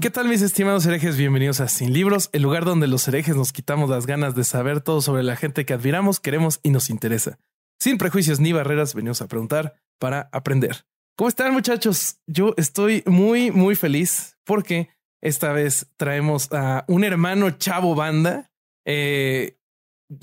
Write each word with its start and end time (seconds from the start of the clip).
¿Qué 0.00 0.08
tal 0.08 0.28
mis 0.28 0.40
estimados 0.40 0.86
herejes? 0.86 1.18
Bienvenidos 1.18 1.60
a 1.60 1.68
Sin 1.68 1.92
Libros, 1.92 2.30
el 2.32 2.40
lugar 2.40 2.64
donde 2.64 2.86
los 2.86 3.06
herejes 3.06 3.36
nos 3.36 3.52
quitamos 3.52 3.90
las 3.90 4.06
ganas 4.06 4.34
de 4.34 4.44
saber 4.44 4.80
todo 4.80 5.02
sobre 5.02 5.22
la 5.22 5.36
gente 5.36 5.66
que 5.66 5.74
admiramos, 5.74 6.20
queremos 6.20 6.58
y 6.62 6.70
nos 6.70 6.88
interesa. 6.88 7.38
Sin 7.78 7.98
prejuicios 7.98 8.40
ni 8.40 8.52
barreras, 8.52 8.94
venimos 8.94 9.20
a 9.20 9.28
preguntar 9.28 9.74
para 9.98 10.30
aprender. 10.32 10.86
¿Cómo 11.16 11.28
están 11.28 11.52
muchachos? 11.52 12.18
Yo 12.26 12.54
estoy 12.56 13.02
muy, 13.04 13.50
muy 13.50 13.74
feliz 13.74 14.38
porque 14.44 14.88
esta 15.20 15.52
vez 15.52 15.86
traemos 15.98 16.50
a 16.50 16.86
un 16.88 17.04
hermano 17.04 17.50
chavo 17.50 17.94
banda. 17.94 18.50
Eh, 18.86 19.58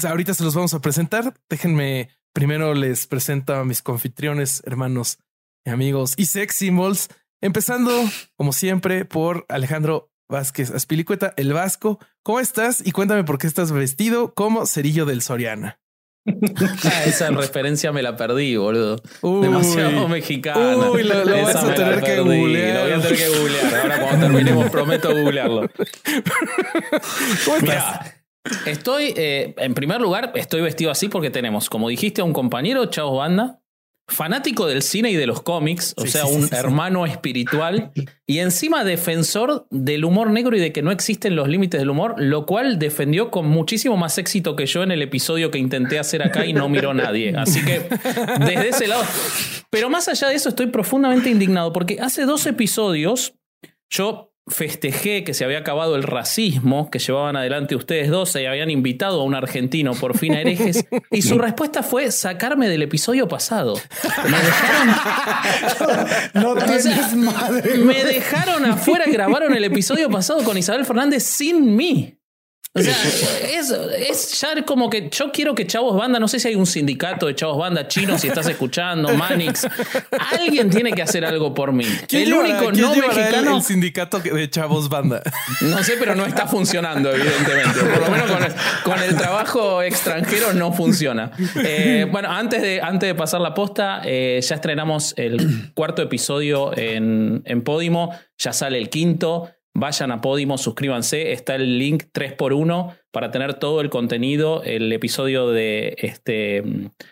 ahorita 0.04 0.34
se 0.34 0.44
los 0.44 0.56
vamos 0.56 0.74
a 0.74 0.82
presentar. 0.82 1.36
Déjenme 1.50 2.10
primero 2.34 2.74
les 2.74 3.06
presento 3.06 3.54
a 3.54 3.64
mis 3.64 3.84
confitriones, 3.84 4.64
hermanos 4.66 5.20
y 5.64 5.70
amigos 5.70 6.16
y 6.18 6.26
sex 6.26 6.56
symbols. 6.56 7.10
Empezando, 7.42 7.92
como 8.36 8.52
siempre, 8.52 9.06
por 9.06 9.46
Alejandro 9.50 10.12
Vázquez 10.30 10.72
Aspilicueta, 10.72 11.34
el 11.38 11.54
Vasco. 11.54 12.00
¿Cómo 12.24 12.40
estás? 12.40 12.86
Y 12.86 12.92
cuéntame 12.92 13.24
por 13.24 13.38
qué 13.38 13.48
estás 13.48 13.72
vestido 13.72 14.34
como 14.34 14.66
cerillo 14.66 15.06
del 15.06 15.22
Soriana. 15.22 15.80
Ah, 16.84 17.04
esa 17.06 17.30
referencia 17.30 17.92
me 17.92 18.02
la 18.02 18.18
perdí, 18.18 18.58
boludo. 18.58 18.98
Demasiado 19.22 20.08
mexicana. 20.08 20.90
Uy, 20.90 21.04
lo, 21.04 21.24
lo 21.24 21.44
vas 21.44 21.56
a 21.56 21.74
tener 21.74 22.02
que 22.02 22.20
googlear. 22.20 22.76
Lo 22.76 22.84
voy 22.84 22.92
a 22.92 23.02
tener 23.02 23.18
que 23.18 23.30
googlear. 23.30 23.76
Ahora 23.82 24.02
cuando 24.02 24.26
terminemos 24.26 24.70
prometo 24.70 25.10
googlearlo. 25.16 25.70
¿Cómo 27.46 27.58
estás? 27.58 28.14
Estoy, 28.66 29.14
eh, 29.16 29.54
en 29.58 29.74
primer 29.74 30.02
lugar, 30.02 30.32
estoy 30.36 30.62
vestido 30.62 30.90
así 30.92 31.10
porque 31.10 31.30
tenemos, 31.30 31.70
como 31.70 31.90
dijiste, 31.90 32.22
a 32.22 32.24
un 32.24 32.34
compañero, 32.34 32.86
Chavos 32.86 33.18
Banda, 33.18 33.60
fanático 34.08 34.68
del 34.68 34.82
cine 34.82 35.12
y 35.12 35.16
de 35.16 35.28
los 35.28 35.42
cómics, 35.42 35.94
o 35.98 36.04
Sí, 36.04 36.12
sea, 36.12 36.26
sí, 36.26 36.34
un 36.34 36.48
sí, 36.48 36.56
hermano 36.56 37.06
espiritual 37.06 37.92
y 38.26 38.40
encima 38.40 38.84
defensor 38.86 39.68
del 39.70 40.06
humor 40.06 40.30
negro 40.32 40.56
y 40.56 40.60
de 40.60 40.72
que 40.72 40.82
no 40.82 40.92
existen 40.92 41.36
los 41.36 41.50
límites 41.50 41.80
del 41.80 41.90
humor, 41.90 42.16
lo 42.18 42.46
cual 42.46 42.80
defendió 42.80 43.32
con 43.32 43.48
muchísimo 43.48 43.98
más 43.98 44.18
éxito 44.18 44.56
que 44.56 44.66
yo 44.66 44.82
en 44.84 44.92
el 44.92 45.02
episodio 45.02 45.52
que 45.52 45.58
intenté 45.58 46.00
hacer 46.00 46.24
acá 46.24 46.46
y 46.46 46.54
no 46.54 46.70
miró 46.70 46.94
nadie. 46.94 47.36
Así 47.36 47.64
que 47.66 47.88
desde 48.40 48.70
ese 48.70 48.88
lado. 48.88 49.04
Pero 49.70 49.90
más 49.90 50.08
allá 50.08 50.30
de 50.30 50.36
eso, 50.36 50.50
estoy 50.50 50.68
profundamente 50.68 51.30
indignado 51.30 51.74
porque 51.74 52.00
hace 52.00 52.24
dos 52.24 52.46
episodios 52.46 53.34
yo 53.90 54.34
festejé 54.48 55.24
que 55.24 55.34
se 55.34 55.44
había 55.44 55.60
acabado 55.60 55.96
el 55.96 56.04
racismo 56.04 56.90
que 56.90 57.00
llevaban 57.00 57.36
adelante 57.36 57.76
ustedes 57.76 58.10
dos 58.10 58.36
y 58.36 58.46
habían 58.46 58.70
invitado 58.70 59.22
a 59.22 59.24
un 59.24 59.36
argentino 59.36 59.94
por 59.94 60.18
fin 60.18 60.34
a 60.34 60.42
herejes 60.42 60.86
y 61.12 61.22
su 61.22 61.38
respuesta 61.38 61.84
fue 61.84 62.12
sacarme 62.12 62.70
del 62.70 62.82
episodio 62.82 63.28
pasado. 63.28 63.80
Me 64.24 64.38
dejaron, 64.38 64.96
No 66.34 66.52
O 66.52 66.60
sea, 66.60 66.78
tienes 66.80 67.16
madre. 67.16 67.78
me 67.78 68.04
dejaron 68.04 68.66
afuera 68.66 69.06
grabaron 69.08 69.54
el 69.54 69.64
episodio 69.64 70.10
pasado 70.10 70.44
con 70.44 70.58
Isabel 70.58 70.86
Fernández 70.86 71.24
sin 71.24 71.76
mí. 71.76 72.17
O 72.78 72.82
sea, 72.82 72.96
es, 73.52 73.72
es 73.72 74.40
ya 74.40 74.64
como 74.66 74.90
que 74.90 75.10
yo 75.10 75.32
quiero 75.32 75.56
que 75.56 75.66
Chavos 75.66 75.98
Banda, 75.98 76.20
no 76.20 76.28
sé 76.28 76.40
si 76.40 76.48
hay 76.50 76.56
un 76.56 76.66
sindicato 76.66 77.26
de 77.28 77.36
Chavos 77.36 77.58
Banda 77.58 77.88
chino, 77.88 78.18
si 78.20 78.28
estás 78.28 78.48
escuchando, 78.48 79.14
Manix. 79.16 79.68
Alguien 80.32 80.70
tiene 80.70 80.92
que 80.94 81.02
hacer 81.02 81.26
algo 81.26 81.54
por 81.54 81.72
mí. 81.72 81.86
¿Quién 82.08 82.24
El 82.24 82.30
llevará- 82.30 82.60
único 82.68 82.72
no 82.72 82.94
llevará 82.94 83.12
el- 83.14 83.18
mexicano. 83.20 83.58
El, 83.58 83.64
sindicato 83.64 84.20
de 84.20 84.50
chavos 84.50 84.90
banda. 84.90 85.22
No 85.62 85.84
sé, 85.84 85.94
pero 86.00 86.16
no 86.16 86.26
está 86.26 86.48
funcionando, 86.48 87.12
evidentemente. 87.12 87.80
Por 87.80 88.02
lo 88.02 88.10
menos 88.12 88.32
con 88.32 88.44
el, 88.44 88.54
con 88.84 89.00
el 89.02 89.16
trabajo 89.16 89.82
extranjero 89.82 90.54
no 90.54 90.72
funciona. 90.74 91.32
Eh, 91.64 92.06
bueno, 92.12 92.30
antes 92.32 92.62
de, 92.62 92.82
antes 92.82 93.08
de 93.08 93.16
pasar 93.16 93.42
la 93.42 93.54
posta, 93.54 94.02
eh, 94.06 94.40
ya 94.42 94.56
estrenamos 94.56 95.14
el 95.18 95.72
cuarto 95.74 96.02
episodio 96.02 96.78
en, 96.78 97.42
en 97.46 97.62
Podimo. 97.64 98.12
Ya 98.38 98.54
sale 98.54 98.78
el 98.78 98.90
quinto. 98.90 99.50
Vayan 99.80 100.10
a 100.12 100.22
Podimo, 100.22 100.58
suscríbanse. 100.58 101.34
Está 101.34 101.54
el 101.54 101.78
link 101.78 102.06
3x1 102.12 102.98
para 103.12 103.30
tener 103.30 103.54
todo 103.54 103.80
el 103.82 103.92
contenido. 103.92 104.64
El 104.64 104.92
episodio 104.92 105.52
de 105.52 105.96
este, 106.00 106.64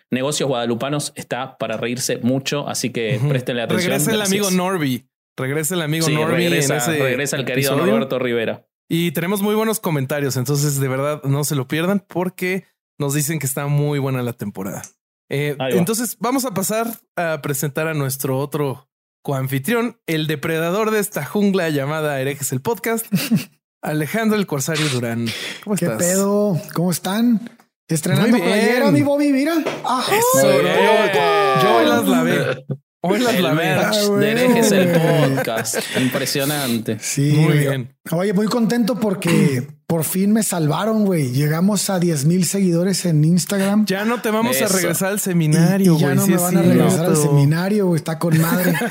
Negocios 0.09 0.49
Guadalupanos 0.49 1.13
está 1.15 1.59
para 1.59 1.77
reírse 1.77 2.17
mucho, 2.17 2.67
así 2.67 2.89
que 2.89 3.19
préstenle 3.29 3.61
atención. 3.61 3.91
Regresa 3.91 4.11
el 4.13 4.21
amigo 4.23 4.49
Norby. 4.49 5.07
Regresa 5.37 5.75
el 5.75 5.83
amigo 5.83 6.07
Sí, 6.07 6.15
Norby 6.15 6.49
regresa, 6.49 6.73
en 6.73 6.79
ese 6.79 7.03
regresa 7.03 7.35
el 7.35 7.45
querido 7.45 7.73
episodio. 7.73 7.93
Roberto 7.93 8.17
Rivera. 8.17 8.67
Y 8.89 9.11
tenemos 9.11 9.43
muy 9.43 9.53
buenos 9.53 9.79
comentarios, 9.79 10.35
entonces 10.35 10.79
de 10.79 10.87
verdad 10.87 11.21
no 11.23 11.43
se 11.43 11.53
lo 11.53 11.67
pierdan 11.67 11.99
porque 11.99 12.65
nos 12.97 13.13
dicen 13.13 13.37
que 13.37 13.45
está 13.45 13.67
muy 13.67 13.99
buena 13.99 14.23
la 14.23 14.33
temporada. 14.33 14.81
Eh, 15.29 15.55
va. 15.61 15.69
entonces 15.69 16.17
vamos 16.19 16.45
a 16.45 16.55
pasar 16.55 16.87
a 17.15 17.43
presentar 17.43 17.87
a 17.87 17.93
nuestro 17.93 18.39
otro 18.39 18.89
coanfitrión, 19.25 19.97
el 20.05 20.27
depredador 20.27 20.91
de 20.91 20.99
esta 20.99 21.25
jungla 21.25 21.69
llamada 21.69 22.21
Herejes 22.21 22.51
el 22.51 22.61
Podcast, 22.61 23.07
Alejandro 23.81 24.37
el 24.37 24.45
Corsario 24.45 24.87
Durán. 24.89 25.25
¿Cómo 25.63 25.75
¿Qué 25.75 25.85
estás? 25.85 25.97
pedo? 25.97 26.61
¿Cómo 26.75 26.91
están? 26.91 27.49
Estrenando 27.87 28.37
playera, 28.37 28.91
mi 28.91 29.01
Bobby, 29.01 29.31
mira. 29.33 29.55
Ajá. 29.83 30.15
Eso, 30.15 30.51
yo- 30.61 31.63
yo 31.63 31.75
hoy 31.75 31.85
las 31.87 32.07
lavé. 32.07 32.65
Hoy 33.01 33.19
las 33.19 33.33
El 33.33 33.43
lavé. 33.43 33.69
Ah, 33.71 33.91
de 34.19 34.31
herejes 34.31 34.71
el 34.71 34.91
podcast. 35.35 35.77
Impresionante. 35.97 36.99
Sí, 36.99 37.31
Muy 37.33 37.57
bien. 37.57 37.97
Oye, 38.11 38.31
muy 38.31 38.45
contento 38.45 38.99
porque 38.99 39.67
por 39.87 40.03
fin 40.03 40.33
me 40.33 40.41
salvaron, 40.41 41.05
güey. 41.05 41.31
Llegamos 41.31 41.89
a 41.89 41.99
10 41.99 42.25
mil 42.25 42.45
seguidores 42.45 43.05
en 43.05 43.23
Instagram. 43.23 43.85
Ya 43.85 44.03
no 44.03 44.19
te 44.21 44.31
vamos 44.31 44.59
a 44.61 44.67
regresar 44.67 45.09
al 45.11 45.19
seminario, 45.19 45.97
ya 45.99 46.15
no 46.15 46.23
sí 46.25 46.31
me 46.31 46.37
van 46.37 46.57
a 46.57 46.61
regresar 46.63 47.05
al 47.05 47.15
seminario, 47.17 47.85
güey. 47.87 47.97
Está 47.97 48.17
con 48.19 48.39
madre. 48.41 48.73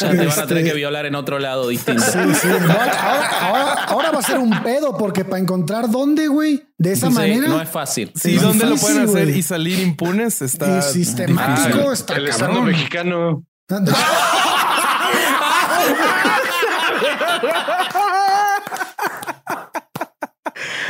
Ya 0.00 0.10
te 0.10 0.16
van 0.26 0.30
a 0.30 0.46
tener 0.46 0.58
Este, 0.58 0.64
que 0.70 0.74
violar 0.74 1.06
en 1.06 1.14
otro 1.14 1.38
lado 1.38 1.68
distinto. 1.68 2.02
Sí, 2.02 2.18
sí. 2.40 2.48
No, 2.48 2.72
ahora, 2.72 3.38
ahora- 3.40 3.84
ahora 3.84 4.10
va 4.10 4.18
a 4.20 4.22
ser 4.22 4.38
un 4.38 4.62
pedo 4.62 4.96
porque 4.96 5.24
para 5.24 5.40
encontrar 5.42 5.90
dónde, 5.90 6.28
güey, 6.28 6.62
de 6.78 6.92
esa 6.92 7.08
Sí, 7.08 7.12
manera. 7.14 7.48
no 7.48 7.60
es 7.60 7.68
fácil. 7.68 8.12
Sí, 8.14 8.36
¿dónde 8.36 8.66
lo 8.66 8.76
pueden 8.76 9.08
hacer 9.08 9.28
y 9.28 9.42
salir 9.42 9.78
impunes? 9.80 10.40
Está 10.42 10.78
y 10.78 10.82
sistemático 10.82 11.68
difícil. 11.78 11.92
está 11.92 12.14
El 12.16 12.28
estado 12.28 12.52
cabrón. 12.52 12.66
mexicano. 12.70 13.44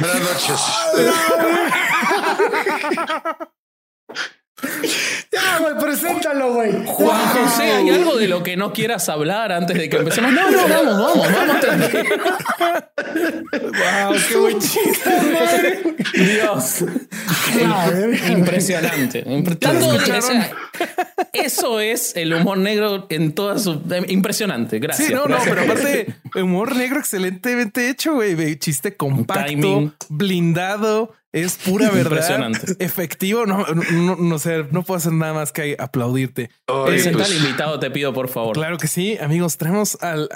Buenas 0.03 0.21
noches. 0.21 0.61
Ya, 5.33 5.59
güey, 5.59 5.75
preséntalo, 5.81 6.53
güey. 6.55 6.73
Juan 6.87 7.21
José, 7.29 7.63
¿hay 7.73 7.91
algo 7.91 8.17
de 8.17 8.29
lo 8.29 8.43
que 8.43 8.57
no 8.57 8.73
quieras 8.73 9.09
hablar 9.09 9.51
antes 9.51 9.77
de 9.77 9.89
que 9.89 9.97
empecemos? 9.97 10.33
No, 10.33 10.51
no, 10.51 10.69
vamos, 10.69 10.99
vamos, 10.99 11.29
vamos. 11.33 11.91
Wow, 13.53 14.15
qué 14.29 14.37
buen 14.37 14.59
chiste. 14.61 15.83
Dios. 16.15 16.85
Impresionante. 18.31 19.25
Impre- 19.27 19.59
Tanto- 19.59 19.89
o 19.89 19.99
sea, 20.01 20.51
eso 21.33 21.81
es 21.81 22.15
el 22.17 22.35
humor 22.35 22.59
negro 22.59 23.07
en 23.11 23.33
toda 23.33 23.59
su. 23.59 23.81
Impresionante. 24.09 24.79
Gracias. 24.79 25.09
Sí, 25.09 25.15
no, 25.15 25.27
no, 25.27 25.39
pero 25.45 25.63
aparte, 25.63 26.15
humor 26.35 26.77
negro 26.77 26.99
excelentemente 26.99 27.89
hecho, 27.89 28.15
güey. 28.15 28.57
Chiste 28.59 28.97
compacto, 28.97 29.47
Timing. 29.47 29.93
blindado, 30.09 31.13
es 31.33 31.57
pura 31.57 31.91
verdad. 31.91 32.11
Impresionante. 32.13 32.85
Efectivo, 32.85 33.47
no, 33.47 33.65
no, 33.67 34.17
no 34.17 34.39
sé, 34.39 34.65
no 34.71 34.83
puedo 34.83 34.99
hacer 34.99 35.13
nada 35.13 35.33
más 35.35 35.53
que 35.53 35.77
aplaudirte. 35.79 36.51
Oye, 36.69 36.93
Presenta 36.93 37.19
pues, 37.25 37.37
invitado, 37.37 37.79
te 37.81 37.91
pido, 37.91 38.13
por 38.13 38.29
favor. 38.29 38.55
Claro 38.55 38.77
que 38.79 38.89
sí, 38.89 39.17
amigos, 39.21 39.57
traemos 39.57 39.97
al 40.03 40.29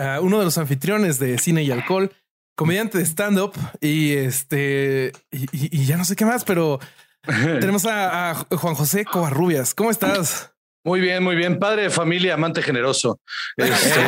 a 0.00 0.20
uno 0.20 0.38
de 0.38 0.44
los 0.44 0.58
anfitriones 0.58 1.18
de 1.18 1.38
cine 1.38 1.62
y 1.64 1.70
alcohol, 1.72 2.12
comediante 2.56 2.98
de 2.98 3.04
stand-up 3.04 3.52
y 3.80 4.12
este, 4.12 5.10
y, 5.32 5.42
y- 5.52 5.80
y 5.82 5.84
ya 5.86 5.96
no 5.96 6.04
sé 6.04 6.14
qué 6.14 6.24
más, 6.24 6.44
pero 6.44 6.78
tenemos 7.60 7.84
a, 7.86 8.30
a 8.30 8.34
Juan 8.34 8.74
José 8.74 9.04
Covarrubias. 9.04 9.74
¿Cómo 9.74 9.90
estás? 9.90 10.50
Muy 10.86 11.00
bien, 11.00 11.22
muy 11.24 11.34
bien. 11.34 11.58
Padre 11.58 11.84
de 11.84 11.90
familia, 11.90 12.34
amante 12.34 12.60
generoso. 12.62 13.18
Este, 13.56 14.00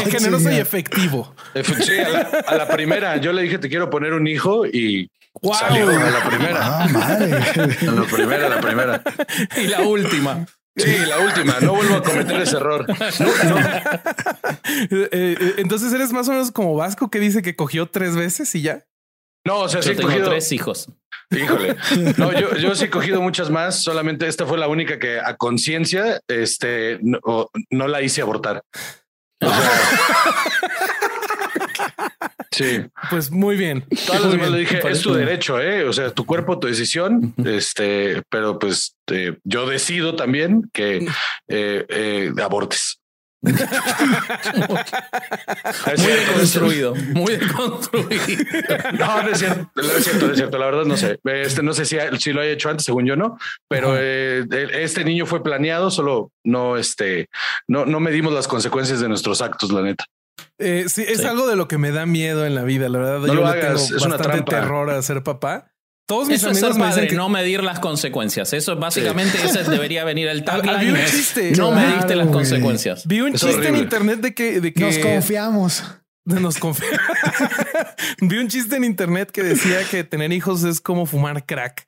Eh, 0.00 0.10
generoso 0.10 0.50
y 0.50 0.56
efectivo. 0.56 1.32
efe- 1.54 1.80
sí, 1.84 1.96
a, 1.98 2.08
la, 2.08 2.20
a 2.46 2.56
la 2.56 2.68
primera, 2.68 3.16
yo 3.18 3.32
le 3.32 3.42
dije 3.42 3.58
te 3.58 3.68
quiero 3.68 3.88
poner 3.90 4.12
un 4.12 4.26
hijo 4.26 4.66
y 4.66 5.08
Wow. 5.42 5.54
salió 5.54 5.88
a 5.90 6.10
la 6.10 6.24
primera. 6.28 6.60
Ah, 6.82 6.88
madre. 6.88 7.34
A 7.88 7.92
la 7.92 8.02
primera, 8.04 8.46
a 8.46 8.48
la 8.48 8.60
primera. 8.60 9.02
Y 9.58 9.66
la 9.66 9.82
última. 9.82 10.46
Sí, 10.74 10.96
la 11.06 11.18
última. 11.18 11.60
No 11.60 11.74
vuelvo 11.74 11.96
a 11.96 12.02
cometer 12.02 12.40
ese 12.40 12.56
error. 12.56 12.86
Eh, 14.90 15.08
eh, 15.12 15.54
entonces 15.58 15.92
eres 15.92 16.12
más 16.12 16.26
o 16.28 16.32
menos 16.32 16.50
como 16.52 16.74
Vasco 16.74 17.10
que 17.10 17.20
dice 17.20 17.42
que 17.42 17.54
cogió 17.54 17.86
tres 17.86 18.16
veces 18.16 18.54
y 18.54 18.62
ya. 18.62 18.84
No, 19.44 19.60
o 19.60 19.68
sea, 19.68 19.82
sí 19.82 19.88
Yo 19.88 19.92
he 19.92 19.96
tengo 19.96 20.08
cogido. 20.08 20.30
tres 20.30 20.50
hijos. 20.52 20.88
Híjole. 21.30 21.76
No, 22.16 22.32
yo, 22.32 22.56
yo 22.56 22.74
sí 22.74 22.84
he 22.84 22.90
cogido 22.90 23.20
muchas 23.20 23.50
más. 23.50 23.82
Solamente 23.82 24.26
esta 24.26 24.46
fue 24.46 24.58
la 24.58 24.68
única 24.68 24.98
que 24.98 25.18
a 25.18 25.36
conciencia 25.36 26.20
este, 26.28 26.98
no, 27.02 27.88
la 27.88 28.02
hice 28.02 28.22
abortar. 28.22 28.62
O 29.40 29.48
sea, 29.48 29.70
sí. 32.52 32.84
Pues 33.10 33.30
muy 33.30 33.56
bien. 33.56 33.84
Todas 34.06 34.22
las 34.22 34.32
demás 34.32 34.50
le 34.50 34.58
dije, 34.58 34.80
es 34.88 35.02
tu 35.02 35.12
derecho, 35.12 35.60
¿eh? 35.60 35.84
O 35.84 35.92
sea, 35.92 36.10
tu 36.10 36.24
cuerpo, 36.24 36.58
tu 36.58 36.68
decisión. 36.68 37.34
Este, 37.44 38.22
pero 38.30 38.58
pues 38.58 38.96
eh, 39.08 39.36
yo 39.44 39.66
decido 39.66 40.14
también 40.14 40.70
que 40.72 41.06
eh, 41.48 41.86
eh, 41.88 42.32
abortes. 42.42 43.00
Muy 45.96 46.06
deconstruido, 46.12 46.94
muy 47.14 47.36
deconstruido. 47.36 48.08
No, 48.98 49.22
no 49.22 49.28
es 49.30 49.38
cierto, 49.38 49.70
no 49.76 49.82
es 49.82 50.04
cierto, 50.04 50.26
no 50.26 50.32
es 50.32 50.38
cierto. 50.38 50.58
La 50.58 50.66
verdad 50.66 50.84
no 50.84 50.96
sé. 50.96 51.18
Este 51.24 51.62
no 51.62 51.72
sé 51.72 51.84
si, 51.84 51.96
si 52.18 52.32
lo 52.32 52.40
haya 52.40 52.50
hecho 52.52 52.68
antes, 52.68 52.84
según 52.84 53.06
yo 53.06 53.16
no, 53.16 53.38
pero 53.68 53.94
eh, 53.96 54.44
este 54.72 55.04
niño 55.04 55.26
fue 55.26 55.42
planeado, 55.42 55.90
solo 55.90 56.32
no, 56.44 56.76
este, 56.76 57.28
no, 57.68 57.86
no 57.86 58.00
medimos 58.00 58.32
las 58.32 58.48
consecuencias 58.48 59.00
de 59.00 59.08
nuestros 59.08 59.40
actos, 59.42 59.70
la 59.72 59.82
neta. 59.82 60.04
Eh, 60.58 60.86
sí, 60.88 61.04
es 61.06 61.20
Sí. 61.20 61.26
algo 61.26 61.46
de 61.46 61.56
lo 61.56 61.68
que 61.68 61.78
me 61.78 61.90
da 61.92 62.06
miedo 62.06 62.44
en 62.46 62.54
la 62.54 62.64
vida. 62.64 62.88
La 62.88 62.98
verdad, 62.98 63.18
No 63.20 63.26
yo 63.28 63.34
lo 63.34 63.46
hagas, 63.46 63.86
tengo 63.88 63.96
es 63.96 64.02
una 64.04 64.16
bastante 64.16 64.42
trampa. 64.42 64.50
terror 64.50 64.90
a 64.90 65.02
ser 65.02 65.22
papá. 65.22 65.70
Todos 66.06 66.28
mis 66.28 66.36
Eso 66.36 66.50
es 66.50 66.58
ser 66.58 66.70
amigos 66.70 66.86
me 66.88 66.94
padre, 66.94 67.08
que 67.08 67.16
no 67.16 67.28
medir 67.28 67.64
las 67.64 67.80
consecuencias. 67.80 68.52
Eso 68.52 68.76
básicamente 68.76 69.38
ese 69.44 69.64
debería 69.64 70.04
venir 70.04 70.28
el 70.28 70.44
tagline. 70.44 70.92
un 70.92 70.96
es, 70.96 71.10
chiste. 71.10 71.50
No 71.50 71.72
Claro, 71.72 71.88
mediste 71.88 72.14
las 72.14 72.28
consecuencias. 72.28 73.06
vi 73.06 73.20
un 73.20 73.34
Es 73.34 73.40
chiste 73.40 73.68
en 73.68 73.76
internet 73.76 74.20
de 74.20 74.34
que, 74.34 74.60
de 74.60 74.72
que 74.72 74.80
Nos 74.80 74.98
confiamos. 74.98 75.82
Nos 76.24 76.58
confía. 76.58 76.88
Vi 78.20 78.38
un 78.38 78.48
chiste 78.48 78.74
en 78.74 78.82
internet 78.82 79.30
que 79.30 79.44
decía 79.44 79.78
que 79.88 80.02
tener 80.02 80.32
hijos 80.32 80.64
es 80.64 80.80
como 80.80 81.06
fumar 81.06 81.46
crack. 81.46 81.86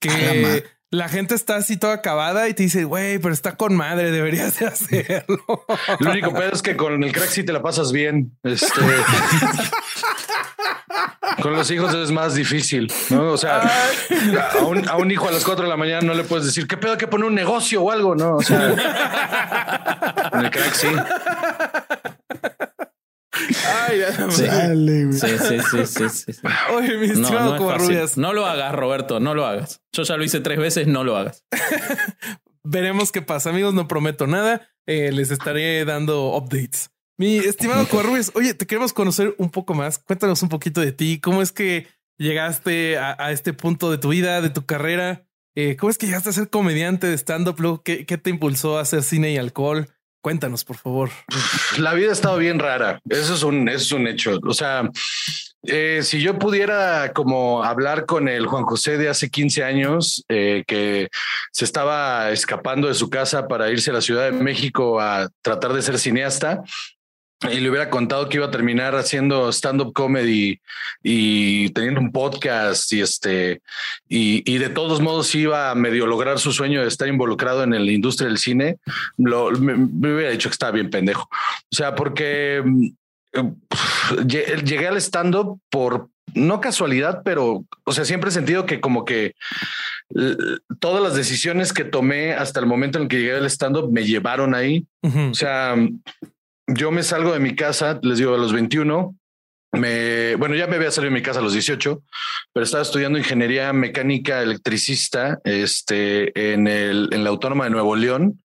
Que 0.00 0.64
la 0.92 1.08
gente 1.08 1.34
está 1.34 1.56
así 1.56 1.76
toda 1.76 1.94
acabada 1.94 2.48
y 2.48 2.54
te 2.54 2.62
dice, 2.62 2.84
güey, 2.84 3.18
pero 3.18 3.34
está 3.34 3.56
con 3.56 3.74
madre, 3.74 4.12
deberías 4.12 4.58
de 4.58 4.66
hacerlo. 4.66 5.64
Lo 5.98 6.10
único 6.10 6.32
pedo 6.32 6.52
es 6.52 6.62
que 6.62 6.76
con 6.76 7.02
el 7.02 7.12
crack 7.12 7.28
sí 7.28 7.42
te 7.44 7.52
la 7.52 7.62
pasas 7.62 7.90
bien. 7.92 8.36
Este. 8.44 8.80
Con 11.40 11.52
los 11.54 11.70
hijos 11.70 11.94
es 11.94 12.10
más 12.10 12.34
difícil, 12.34 12.92
¿no? 13.10 13.32
O 13.32 13.36
sea, 13.36 13.70
a 14.58 14.64
un, 14.64 14.88
a 14.88 14.96
un 14.96 15.10
hijo 15.10 15.28
a 15.28 15.32
las 15.32 15.44
4 15.44 15.64
de 15.64 15.70
la 15.70 15.76
mañana 15.76 16.00
no 16.02 16.14
le 16.14 16.24
puedes 16.24 16.46
decir 16.46 16.66
qué 16.66 16.76
pedo 16.76 16.92
hay 16.92 16.98
que 16.98 17.06
poner 17.06 17.26
un 17.26 17.34
negocio 17.34 17.82
o 17.82 17.90
algo, 17.90 18.14
¿no? 18.14 18.36
O 18.36 18.42
sea, 18.42 20.28
con 20.30 20.44
el 20.44 20.50
crack 20.50 20.74
sí. 20.74 20.88
Ay, 23.88 23.98
ya, 24.00 24.30
Sí. 24.30 24.44
Dale. 24.44 25.12
Sí, 25.12 25.28
sí, 25.38 25.58
sí, 25.60 25.86
sí, 25.86 26.08
sí, 26.08 26.32
sí. 26.32 26.40
Oye, 26.74 26.96
mi 26.98 27.08
No, 27.08 27.12
estimado 27.14 27.58
no 27.58 27.90
es 27.90 28.16
No 28.16 28.32
lo 28.32 28.46
hagas, 28.46 28.74
Roberto, 28.74 29.20
no 29.20 29.34
lo 29.34 29.46
hagas. 29.46 29.80
Yo 29.92 30.02
ya 30.02 30.16
lo 30.16 30.24
hice 30.24 30.40
tres 30.40 30.58
veces, 30.58 30.86
no 30.86 31.04
lo 31.04 31.16
hagas. 31.16 31.44
veremos 32.64 33.12
qué 33.12 33.22
pasa. 33.22 33.50
Amigos, 33.50 33.74
no 33.74 33.88
prometo 33.88 34.26
nada. 34.26 34.68
Eh, 34.86 35.12
les 35.12 35.30
estaré 35.30 35.84
dando 35.84 36.36
updates. 36.36 36.90
Mi 37.20 37.36
estimado 37.36 37.86
Covarrubias, 37.86 38.32
oye, 38.34 38.54
te 38.54 38.66
queremos 38.66 38.94
conocer 38.94 39.34
un 39.36 39.50
poco 39.50 39.74
más. 39.74 39.98
Cuéntanos 39.98 40.42
un 40.42 40.48
poquito 40.48 40.80
de 40.80 40.90
ti. 40.90 41.20
¿Cómo 41.20 41.42
es 41.42 41.52
que 41.52 41.86
llegaste 42.16 42.96
a, 42.96 43.30
este 43.30 43.52
punto 43.52 43.90
de 43.90 43.98
tu 43.98 44.08
vida, 44.08 44.40
de 44.40 44.48
tu 44.48 44.64
carrera? 44.64 45.26
Eh, 45.54 45.76
¿Cómo 45.76 45.90
es 45.90 45.98
que 45.98 46.06
llegaste 46.06 46.30
a 46.30 46.32
ser 46.32 46.48
comediante 46.48 47.08
de 47.08 47.18
stand-up? 47.18 47.82
¿Qué, 47.84 48.06
¿Qué 48.06 48.16
te 48.16 48.30
impulsó 48.30 48.78
a 48.78 48.80
hacer 48.80 49.02
cine 49.02 49.32
y 49.32 49.36
alcohol? 49.36 49.90
Cuéntanos, 50.22 50.64
por 50.64 50.78
favor. 50.78 51.10
La 51.76 51.92
vida 51.92 52.08
ha 52.08 52.14
estado 52.14 52.38
bien 52.38 52.58
rara. 52.58 53.02
Eso 53.10 53.34
es 53.34 53.42
un, 53.42 53.68
eso 53.68 53.84
es 53.84 53.92
un 53.92 54.06
hecho. 54.06 54.38
O 54.42 54.54
sea, 54.54 54.88
eh, 55.64 56.00
si 56.02 56.22
yo 56.22 56.38
pudiera 56.38 57.12
como 57.12 57.62
hablar 57.62 58.06
con 58.06 58.28
el 58.28 58.46
Juan 58.46 58.64
José 58.64 58.96
de 58.96 59.10
hace 59.10 59.28
15 59.28 59.62
años, 59.62 60.24
eh, 60.30 60.64
que 60.66 61.10
se 61.52 61.66
estaba 61.66 62.30
escapando 62.30 62.88
de 62.88 62.94
su 62.94 63.10
casa 63.10 63.46
para 63.46 63.70
irse 63.70 63.90
a 63.90 63.94
la 63.94 64.00
Ciudad 64.00 64.24
de 64.24 64.32
México 64.32 64.98
a 65.02 65.28
tratar 65.42 65.74
de 65.74 65.82
ser 65.82 65.98
cineasta, 65.98 66.62
y 67.50 67.60
le 67.60 67.70
hubiera 67.70 67.88
contado 67.88 68.28
que 68.28 68.36
iba 68.36 68.46
a 68.46 68.50
terminar 68.50 68.94
haciendo 68.94 69.50
stand-up 69.50 69.92
comedy 69.94 70.60
y 71.02 71.70
teniendo 71.70 72.00
un 72.00 72.12
podcast 72.12 72.92
y 72.92 73.00
este 73.00 73.62
y, 74.08 74.42
y 74.44 74.58
de 74.58 74.68
todos 74.68 75.00
modos 75.00 75.34
iba 75.34 75.70
a 75.70 75.74
medio 75.74 76.06
lograr 76.06 76.38
su 76.38 76.52
sueño 76.52 76.82
de 76.82 76.88
estar 76.88 77.08
involucrado 77.08 77.62
en 77.62 77.70
la 77.70 77.92
industria 77.92 78.28
del 78.28 78.36
cine, 78.36 78.76
lo, 79.16 79.50
me, 79.52 79.74
me 79.74 80.14
hubiera 80.14 80.30
dicho 80.32 80.50
que 80.50 80.54
estaba 80.54 80.72
bien 80.72 80.90
pendejo. 80.90 81.30
O 81.32 81.74
sea, 81.74 81.94
porque 81.94 82.58
eh, 83.32 83.42
lle- 84.26 84.62
llegué 84.62 84.88
al 84.88 84.98
stand-up 84.98 85.58
por 85.70 86.08
no 86.34 86.60
casualidad, 86.60 87.22
pero 87.24 87.64
o 87.84 87.92
sea, 87.92 88.04
siempre 88.04 88.28
he 88.30 88.32
sentido 88.32 88.66
que 88.66 88.80
como 88.80 89.04
que 89.04 89.34
todas 90.78 91.02
las 91.02 91.14
decisiones 91.14 91.72
que 91.72 91.84
tomé 91.84 92.34
hasta 92.34 92.60
el 92.60 92.66
momento 92.66 92.98
en 92.98 93.04
el 93.04 93.08
que 93.08 93.16
llegué 93.18 93.36
al 93.36 93.46
stand-up 93.46 93.90
me 93.90 94.04
llevaron 94.04 94.54
ahí. 94.54 94.84
Ujú. 95.02 95.30
O 95.30 95.34
sea, 95.34 95.74
yo 96.74 96.90
me 96.90 97.02
salgo 97.02 97.32
de 97.32 97.40
mi 97.40 97.54
casa, 97.54 97.98
les 98.02 98.18
digo, 98.18 98.34
a 98.34 98.38
los 98.38 98.52
21. 98.52 99.16
Me, 99.72 100.34
bueno, 100.34 100.56
ya 100.56 100.66
me 100.66 100.76
había 100.76 100.90
salido 100.90 101.12
de 101.12 101.20
mi 101.20 101.22
casa 101.22 101.38
a 101.38 101.42
los 101.42 101.52
18, 101.52 102.02
pero 102.52 102.64
estaba 102.64 102.82
estudiando 102.82 103.18
ingeniería 103.18 103.72
mecánica 103.72 104.42
electricista 104.42 105.38
este, 105.44 106.52
en, 106.52 106.66
el, 106.66 107.08
en 107.12 107.22
la 107.22 107.30
Autónoma 107.30 107.64
de 107.64 107.70
Nuevo 107.70 107.94
León, 107.94 108.42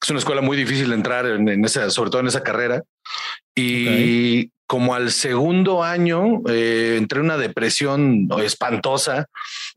que 0.00 0.04
es 0.04 0.10
una 0.10 0.20
escuela 0.20 0.40
muy 0.40 0.56
difícil 0.56 0.90
de 0.90 0.94
entrar 0.94 1.26
en, 1.26 1.48
en 1.48 1.64
esa, 1.64 1.90
sobre 1.90 2.10
todo 2.10 2.20
en 2.20 2.28
esa 2.28 2.42
carrera. 2.42 2.82
Y 3.56 4.52
como 4.68 4.94
al 4.94 5.10
segundo 5.10 5.82
año 5.82 6.42
eh, 6.46 6.96
entré 6.98 7.20
en 7.20 7.24
una 7.24 7.38
depresión 7.38 8.28
espantosa 8.42 9.26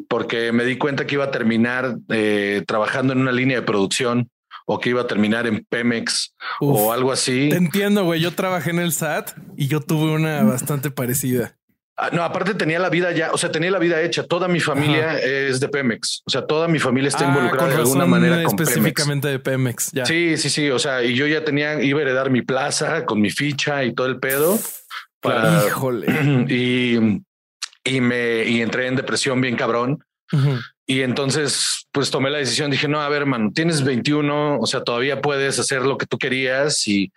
porque 0.09 0.51
me 0.51 0.65
di 0.65 0.77
cuenta 0.77 1.07
que 1.07 1.15
iba 1.15 1.23
a 1.23 1.31
terminar 1.31 1.95
eh, 2.09 2.61
trabajando 2.67 3.13
en 3.13 3.21
una 3.21 3.31
línea 3.31 3.61
de 3.61 3.65
producción 3.65 4.29
o 4.65 4.79
que 4.79 4.89
iba 4.89 5.01
a 5.01 5.07
terminar 5.07 5.47
en 5.47 5.65
Pemex 5.69 6.33
Uf. 6.59 6.77
o 6.79 6.93
algo 6.93 7.11
así. 7.11 7.49
Te 7.49 7.57
entiendo, 7.57 8.03
güey. 8.05 8.19
Yo 8.21 8.31
trabajé 8.31 8.69
en 8.71 8.79
el 8.79 8.91
SAT 8.93 9.31
y 9.57 9.67
yo 9.67 9.79
tuve 9.81 10.11
una 10.11 10.43
bastante 10.43 10.91
parecida. 10.91 11.57
Ah, 11.97 12.09
No, 12.13 12.23
aparte 12.23 12.53
tenía 12.55 12.79
la 12.79 12.89
vida 12.89 13.11
ya, 13.11 13.31
o 13.31 13.37
sea, 13.37 13.51
tenía 13.51 13.69
la 13.69 13.77
vida 13.77 14.01
hecha. 14.01 14.23
Toda 14.23 14.47
mi 14.47 14.59
familia 14.59 15.19
es 15.19 15.59
de 15.59 15.67
Pemex. 15.67 16.23
O 16.25 16.29
sea, 16.31 16.47
toda 16.47 16.67
mi 16.67 16.79
familia 16.79 17.09
está 17.09 17.25
Ah, 17.25 17.29
involucrada 17.29 17.67
de 17.69 17.75
alguna 17.75 18.05
manera 18.05 18.41
con 18.43 18.55
Pemex. 18.55 18.69
específicamente 18.69 19.27
de 19.27 19.39
Pemex. 19.39 19.91
Ya. 19.91 20.05
Sí, 20.05 20.37
sí, 20.37 20.49
sí. 20.49 20.69
O 20.71 20.79
sea, 20.79 21.03
y 21.03 21.13
yo 21.15 21.27
ya 21.27 21.43
tenía, 21.43 21.81
iba 21.83 21.99
a 21.99 22.01
heredar 22.01 22.29
mi 22.31 22.41
plaza 22.41 23.05
con 23.05 23.21
mi 23.21 23.29
ficha 23.29 23.83
y 23.83 23.93
todo 23.93 24.07
el 24.07 24.19
pedo. 24.19 24.57
Para, 25.19 25.63
Híjole. 25.67 26.07
y, 26.49 27.21
y 27.83 28.01
me 28.01 28.45
y 28.45 28.61
entré 28.61 28.87
en 28.87 28.95
depresión 28.95 29.39
bien 29.41 29.55
cabrón. 29.55 30.03
Ujú. 30.33 30.57
Y 30.85 31.01
entonces, 31.01 31.87
pues 31.91 32.11
tomé 32.11 32.29
la 32.29 32.39
decisión. 32.39 32.71
Dije, 32.71 32.87
no, 32.87 33.01
a 33.01 33.09
ver, 33.09 33.25
man, 33.25 33.53
tienes 33.53 33.83
21, 33.83 34.59
o 34.59 34.65
sea, 34.65 34.83
todavía 34.83 35.21
puedes 35.21 35.59
hacer 35.59 35.83
lo 35.83 35.97
que 35.97 36.05
tú 36.05 36.17
querías. 36.17 36.87
Y 36.87 37.11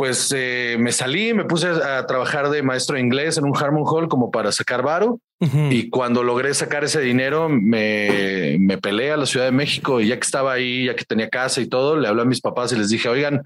pues 0.00 0.32
eh, 0.34 0.76
me 0.78 0.92
salí, 0.92 1.34
me 1.34 1.44
puse 1.44 1.68
a 1.68 2.06
trabajar 2.06 2.48
de 2.48 2.62
maestro 2.62 2.94
de 2.94 3.02
inglés 3.02 3.36
en 3.36 3.44
un 3.44 3.54
Harmon 3.54 3.84
Hall 3.84 4.08
como 4.08 4.30
para 4.30 4.50
sacar 4.50 4.82
varo. 4.82 5.20
Y 5.42 5.88
cuando 5.88 6.22
logré 6.22 6.52
sacar 6.52 6.84
ese 6.84 7.00
dinero, 7.00 7.48
me, 7.48 8.56
me 8.58 8.76
peleé 8.76 9.12
a 9.12 9.16
la 9.16 9.24
Ciudad 9.24 9.46
de 9.46 9.52
México 9.52 9.98
y 10.00 10.08
ya 10.08 10.16
que 10.16 10.24
estaba 10.24 10.52
ahí, 10.52 10.84
ya 10.84 10.94
que 10.94 11.04
tenía 11.04 11.30
casa 11.30 11.62
y 11.62 11.66
todo, 11.66 11.96
le 11.96 12.08
hablé 12.08 12.22
a 12.22 12.26
mis 12.26 12.42
papás 12.42 12.72
y 12.72 12.76
les 12.76 12.90
dije, 12.90 13.08
oigan, 13.08 13.42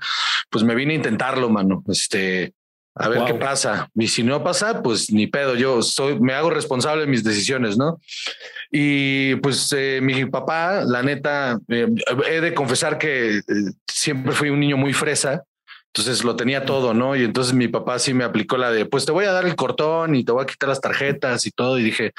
pues 0.51 0.65
me 0.65 0.75
vine 0.75 0.93
a 0.93 0.97
intentarlo, 0.97 1.49
mano. 1.51 1.85
Este, 1.87 2.53
a 2.95 3.09
ver 3.09 3.19
Wow. 3.19 3.27
qué 3.27 3.35
pasa. 3.35 3.91
Y 3.95 4.07
si 4.09 4.23
no 4.23 4.43
pasa, 4.45 4.83
pues 4.83 5.11
ni 5.11 5.27
pedo. 5.27 5.55
Yo 5.57 5.83
soy, 5.83 6.19
me 6.21 6.33
hago 6.35 6.51
responsable 6.51 7.03
de 7.03 7.11
mis 7.11 7.25
decisiones, 7.25 7.77
¿no? 7.77 8.01
Y 8.71 9.37
pues 9.37 9.73
eh, 9.77 10.01
mi 10.03 10.25
papá, 10.27 10.83
la 10.85 11.03
neta, 11.03 11.59
eh, 11.69 11.89
he 12.31 12.41
de 12.41 12.55
confesar 12.55 12.99
que 12.99 13.39
eh, 13.39 13.43
siempre 13.89 14.33
fui 14.33 14.51
un 14.51 14.61
niño 14.61 14.77
muy 14.77 14.93
fresa. 14.93 15.43
Entonces 15.93 16.25
lo 16.25 16.35
tenía 16.35 16.65
todo, 16.65 16.93
¿no? 16.93 17.15
Y 17.15 17.23
entonces 17.23 17.55
mi 17.55 17.69
papá 17.69 18.01
sí 18.01 18.15
me 18.15 18.25
aplicó 18.25 18.57
la 18.57 18.73
de, 18.73 18.85
pues 18.85 19.07
te 19.07 19.13
voy 19.13 19.27
a 19.27 19.33
dar 19.33 19.45
el 19.47 19.55
cortón 19.55 20.17
y 20.17 20.25
te 20.25 20.33
voy 20.33 20.43
a 20.43 20.47
quitar 20.47 20.69
las 20.69 20.81
tarjetas 20.81 21.47
y 21.47 21.53
todo. 21.53 21.79
Y 21.79 21.85
dije, 21.85 22.13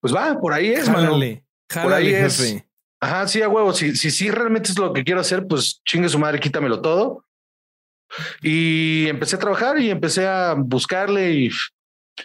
pues 0.00 0.12
va, 0.14 0.38
por 0.40 0.52
ahí 0.52 0.70
es, 0.70 0.88
mano. 0.88 1.12
Jálale. 1.12 1.44
Por 1.68 1.82
Jálale, 1.82 1.96
ahí 2.08 2.14
es. 2.14 2.36
jefe. 2.38 2.66
Ajá, 2.98 3.28
sí, 3.28 3.42
a 3.42 3.48
huevo. 3.48 3.72
Si, 3.72 3.94
si, 3.94 4.10
si 4.10 4.30
realmente 4.30 4.72
es 4.72 4.78
lo 4.78 4.92
que 4.92 5.04
quiero 5.04 5.20
hacer, 5.20 5.46
pues 5.46 5.80
chingue 5.84 6.08
su 6.08 6.18
madre, 6.18 6.40
quítamelo 6.40 6.80
todo. 6.80 7.24
Y 8.42 9.06
empecé 9.08 9.36
a 9.36 9.40
trabajar 9.40 9.78
y 9.78 9.90
empecé 9.90 10.26
a 10.26 10.54
buscarle 10.54 11.32
y 11.32 11.50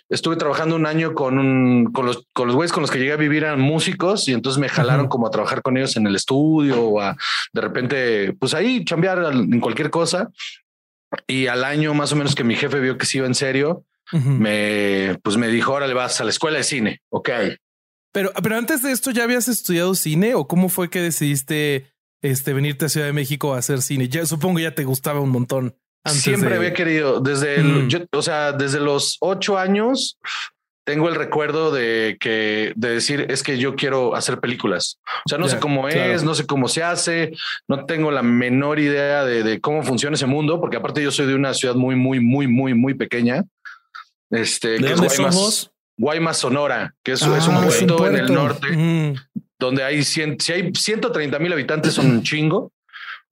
estuve 0.10 0.38
trabajando 0.38 0.76
un 0.76 0.86
año 0.86 1.14
con 1.14 1.38
un, 1.38 1.92
con 1.92 2.06
los, 2.06 2.26
con 2.34 2.48
los 2.48 2.56
güeyes 2.56 2.72
con 2.72 2.82
los 2.82 2.92
que 2.92 3.00
llegué 3.00 3.14
a 3.14 3.18
vivir 3.18 3.44
eran 3.44 3.60
músicos 3.60 4.28
y 4.28 4.34
entonces 4.34 4.60
me 4.60 4.70
jalaron 4.70 5.08
como 5.08 5.28
a 5.28 5.32
trabajar 5.32 5.62
con 5.62 5.78
ellos 5.78 5.98
en 5.98 6.08
el 6.08 6.16
estudio 6.16 6.82
o 6.82 7.02
a 7.02 7.18
de 7.54 7.62
repente, 7.62 8.34
pues 8.40 8.54
ahí 8.54 8.86
chambear 8.86 9.34
en 9.34 9.60
cualquier 9.60 9.90
cosa. 9.90 10.30
Y 11.28 11.48
al 11.48 11.66
año 11.66 11.94
más 11.94 12.14
o 12.14 12.16
menos 12.16 12.36
que 12.36 12.44
mi 12.46 12.56
jefe 12.56 12.80
vio 12.80 12.98
que 12.98 13.06
sí 13.06 13.18
iba 13.18 13.28
en 13.28 13.36
serio, 13.36 13.86
Ujú. 14.14 14.30
me, 14.30 15.18
pues 15.24 15.36
me 15.38 15.48
dijo, 15.48 15.74
órale, 15.74 15.94
vas 15.94 16.22
a 16.22 16.24
la 16.24 16.30
escuela 16.30 16.58
de 16.58 16.64
cine. 16.64 17.02
Ok. 17.10 17.30
Pero, 18.14 18.32
pero 18.44 18.58
antes 18.58 18.82
de 18.82 18.92
esto, 18.92 19.12
¿ya 19.12 19.24
habías 19.24 19.48
estudiado 19.48 19.96
cine 19.96 20.36
o 20.36 20.48
cómo 20.48 20.70
fue 20.70 20.90
que 20.90 21.02
decidiste 21.02 21.90
este, 22.22 22.54
venirte 22.54 22.86
a 22.86 22.90
Ciudad 22.90 23.08
de 23.08 23.13
México 23.13 23.54
a 23.54 23.58
hacer 23.60 23.82
cine? 23.82 24.08
Ya 24.08 24.25
supongo 24.25 24.60
ya 24.60 24.74
te 24.75 24.84
gustaba 24.84 25.20
un 25.20 25.30
montón. 25.30 25.75
Antes 26.04 26.22
Siempre 26.24 26.50
de- 26.51 26.56
había 26.58 26.74
querido, 26.74 27.20
desde 27.20 27.56
el, 27.60 27.86
Mm. 27.86 27.88
yo, 27.90 28.00
o 28.13 28.22
sea, 28.22 28.51
desde 28.54 28.80
los 28.80 29.18
ocho 29.22 29.58
años 29.58 30.18
tengo 30.84 31.08
el 31.10 31.16
recuerdo 31.16 31.72
de 31.72 32.18
que 32.20 32.74
de 32.75 32.90
decir 32.90 33.28
es 33.30 33.44
que 33.44 33.60
yo 33.60 33.75
quiero 33.75 34.16
hacer 34.16 34.40
películas. 34.40 34.98
O 35.25 35.30
sea, 35.30 35.38
no 35.38 35.46
Ya, 35.46 35.54
sé 35.54 35.60
cómo 35.60 35.84
claro. 35.88 36.12
es, 36.13 36.24
no 36.24 36.34
sé 36.34 36.48
cómo 36.48 36.68
se 36.68 36.82
hace, 36.82 37.34
no 37.68 37.86
tengo 37.86 38.10
la 38.10 38.24
menor 38.24 38.80
idea 38.80 39.24
de, 39.24 39.44
de 39.44 39.62
cómo 39.62 39.84
funciona 39.84 40.16
ese 40.16 40.25
mundo, 40.25 40.60
porque 40.60 40.78
aparte 40.78 41.04
yo 41.04 41.12
soy 41.12 41.28
de 41.28 41.36
una 41.36 41.54
ciudad 41.54 41.75
muy, 41.75 41.96
muy, 41.96 42.20
muy, 42.20 42.48
muy, 42.48 42.74
muy 42.74 42.96
pequeña. 42.96 43.44
Este, 44.32 44.70
¿De 44.70 44.78
que 44.80 44.86
es 44.86 44.92
dónde 44.96 45.10
sos 45.10 45.18
Guaymas, 45.20 45.36
vos? 45.36 45.72
Guaymas, 45.98 46.38
Sonora, 46.38 46.96
que 47.04 47.12
es, 47.12 47.22
Ah, 47.24 47.38
es 47.38 47.48
un 47.48 47.56
es 47.58 47.75
puerto 47.78 48.08
en 48.08 48.16
el 48.16 48.34
norte 48.34 48.68
Mm, 48.75 49.13
donde 49.62 49.84
hay 49.84 50.03
100, 50.03 50.39
si 50.39 50.51
hay 50.51 50.72
130 50.74 51.39
mil 51.39 51.53
habitantes 51.53 51.94
son 51.94 52.12
un 52.12 52.24
chingo. 52.24 52.74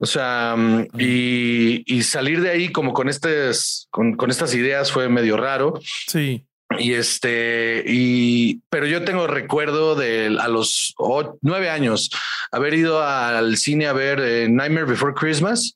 O 0.02 0.06
sea, 0.06 0.56
mm, 0.58 0.88
y, 0.98 1.84
y 1.94 2.04
salir 2.04 2.42
de 2.42 2.52
ahí 2.52 2.72
como 2.72 2.94
con 2.94 3.10
estas, 3.10 3.88
con, 3.92 4.16
con 4.16 4.30
estas 4.30 4.54
ideas 4.56 4.92
fue 4.92 5.10
medio 5.10 5.36
raro. 5.36 5.80
sí. 6.08 6.46
Y 6.78 6.94
este, 6.94 7.84
y, 7.88 8.62
pero 8.70 8.86
yo 8.86 9.04
tengo 9.04 9.26
recuerdo 9.26 9.96
de 9.96 10.38
a 10.40 10.48
los 10.48 10.94
nueve 11.42 11.68
años 11.68 12.12
haber 12.52 12.76
ido 12.76 13.02
al 13.02 13.58
cine 13.58 13.88
a 13.88 13.94
ver 13.94 14.20
eh, 14.20 14.48
Nightmare 14.48 14.86
Before 14.86 15.16
Christmas 15.16 15.76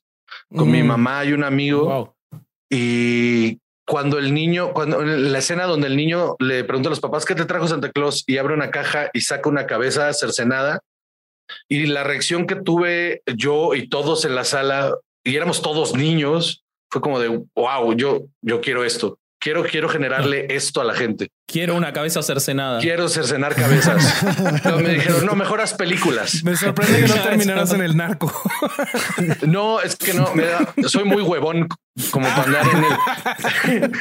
con 0.54 0.70
mi 0.70 0.84
Mm, 0.84 0.86
mamá 0.86 1.24
y 1.24 1.32
un 1.32 1.42
amigo. 1.42 1.84
Wow. 1.86 2.14
Y 2.70 3.58
cuando 3.86 4.18
el 4.18 4.32
niño, 4.32 4.72
cuando 4.72 5.02
la 5.02 5.38
escena 5.38 5.64
donde 5.64 5.88
el 5.88 5.96
niño 5.96 6.36
le 6.38 6.64
pregunta 6.64 6.88
a 6.88 6.90
los 6.90 7.00
papás 7.00 7.24
qué 7.24 7.34
te 7.34 7.44
trajo 7.44 7.68
Santa 7.68 7.90
Claus 7.90 8.24
y 8.26 8.38
abre 8.38 8.54
una 8.54 8.70
caja 8.70 9.10
y 9.12 9.20
saca 9.20 9.48
una 9.48 9.66
cabeza 9.66 10.12
cercenada 10.12 10.80
y 11.68 11.86
la 11.86 12.04
reacción 12.04 12.46
que 12.46 12.56
tuve 12.56 13.22
yo 13.36 13.74
y 13.74 13.88
todos 13.88 14.24
en 14.24 14.34
la 14.34 14.44
sala 14.44 14.94
y 15.22 15.36
éramos 15.36 15.62
todos 15.62 15.94
niños 15.94 16.64
fue 16.90 17.00
como 17.00 17.18
de 17.18 17.44
wow, 17.54 17.94
yo, 17.94 18.26
yo 18.40 18.60
quiero 18.60 18.84
esto. 18.84 19.18
Quiero, 19.44 19.62
quiero 19.62 19.90
generarle 19.90 20.46
esto 20.56 20.80
a 20.80 20.84
la 20.84 20.94
gente. 20.94 21.28
Quiero 21.46 21.74
una 21.76 21.92
cabeza 21.92 22.22
cercenada. 22.22 22.80
Quiero 22.80 23.10
cercenar 23.10 23.54
cabezas. 23.54 24.24
Me 24.82 24.88
dijeron, 24.94 25.26
no, 25.26 25.34
mejor 25.34 25.60
haz 25.60 25.74
películas. 25.74 26.42
Me 26.42 26.56
sorprende 26.56 27.02
que 27.02 27.08
no 27.08 27.14
terminaras 27.22 27.70
en 27.74 27.82
el 27.82 27.94
narco. 27.94 28.32
No, 29.46 29.82
es 29.82 29.96
que 29.96 30.14
no, 30.14 30.34
me 30.34 30.46
da, 30.46 30.72
soy 30.88 31.04
muy 31.04 31.20
huevón 31.20 31.68
como 32.10 32.26
para 32.26 32.42
andar 32.44 32.66
en 32.72 33.82
el. 33.82 33.92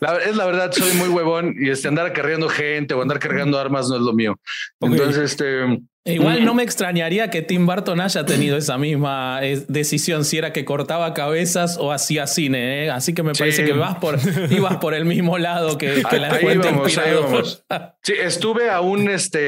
La- 0.00 0.16
es 0.16 0.36
la 0.36 0.46
verdad, 0.46 0.72
soy 0.72 0.92
muy 0.94 1.08
huevón 1.08 1.54
y 1.60 1.68
este 1.68 1.88
andar 1.88 2.06
acarreando 2.06 2.48
gente 2.48 2.94
o 2.94 3.02
andar 3.02 3.18
cargando 3.18 3.58
armas 3.58 3.88
no 3.90 3.96
es 3.96 4.02
lo 4.02 4.14
mío. 4.14 4.40
Entonces, 4.80 5.32
este 5.32 5.78
Igual 6.04 6.44
no 6.44 6.52
me 6.54 6.64
extrañaría 6.64 7.30
que 7.30 7.42
Tim 7.42 7.64
Burton 7.64 8.00
haya 8.00 8.26
tenido 8.26 8.56
esa 8.56 8.76
misma 8.76 9.38
eh, 9.42 9.62
decisión 9.68 10.24
si 10.24 10.36
era 10.38 10.52
que 10.52 10.64
cortaba 10.64 11.14
cabezas 11.14 11.76
o 11.78 11.92
hacía 11.92 12.26
cine. 12.26 12.86
¿eh? 12.86 12.90
Así 12.90 13.14
que 13.14 13.22
me 13.22 13.34
Sí. 13.34 13.38
parece 13.38 13.64
que 13.64 13.72
vas 13.72 13.96
por, 13.98 14.18
ibas 14.50 14.78
por 14.78 14.94
el 14.94 15.04
mismo 15.04 15.38
lado 15.38 15.78
que, 15.78 16.02
que 16.10 16.18
la 16.18 16.32
Ahí 16.34 16.40
fuente 16.42 16.66
vamos, 16.72 16.98
ahí 16.98 17.14
vamos. 17.14 17.64
sí, 18.02 18.14
estuve 18.20 18.68
a 18.68 18.80
un 18.80 19.08
este 19.10 19.38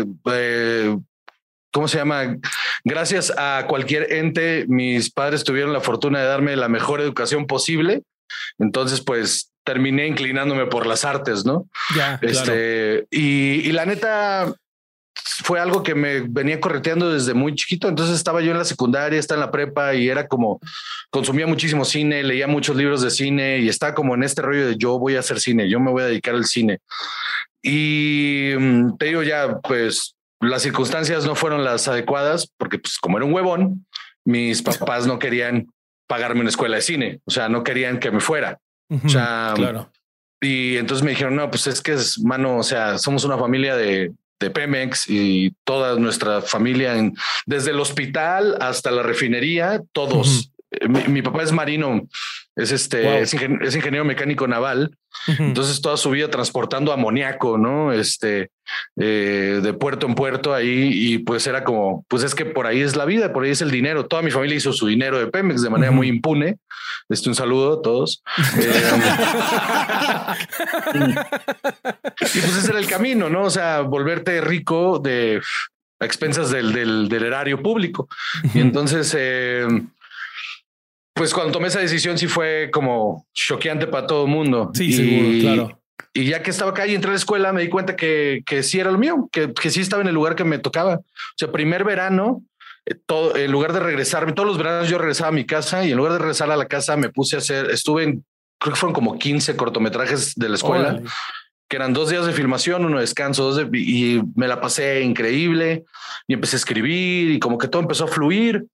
eh, 0.00 0.04
eh, 0.32 0.96
¿cómo 1.70 1.86
se 1.86 1.98
llama? 1.98 2.38
Gracias 2.84 3.30
a 3.36 3.66
cualquier 3.68 4.10
ente, 4.12 4.64
mis 4.68 5.10
padres 5.10 5.44
tuvieron 5.44 5.72
la 5.74 5.80
fortuna 5.80 6.20
de 6.20 6.26
darme 6.26 6.56
la 6.56 6.68
mejor 6.68 7.00
educación 7.02 7.46
posible. 7.46 8.02
Entonces, 8.58 9.02
pues 9.02 9.52
terminé 9.64 10.06
inclinándome 10.06 10.66
por 10.66 10.86
las 10.86 11.04
artes, 11.04 11.44
¿no? 11.44 11.68
ya. 11.94 12.18
Este, 12.22 13.06
y, 13.10 13.60
y 13.68 13.72
la 13.72 13.84
neta 13.86 14.54
fue 15.24 15.60
algo 15.60 15.82
que 15.82 15.94
me 15.94 16.20
venía 16.20 16.60
correteando 16.60 17.12
desde 17.12 17.34
muy 17.34 17.54
chiquito. 17.54 17.88
Entonces 17.88 18.16
estaba 18.16 18.40
yo 18.40 18.50
en 18.52 18.58
la 18.58 18.64
secundaria, 18.64 19.18
estaba 19.18 19.40
en 19.40 19.46
la 19.46 19.52
prepa 19.52 19.94
y 19.94 20.08
era 20.08 20.26
como 20.28 20.60
consumía 21.10 21.46
muchísimo 21.46 21.84
cine, 21.84 22.22
leía 22.22 22.46
muchos 22.46 22.76
libros 22.76 23.02
de 23.02 23.10
cine 23.10 23.58
y 23.58 23.68
estaba 23.68 23.94
como 23.94 24.14
en 24.14 24.22
este 24.22 24.42
rollo 24.42 24.66
de 24.68 24.76
yo 24.76 24.98
voy 24.98 25.16
a 25.16 25.20
hacer 25.20 25.40
cine, 25.40 25.68
yo 25.68 25.80
me 25.80 25.90
voy 25.90 26.02
a 26.02 26.06
dedicar 26.06 26.34
al 26.34 26.44
cine. 26.44 26.78
Y 27.62 28.52
mm, 28.58 28.96
te 28.98 29.06
digo 29.06 29.22
ya, 29.22 29.58
pues 29.60 30.14
las 30.40 30.62
circunstancias 30.62 31.24
no 31.24 31.34
fueron 31.34 31.64
las 31.64 31.86
adecuadas 31.86 32.50
porque, 32.56 32.78
pues, 32.78 32.98
como 32.98 33.16
era 33.18 33.26
un 33.26 33.32
huevón, 33.32 33.86
mis 34.24 34.62
papás 34.62 35.06
no 35.06 35.18
querían 35.18 35.68
pagarme 36.08 36.40
una 36.40 36.50
escuela 36.50 36.76
de 36.76 36.82
cine, 36.82 37.20
o 37.24 37.30
sea, 37.30 37.48
no 37.48 37.62
querían 37.62 37.98
que 37.98 38.10
me 38.10 38.20
fuera. 38.20 38.58
Ujú. 38.90 39.06
O 39.06 39.10
sea, 39.10 39.52
Claro. 39.54 39.90
y 40.40 40.76
entonces 40.76 41.04
me 41.04 41.10
dijeron, 41.12 41.36
no, 41.36 41.48
pues 41.50 41.66
es 41.68 41.80
que 41.80 41.92
es 41.92 42.18
mano, 42.18 42.58
o 42.58 42.62
sea, 42.62 42.98
somos 42.98 43.24
una 43.24 43.38
familia 43.38 43.76
de, 43.76 44.12
de 44.42 44.50
Pemex 44.50 45.08
y 45.08 45.54
toda 45.64 45.96
nuestra 45.98 46.42
familia, 46.42 46.96
en- 46.98 47.14
desde 47.46 47.70
el 47.70 47.80
hospital 47.80 48.56
hasta 48.60 48.90
la 48.90 49.02
refinería, 49.02 49.80
todos. 49.92 50.51
Mi, 50.88 51.04
mi 51.08 51.22
papá 51.22 51.42
es 51.42 51.52
marino, 51.52 52.02
es 52.56 52.70
este, 52.72 53.02
Wow. 53.02 53.12
es, 53.14 53.34
ingen- 53.34 53.62
es 53.64 53.74
ingeniero 53.76 54.04
mecánico 54.04 54.46
naval. 54.46 54.96
Entonces 55.38 55.80
toda 55.82 55.96
su 55.98 56.10
vida 56.10 56.30
transportando 56.30 56.90
amoníaco, 56.92 57.58
¿no? 57.58 57.92
Este, 57.92 58.50
eh, 58.98 59.60
de 59.62 59.72
puerto 59.74 60.06
en 60.06 60.14
puerto 60.14 60.54
ahí 60.54 60.90
y 60.92 61.18
pues 61.18 61.46
era 61.46 61.64
como, 61.64 62.04
pues 62.08 62.22
es 62.22 62.34
que 62.34 62.46
por 62.46 62.66
ahí 62.66 62.80
es 62.80 62.96
la 62.96 63.04
vida, 63.04 63.32
por 63.32 63.44
ahí 63.44 63.50
es 63.50 63.60
el 63.60 63.70
dinero. 63.70 64.06
Toda 64.06 64.22
mi 64.22 64.30
familia 64.30 64.56
hizo 64.56 64.72
su 64.72 64.86
dinero 64.86 65.18
de 65.18 65.26
Pemex 65.26 65.62
de 65.62 65.68
manera 65.70 65.90
Ujú. 65.90 65.98
muy 65.98 66.08
impune. 66.08 66.56
Este, 67.10 67.28
un 67.28 67.34
saludo 67.34 67.78
a 67.78 67.82
todos. 67.82 68.22
Eh, 68.58 68.82
y 70.94 72.22
pues 72.40 72.56
ese 72.58 72.70
era 72.70 72.78
el 72.78 72.86
camino, 72.86 73.28
¿no? 73.28 73.42
O 73.44 73.50
sea, 73.50 73.80
volverte 73.82 74.40
rico 74.40 74.98
de 74.98 75.40
a 76.00 76.04
expensas 76.04 76.50
del, 76.50 76.72
del, 76.72 77.08
del 77.08 77.24
erario 77.24 77.62
público. 77.62 78.08
Y 78.54 78.60
entonces, 78.60 79.14
eh, 79.16 79.66
pues 81.22 81.34
cuando 81.34 81.52
tomé 81.52 81.68
esa 81.68 81.78
decisión 81.78 82.18
sí 82.18 82.26
fue 82.26 82.68
como 82.72 83.28
choqueante 83.32 83.86
para 83.86 84.08
todo 84.08 84.24
el 84.24 84.30
mundo. 84.32 84.72
Sí, 84.74 84.86
y, 84.86 84.92
seguro, 84.92 85.40
claro. 85.40 85.82
Y 86.12 86.24
ya 86.24 86.42
que 86.42 86.50
estaba 86.50 86.72
acá 86.72 86.84
y 86.84 86.96
entré 86.96 87.10
a 87.10 87.12
la 87.12 87.16
escuela, 87.16 87.52
me 87.52 87.62
di 87.62 87.68
cuenta 87.68 87.94
que, 87.94 88.42
que 88.44 88.64
sí 88.64 88.80
era 88.80 88.90
lo 88.90 88.98
mío, 88.98 89.28
que, 89.30 89.52
que 89.52 89.70
sí 89.70 89.80
estaba 89.80 90.02
en 90.02 90.08
el 90.08 90.16
lugar 90.16 90.34
que 90.34 90.42
me 90.42 90.58
tocaba. 90.58 90.96
O 90.96 91.36
sea, 91.36 91.52
primer 91.52 91.84
verano, 91.84 92.42
eh, 92.86 92.96
todo, 93.06 93.36
en 93.36 93.52
lugar 93.52 93.72
de 93.72 93.78
regresarme, 93.78 94.32
todos 94.32 94.48
los 94.48 94.58
veranos 94.58 94.88
yo 94.88 94.98
regresaba 94.98 95.28
a 95.28 95.32
mi 95.32 95.46
casa 95.46 95.86
y 95.86 95.92
en 95.92 95.96
lugar 95.96 96.14
de 96.14 96.18
regresar 96.18 96.50
a 96.50 96.56
la 96.56 96.66
casa 96.66 96.96
me 96.96 97.08
puse 97.08 97.36
a 97.36 97.38
hacer, 97.38 97.70
estuve 97.70 98.02
en, 98.02 98.24
creo 98.58 98.74
que 98.74 98.80
fueron 98.80 98.92
como 98.92 99.16
15 99.16 99.54
cortometrajes 99.54 100.34
de 100.34 100.48
la 100.48 100.56
escuela 100.56 100.88
Órale. 100.88 101.08
que 101.68 101.76
eran 101.76 101.92
dos 101.92 102.10
días 102.10 102.26
de 102.26 102.32
filmación, 102.32 102.84
uno 102.84 102.96
de 102.96 103.02
descanso, 103.02 103.44
dos 103.44 103.70
de, 103.70 103.78
y 103.78 104.20
me 104.34 104.48
la 104.48 104.60
pasé 104.60 105.02
increíble 105.02 105.84
y 106.26 106.34
empecé 106.34 106.56
a 106.56 106.58
escribir 106.58 107.30
y 107.30 107.38
como 107.38 107.58
que 107.58 107.68
todo 107.68 107.80
empezó 107.80 108.06
a 108.06 108.08
fluir 108.08 108.66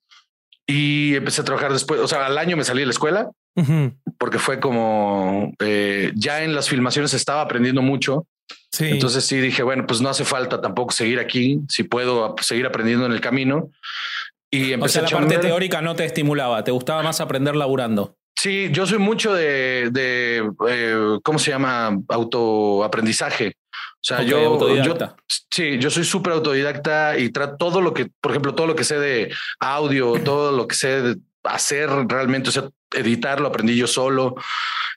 y 0.71 1.15
empecé 1.17 1.41
a 1.41 1.45
trabajar 1.45 1.73
después. 1.73 1.99
O 2.01 2.07
sea, 2.07 2.27
al 2.27 2.37
año 2.39 2.57
me 2.57 2.63
salí 2.63 2.81
de 2.81 2.87
la 2.87 2.93
escuela 2.93 3.31
Ujú. 3.57 3.93
porque 4.19 4.39
fue 4.39 4.61
como 4.61 5.53
eh, 5.61 6.13
ya 6.15 6.45
en 6.45 6.55
las 6.55 6.69
filmaciones 6.69 7.15
estaba 7.15 7.41
aprendiendo 7.41 7.81
mucho. 7.83 8.27
Sí. 8.71 8.85
Entonces 8.91 9.25
sí 9.25 9.39
dije, 9.41 9.63
bueno, 9.63 9.87
pues 9.87 10.01
no 10.03 10.11
hace 10.11 10.25
falta 10.25 10.61
tampoco 10.61 10.93
seguir 10.93 11.19
aquí, 11.21 11.61
si 11.69 11.85
puedo 11.85 12.35
seguir 12.41 12.67
aprendiendo 12.67 13.07
en 13.07 13.13
el 13.13 13.21
camino. 13.21 13.71
Y 14.51 14.73
O 14.73 14.75
empecé 14.75 14.93
sea, 14.95 15.01
a 15.01 15.05
la 15.05 15.09
parte 15.11 15.25
chambear. 15.35 15.41
teórica 15.41 15.81
no 15.83 15.95
te 15.97 16.05
estimulaba, 16.05 16.63
te 16.65 16.71
gustaba 16.71 17.03
más 17.03 17.21
aprender 17.21 17.57
laburando. 17.57 18.15
Sí, 18.39 18.69
yo 18.71 18.87
soy 18.87 18.99
mucho 18.99 19.35
de, 19.35 19.89
de 19.91 20.49
eh, 20.69 21.19
¿cómo 21.25 21.39
se 21.39 21.51
llama? 21.51 21.99
Autoaprendizaje. 22.09 23.55
O 24.01 24.07
sea, 24.09 24.23
yo, 24.23 24.83
yo, 24.83 24.97
sí, 25.51 25.79
yo 25.79 25.91
soy 25.91 26.05
súper 26.05 26.35
autodidacta 26.35 27.19
y 27.19 27.31
trato 27.31 27.57
todo 27.57 27.81
lo 27.81 27.93
que, 27.93 28.07
por 28.21 28.31
ejemplo, 28.31 28.55
todo 28.55 28.69
lo 28.69 28.77
que 28.77 28.85
sé 28.85 28.99
de 28.99 29.33
audio, 29.59 30.13
todo 30.25 30.53
lo 30.53 30.69
que 30.69 30.77
sé 30.77 31.03
de 31.03 31.17
hacer 31.43 31.91
realmente, 32.09 32.51
o 32.51 32.53
sea, 32.53 32.69
editar 32.95 33.41
lo 33.41 33.49
aprendí 33.49 33.77
yo 33.77 33.87
solo, 33.87 34.37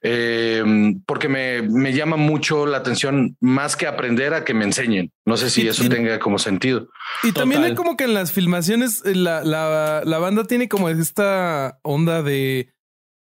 eh, 0.03 0.63
porque 1.05 1.27
me, 1.27 1.61
me 1.61 1.93
llama 1.93 2.15
mucho 2.15 2.65
la 2.65 2.77
atención 2.77 3.35
más 3.39 3.75
que 3.75 3.87
aprender 3.87 4.33
a 4.33 4.43
que 4.43 4.53
me 4.53 4.65
enseñen. 4.65 5.11
No 5.25 5.35
sé 5.37 5.49
si 5.49 5.63
Y 5.63 5.67
eso 5.67 5.87
tenga 5.89 6.19
como 6.19 6.39
sentido. 6.39 6.89
Y 7.23 7.31
también 7.31 7.63
hay 7.63 7.75
como 7.75 7.97
que 7.97 8.05
en 8.05 8.13
las 8.13 8.31
filmaciones 8.31 9.03
eh, 9.05 9.15
la, 9.15 9.43
la, 9.43 10.03
la 10.05 10.17
banda 10.19 10.45
tiene 10.45 10.69
como 10.69 10.89
esta 10.89 11.79
onda 11.83 12.21
de, 12.21 12.73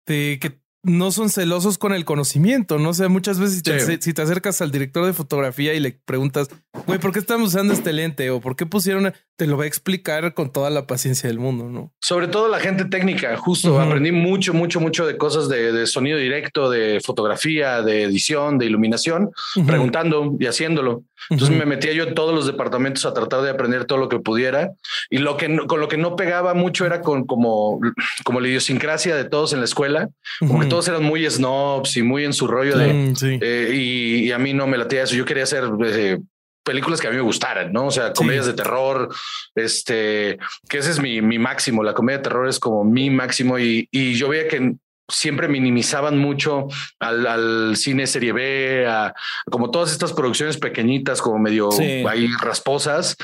de 0.06 0.38
que 0.40 0.59
no 0.82 1.10
son 1.10 1.28
celosos 1.28 1.76
con 1.76 1.92
el 1.92 2.04
conocimiento, 2.04 2.78
¿no? 2.78 2.90
O 2.90 2.94
sea, 2.94 3.08
muchas 3.08 3.38
veces 3.38 3.56
si 3.56 3.62
te, 3.62 3.80
Sí. 3.80 3.98
si 4.00 4.14
te 4.14 4.22
acercas 4.22 4.62
al 4.62 4.70
director 4.70 5.04
de 5.04 5.12
fotografía 5.12 5.74
y 5.74 5.80
le 5.80 5.92
preguntas, 6.04 6.48
güey, 6.86 6.98
¿por 6.98 7.12
qué 7.12 7.18
estamos 7.18 7.48
usando 7.50 7.74
este 7.74 7.92
lente? 7.92 8.30
O 8.30 8.40
¿por 8.40 8.56
qué 8.56 8.64
pusieron? 8.66 9.12
Te 9.36 9.46
lo 9.46 9.56
va 9.58 9.64
a 9.64 9.66
explicar 9.66 10.32
con 10.34 10.50
toda 10.52 10.70
la 10.70 10.86
paciencia 10.86 11.28
del 11.28 11.38
mundo, 11.38 11.64
¿no? 11.68 11.92
Sobre 12.00 12.28
todo 12.28 12.48
la 12.48 12.60
gente 12.60 12.84
técnica, 12.86 13.36
justo 13.36 13.78
aprendí 13.80 14.10
mucho, 14.12 14.54
mucho, 14.54 14.80
mucho 14.80 15.06
de 15.06 15.16
cosas 15.18 15.48
de, 15.48 15.72
de 15.72 15.86
sonido 15.86 16.18
directo, 16.18 16.70
de 16.70 17.00
fotografía, 17.04 17.82
de 17.82 18.02
edición, 18.04 18.58
de 18.58 18.66
iluminación, 18.66 19.30
preguntando 19.66 20.36
y 20.38 20.46
haciéndolo. 20.46 21.04
Entonces 21.28 21.56
me 21.56 21.66
metía 21.66 21.92
yo 21.92 22.04
en 22.04 22.14
todos 22.14 22.34
los 22.34 22.46
departamentos 22.46 23.04
a 23.04 23.12
tratar 23.12 23.42
de 23.42 23.50
aprender 23.50 23.84
todo 23.84 23.98
lo 23.98 24.08
que 24.08 24.18
pudiera 24.18 24.70
y 25.10 25.18
lo 25.18 25.36
que 25.36 25.48
no- 25.48 25.66
con 25.66 25.80
lo 25.80 25.88
que 25.88 25.96
no 25.98 26.16
pegaba 26.16 26.54
mucho 26.54 26.86
era 26.86 27.02
con 27.02 27.26
como, 27.26 27.78
como 28.24 28.40
la 28.40 28.48
idiosincrasia 28.48 29.14
de 29.16 29.24
todos 29.24 29.52
en 29.52 29.58
la 29.58 29.64
escuela, 29.66 30.08
como 30.38 30.60
que 30.60 30.66
todos 30.66 30.88
eran 30.88 31.02
muy 31.04 31.28
snobs 31.28 31.96
y 31.96 32.02
muy 32.02 32.24
en 32.24 32.32
su 32.32 32.46
rollo 32.46 32.76
de 32.78 32.92
Mm, 32.94 33.16
sí. 33.16 33.38
eh, 33.40 33.70
y, 33.74 34.28
y 34.28 34.32
a 34.32 34.38
mí 34.38 34.54
no 34.54 34.66
me 34.66 34.78
latía 34.78 35.02
eso. 35.02 35.14
Yo 35.14 35.24
quería 35.24 35.46
ser 35.46 35.64
eh, 35.84 36.18
películas 36.64 37.00
que 37.00 37.06
a 37.06 37.10
mí 37.10 37.16
me 37.16 37.22
gustaran, 37.22 37.72
¿no? 37.72 37.86
O 37.86 37.90
sea, 37.90 38.12
comedias 38.12 38.46
de 38.46 38.52
terror, 38.54 39.08
este, 39.54 40.38
que 40.68 40.78
ese 40.78 40.90
es 40.90 41.00
mi, 41.00 41.20
mi 41.22 41.38
máximo. 41.38 41.82
La 41.82 41.94
comedia 41.94 42.18
de 42.18 42.24
terror 42.24 42.48
es 42.48 42.58
como 42.58 42.84
mi 42.84 43.10
máximo 43.10 43.58
y, 43.58 43.88
y 43.90 44.14
yo 44.14 44.28
veía 44.28 44.48
que 44.48 44.74
siempre 45.10 45.48
minimizaban 45.48 46.18
mucho 46.18 46.68
al, 46.98 47.26
al, 47.26 47.76
cine 47.76 48.06
serie 48.06 48.32
B, 48.32 48.86
a, 48.88 49.14
como 49.50 49.70
todas 49.70 49.92
estas 49.92 50.12
producciones 50.12 50.56
pequeñitas, 50.56 51.20
como 51.20 51.38
medio 51.38 51.70
sí. 51.70 52.04
ahí 52.08 52.28
rasposas, 52.40 53.16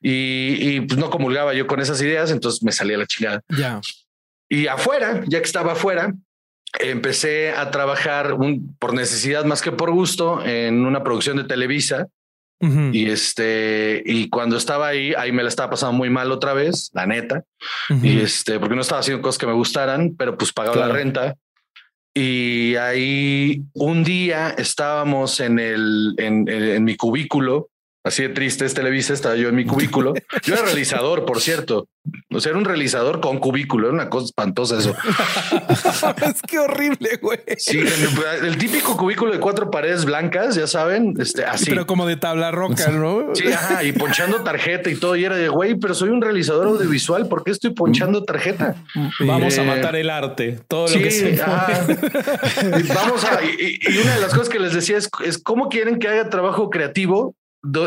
y, 0.00 0.56
y, 0.60 0.80
pues 0.80 0.98
no 0.98 1.10
comulgaba 1.10 1.54
yo 1.54 1.66
con 1.66 1.80
esas 1.80 2.00
ideas, 2.00 2.30
entonces 2.30 2.62
me 2.62 2.72
salía 2.72 2.98
la 2.98 3.06
chingada. 3.06 3.42
Ya. 3.48 3.80
Y 4.48 4.66
afuera, 4.66 5.22
ya 5.26 5.40
que 5.40 5.46
estaba 5.46 5.72
afuera, 5.72 6.12
empecé 6.80 7.50
a 7.50 7.70
trabajar 7.70 8.34
un, 8.34 8.76
por 8.78 8.94
necesidad 8.94 9.44
más 9.44 9.62
que 9.62 9.72
por 9.72 9.90
gusto 9.90 10.44
en 10.44 10.84
una 10.86 11.02
producción 11.02 11.36
de 11.36 11.44
Televisa. 11.44 12.08
Uh 12.60 12.66
-huh. 12.68 12.94
Y 12.94 13.10
este, 13.10 14.02
y 14.04 14.28
cuando 14.28 14.56
estaba 14.56 14.88
ahí, 14.88 15.12
ahí 15.16 15.32
me 15.32 15.42
la 15.42 15.48
estaba 15.48 15.70
pasando 15.70 15.92
muy 15.92 16.08
mal 16.10 16.32
otra 16.32 16.54
vez, 16.54 16.90
la 16.94 17.06
neta. 17.06 17.44
Uh 17.90 17.94
-huh. 17.94 18.04
Y 18.04 18.20
este, 18.20 18.58
porque 18.58 18.74
no 18.74 18.80
estaba 18.80 19.00
haciendo 19.00 19.22
cosas 19.22 19.38
que 19.38 19.46
me 19.46 19.52
gustaran, 19.52 20.14
pero 20.16 20.36
pues 20.36 20.52
pagaba 20.52 20.76
claro. 20.76 20.92
la 20.92 20.98
renta. 20.98 21.34
Y 22.14 22.76
ahí 22.76 23.62
un 23.72 24.04
día 24.04 24.50
estábamos 24.56 25.40
en 25.40 25.58
el, 25.58 26.14
en, 26.18 26.48
en, 26.48 26.62
en 26.62 26.84
mi 26.84 26.96
cubículo 26.96 27.70
Así 28.04 28.22
de 28.22 28.28
triste 28.28 28.66
es 28.66 28.74
Televisa, 28.74 29.14
estaba 29.14 29.34
yo 29.34 29.48
en 29.48 29.54
mi 29.54 29.64
cubículo. 29.64 30.12
Yo 30.42 30.54
era 30.54 30.62
realizador, 30.62 31.24
por 31.24 31.40
cierto. 31.40 31.88
O 32.30 32.38
sea, 32.38 32.50
era 32.50 32.58
un 32.58 32.66
realizador 32.66 33.22
con 33.22 33.38
cubículo, 33.38 33.86
era 33.86 33.94
una 33.94 34.10
cosa 34.10 34.26
espantosa 34.26 34.78
eso. 34.78 34.94
es 36.30 36.42
que 36.42 36.58
horrible, 36.58 37.18
güey. 37.22 37.38
Sí, 37.56 37.78
el, 37.78 38.46
el, 38.46 38.58
típico 38.58 38.94
cubículo 38.98 39.32
de 39.32 39.40
cuatro 39.40 39.70
paredes 39.70 40.04
blancas, 40.04 40.54
ya 40.54 40.66
saben, 40.66 41.14
este, 41.18 41.46
así. 41.46 41.70
Pero 41.70 41.86
como 41.86 42.04
de 42.04 42.16
tabla 42.16 42.50
roca, 42.50 42.90
¿no? 42.90 43.34
Sí, 43.34 43.50
ajá, 43.50 43.82
y 43.82 43.92
ponchando 43.92 44.42
tarjeta 44.42 44.90
y 44.90 44.96
todo. 44.96 45.16
Y 45.16 45.24
era 45.24 45.36
de, 45.36 45.48
güey, 45.48 45.76
pero 45.76 45.94
soy 45.94 46.10
un 46.10 46.20
realizador 46.20 46.66
audiovisual, 46.66 47.26
¿por 47.26 47.42
qué 47.42 47.52
estoy 47.52 47.70
ponchando 47.70 48.22
tarjeta? 48.24 48.76
Vamos 49.20 49.56
eh, 49.56 49.62
a 49.62 49.64
matar 49.64 49.96
el 49.96 50.10
arte, 50.10 50.60
todo 50.68 50.88
sí, 50.88 50.98
lo 50.98 51.04
que 51.04 51.10
se 51.10 51.36
Vamos 52.94 53.24
a... 53.24 53.42
Y, 53.42 53.78
y, 53.80 53.96
una 53.96 54.14
de 54.16 54.20
las 54.20 54.34
cosas 54.34 54.50
que 54.50 54.58
les 54.58 54.74
decía 54.74 54.98
es, 54.98 55.08
es 55.24 55.38
cómo 55.38 55.70
quieren 55.70 55.98
que 55.98 56.08
haga 56.08 56.28
trabajo 56.28 56.68
creativo 56.68 57.34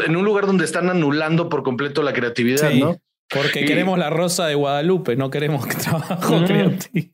en 0.06 0.16
un 0.16 0.26
lugar 0.26 0.46
donde 0.46 0.66
están 0.66 0.90
anulando 0.90 1.50
por 1.50 1.64
completo 1.64 2.02
la 2.04 2.14
creatividad, 2.14 2.72
sí, 2.72 2.80
¿no? 2.80 2.98
Porque 3.30 3.62
y, 3.62 3.66
queremos 3.66 4.00
la 4.00 4.10
rosa 4.10 4.48
de 4.48 4.56
Guadalupe, 4.56 5.16
no 5.16 5.30
queremos 5.30 5.68
trabajo 5.78 6.38
mm, 6.38 6.46
creativo. 6.46 7.14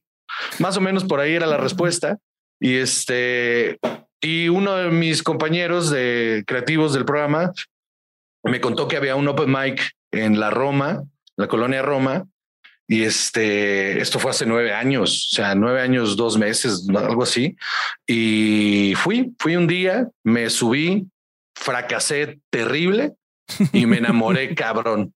Más 0.60 0.78
o 0.78 0.82
menos 0.82 1.04
por 1.04 1.20
ahí 1.20 1.34
era 1.34 1.48
la 1.48 1.58
respuesta. 1.58 2.20
Y 2.60 2.76
este, 2.76 3.78
y 4.22 4.48
uno 4.48 4.76
de 4.76 4.90
mis 4.90 5.22
compañeros 5.22 5.90
de 5.90 6.44
creativos 6.48 6.94
del 6.94 7.06
programa 7.06 7.52
me 8.44 8.62
contó 8.62 8.88
que 8.88 8.98
había 8.98 9.16
un 9.16 9.28
open 9.28 9.52
mic 9.52 9.92
en 10.12 10.40
la 10.40 10.50
Roma, 10.50 11.04
la 11.36 11.48
colonia 11.48 11.82
Roma, 11.82 12.26
y 12.88 13.04
este, 13.04 14.00
esto 14.02 14.20
fue 14.20 14.32
hace 14.32 14.46
nueve 14.46 14.74
años, 14.74 15.30
o 15.32 15.36
sea, 15.36 15.56
nueve 15.56 15.82
años, 15.82 16.16
dos 16.16 16.38
meses, 16.38 16.88
algo 16.96 17.24
así. 17.24 17.56
Y 18.06 18.94
fui, 18.98 19.34
fui 19.40 19.56
un 19.56 19.68
día, 19.68 20.10
me 20.24 20.50
subí, 20.50 21.08
fracasé 21.64 22.40
terrible 22.50 23.14
y 23.72 23.86
me 23.86 23.98
enamoré 23.98 24.54
cabrón. 24.56 25.14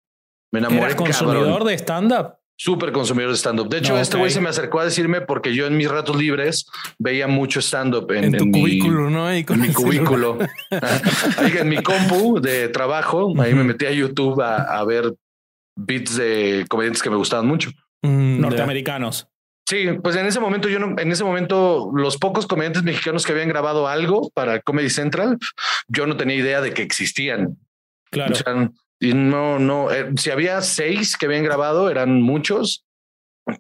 Me 0.52 0.60
enamoré 0.60 0.86
¿Eras 0.86 0.96
consumidor 0.96 1.46
cabrón. 1.46 1.68
de 1.68 1.74
stand-up? 1.78 2.34
Súper 2.60 2.92
consumidor 2.92 3.32
de 3.32 3.38
stand-up. 3.38 3.70
De 3.70 3.78
hecho, 3.78 3.94
no, 3.94 4.00
este 4.00 4.18
güey 4.18 4.30
okay. 4.30 4.36
se 4.36 4.42
me 4.42 4.50
acercó 4.50 4.80
a 4.80 4.86
decirme 4.86 5.22
porque 5.22 5.54
yo 5.54 5.68
en 5.68 5.78
mis 5.78 5.90
ratos 5.90 6.16
libres 6.16 6.66
veía 6.98 7.28
mucho 7.28 7.60
stand-up 7.60 8.12
en, 8.12 8.24
en, 8.24 8.38
tu 8.38 8.46
en 8.46 8.52
cubículo, 8.52 9.02
mi, 9.08 9.14
¿no? 9.14 9.28
Ahí 9.28 9.46
en 9.48 9.62
mi 9.62 9.74
cubículo. 9.74 10.40
en 11.60 11.70
mi 11.70 11.84
compu 11.84 12.40
de 12.40 12.70
trabajo, 12.70 13.34
ahí 13.40 13.54
me 13.54 13.64
metí 13.64 13.86
a 13.86 13.92
YouTube 13.92 14.42
a, 14.42 14.80
a 14.80 14.84
ver 14.86 15.14
beats 15.76 16.18
de 16.18 16.66
comediantes 16.68 17.04
que 17.04 17.10
me 17.10 17.18
gustaban 17.18 17.46
mucho. 17.46 17.70
Mm, 18.02 18.42
Norteamericanos. 18.42 19.28
Sí, 19.68 19.88
pues 20.02 20.16
en 20.16 20.26
ese 20.26 20.40
momento 20.40 20.70
yo 20.70 20.80
no, 20.80 20.98
en 20.98 21.12
ese 21.12 21.26
momento 21.26 21.92
los 21.94 22.18
pocos 22.18 22.48
comediantes 22.48 22.84
mexicanos 22.84 23.26
que 23.26 23.34
habían 23.34 23.50
grabado 23.50 23.90
algo 23.90 24.30
para 24.34 24.62
Comedy 24.62 24.90
Central, 24.90 25.38
yo 25.90 26.08
no 26.08 26.16
tenía 26.16 26.38
idea 26.38 26.62
de 26.62 26.74
que 26.74 26.84
existían. 26.84 27.58
Claro. 28.10 28.32
O 28.32 28.36
sea, 28.36 28.72
y 29.02 29.14
no, 29.14 29.60
no, 29.60 29.92
eh, 29.92 30.12
si 30.16 30.32
había 30.32 30.62
seis 30.62 31.18
que 31.18 31.26
habían 31.26 31.44
grabado, 31.44 31.90
eran 31.90 32.22
muchos. 32.22 32.86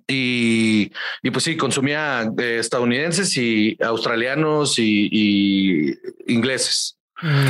Y, 0.07 0.91
y 1.23 1.31
pues 1.31 1.43
sí, 1.43 1.57
consumía 1.57 2.29
eh, 2.37 2.57
estadounidenses 2.59 3.35
y 3.37 3.77
australianos 3.81 4.79
y, 4.79 5.09
y 5.11 5.97
ingleses. 6.27 6.97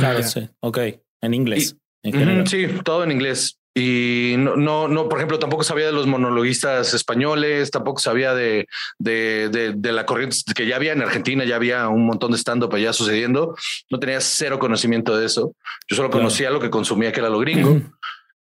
Claro, 0.00 0.22
sí. 0.24 0.48
Ok, 0.60 0.78
en 1.20 1.34
inglés. 1.34 1.76
Y, 2.02 2.16
en 2.16 2.46
sí, 2.46 2.66
todo 2.84 3.04
en 3.04 3.12
inglés. 3.12 3.57
Y 3.80 4.34
no, 4.38 4.56
no, 4.56 4.88
no, 4.88 5.08
por 5.08 5.18
ejemplo, 5.18 5.38
tampoco 5.38 5.62
sabía 5.62 5.86
de 5.86 5.92
los 5.92 6.06
monologuistas 6.08 6.94
españoles, 6.94 7.70
tampoco 7.70 8.00
sabía 8.00 8.34
de, 8.34 8.66
de, 8.98 9.48
de, 9.50 9.72
de 9.72 9.92
la 9.92 10.04
corriente 10.04 10.36
que 10.52 10.66
ya 10.66 10.74
había 10.74 10.92
en 10.94 11.02
Argentina, 11.02 11.44
ya 11.44 11.54
había 11.54 11.88
un 11.88 12.04
montón 12.04 12.32
de 12.32 12.38
stand-up 12.38 12.74
allá 12.74 12.92
sucediendo. 12.92 13.54
No 13.88 14.00
tenía 14.00 14.20
cero 14.20 14.58
conocimiento 14.58 15.16
de 15.16 15.26
eso. 15.26 15.54
Yo 15.86 15.94
solo 15.96 16.10
conocía 16.10 16.50
lo 16.50 16.58
que 16.58 16.70
consumía, 16.70 17.12
que 17.12 17.20
era 17.20 17.28
lo 17.28 17.38
gringo. 17.38 17.70
Uh 17.70 17.76
-huh. 17.76 17.92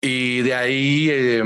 Y 0.01 0.41
de 0.41 0.53
ahí, 0.53 1.07
eh, 1.09 1.43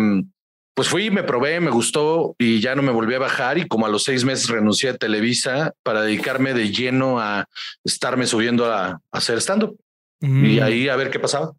pues 0.76 0.90
fui, 0.90 1.10
me 1.10 1.24
probé, 1.24 1.62
me 1.62 1.72
gustó 1.72 2.36
y 2.38 2.60
ya 2.60 2.76
no 2.76 2.82
me 2.82 2.92
volví 2.92 3.14
a 3.16 3.20
bajar. 3.20 3.58
Y 3.58 3.68
como 3.70 3.86
a 3.86 3.90
los 3.90 4.04
seis 4.04 4.26
meses 4.26 4.50
renuncié 4.50 4.90
a 4.90 4.98
Televisa 4.98 5.72
para 5.84 6.02
dedicarme 6.02 6.54
de 6.54 6.72
lleno 6.72 7.20
a 7.22 7.46
estarme 7.86 8.26
subiendo 8.28 8.66
a, 8.66 8.88
a 8.88 9.00
hacer 9.12 9.38
stand-up. 9.40 9.80
Uh 10.22 10.28
-huh. 10.28 10.48
Y 10.48 10.60
ahí 10.60 10.90
a 10.90 10.98
ver 10.98 11.10
qué 11.10 11.20
pasaba. 11.20 11.54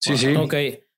Sí, 0.00 0.18
sí. 0.18 0.34
Ok. 0.34 0.54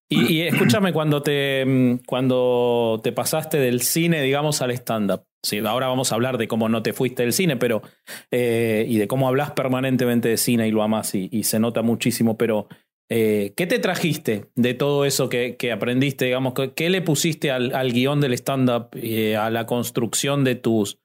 Y, 0.08 0.42
escúchame, 0.42 0.92
cuando 0.92 1.22
te, 1.22 1.98
cuando 2.06 3.00
te 3.02 3.10
pasaste 3.10 3.58
del 3.58 3.80
cine, 3.80 4.22
digamos, 4.22 4.62
al 4.62 4.70
stand-up. 4.70 5.24
Sí, 5.44 5.58
ahora 5.58 5.88
vamos 5.88 6.12
a 6.12 6.14
hablar 6.14 6.38
de 6.38 6.46
cómo 6.46 6.68
no 6.68 6.82
te 6.82 6.92
fuiste 6.92 7.24
del 7.24 7.32
cine, 7.32 7.56
pero. 7.56 7.82
Eh, 8.30 8.86
y 8.88 8.98
de 8.98 9.08
cómo 9.08 9.26
hablas 9.26 9.50
permanentemente 9.52 10.28
de 10.28 10.36
cine 10.36 10.68
y 10.68 10.70
lo 10.70 10.82
amas 10.82 11.14
y, 11.14 11.42
se 11.42 11.58
nota 11.58 11.82
muchísimo, 11.82 12.36
pero. 12.36 12.68
Eh, 13.08 13.52
¿Qué 13.56 13.68
te 13.68 13.78
trajiste 13.78 14.50
de 14.56 14.74
todo 14.74 15.04
eso 15.04 15.28
que, 15.28 15.56
que 15.56 15.70
aprendiste? 15.70 16.24
Digamos, 16.24 16.54
¿qué 16.74 16.90
le 16.90 17.02
pusiste 17.02 17.52
al, 17.52 17.72
al 17.74 17.92
guion 17.92 18.20
del 18.20 18.32
stand-up, 18.32 18.88
eh, 18.94 19.36
a 19.36 19.50
la 19.50 19.66
construcción 19.66 20.44
de 20.44 20.54
tus. 20.54 20.98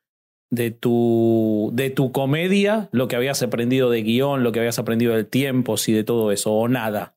De 0.53 0.69
tu, 0.69 1.71
de 1.73 1.91
tu 1.91 2.11
comedia, 2.11 2.89
lo 2.91 3.07
que 3.07 3.15
habías 3.15 3.41
aprendido 3.41 3.89
de 3.89 4.03
guion, 4.03 4.43
lo 4.43 4.51
que 4.51 4.59
habías 4.59 4.79
aprendido 4.79 5.13
del 5.15 5.25
tiempo, 5.25 5.75
y 5.87 5.93
de 5.93 6.03
todo 6.03 6.33
eso, 6.33 6.51
o 6.51 6.67
nada. 6.67 7.15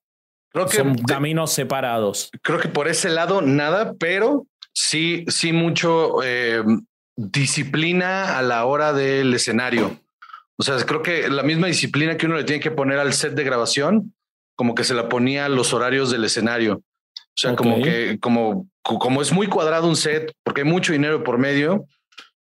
Creo 0.54 0.66
que 0.68 0.76
son 0.76 0.98
caminos 0.98 1.52
separados. 1.52 2.30
Creo 2.40 2.60
que 2.60 2.68
por 2.68 2.86
ese 2.86 3.10
lado 3.10 3.42
nada, 3.42 3.94
pero 3.98 4.46
sí, 4.72 5.24
sí 5.26 5.52
mucho 5.52 6.22
eh, 6.22 6.62
disciplina 7.16 8.38
a 8.38 8.42
la 8.42 8.64
hora 8.64 8.92
del 8.92 9.34
escenario. 9.34 9.98
O 10.56 10.62
sea, 10.62 10.76
creo 10.86 11.02
que 11.02 11.28
la 11.28 11.42
misma 11.42 11.66
disciplina 11.66 12.16
que 12.16 12.26
uno 12.26 12.36
le 12.36 12.44
tiene 12.44 12.62
que 12.62 12.70
poner 12.70 13.00
al 13.00 13.12
set 13.14 13.34
de 13.34 13.42
grabación, 13.42 14.14
como 14.54 14.76
que 14.76 14.84
se 14.84 14.94
la 14.94 15.08
ponía 15.08 15.46
a 15.46 15.48
los 15.48 15.74
horarios 15.74 16.12
del 16.12 16.22
escenario. 16.22 16.76
O 16.76 17.36
sea, 17.36 17.54
okay. 17.54 17.56
como 17.56 17.82
que 17.82 18.18
como, 18.20 18.68
como 18.82 19.22
es 19.22 19.32
muy 19.32 19.48
cuadrado 19.48 19.88
un 19.88 19.96
set, 19.96 20.32
porque 20.44 20.60
hay 20.60 20.68
mucho 20.68 20.92
dinero 20.92 21.24
por 21.24 21.36
medio, 21.36 21.88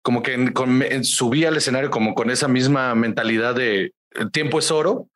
como 0.01 0.21
que 0.21 0.51
con, 0.51 0.83
subía 1.05 1.47
al 1.47 1.55
escenario 1.55 1.89
como 1.89 2.13
con 2.13 2.29
esa 2.29 2.49
misma 2.49 2.93
mentalidad 2.93 3.55
de 3.55 3.93
el 4.15 4.31
tiempo 4.31 4.59
es 4.59 4.69
oro 4.69 5.07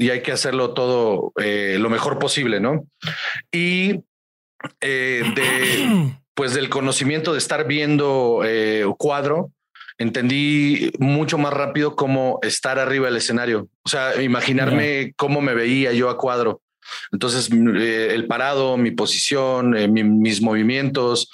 y 0.00 0.08
hay 0.08 0.22
que 0.22 0.32
hacerlo 0.32 0.72
todo 0.72 1.32
eh, 1.36 1.76
lo 1.78 1.90
mejor 1.90 2.18
posible, 2.18 2.58
¿no? 2.58 2.86
Y 3.52 4.00
eh, 4.80 5.22
de, 5.34 6.14
pues 6.34 6.54
del 6.54 6.70
conocimiento 6.70 7.32
de 7.32 7.38
estar 7.38 7.66
viendo 7.66 8.40
eh, 8.42 8.86
cuadro, 8.96 9.52
entendí 9.98 10.90
mucho 10.98 11.36
más 11.36 11.52
rápido 11.52 11.96
cómo 11.96 12.38
estar 12.40 12.78
arriba 12.78 13.08
del 13.08 13.18
escenario. 13.18 13.68
O 13.84 13.90
sea, 13.90 14.22
imaginarme 14.22 15.04
yeah. 15.04 15.12
cómo 15.16 15.42
me 15.42 15.52
veía 15.52 15.92
yo 15.92 16.08
a 16.08 16.16
cuadro. 16.16 16.62
Entonces, 17.12 17.50
eh, 17.52 18.08
el 18.14 18.26
parado, 18.26 18.78
mi 18.78 18.92
posición, 18.92 19.92
mi, 19.92 20.02
mis 20.02 20.40
movimientos, 20.40 21.30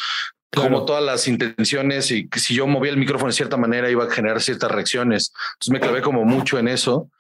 Claro. 0.49 0.71
como 0.71 0.87
todas 0.87 1.05
las 1.05 1.29
intenciones 1.29 2.11
y 2.11 2.31
si 2.37 2.55
yo 2.55 2.67
movía 2.67 2.91
el 2.91 2.97
micrófono 2.97 3.27
de 3.27 3.37
cierta 3.37 3.59
manera 3.59 3.91
iba 3.91 4.05
a 4.05 4.11
generar 4.11 4.41
ciertas 4.41 4.71
reacciones. 4.71 5.33
Entonces 5.55 5.71
me 5.71 5.81
clavé 5.81 6.01
como 6.01 6.25
mucho 6.25 6.59
en 6.59 6.69
eso 6.69 7.11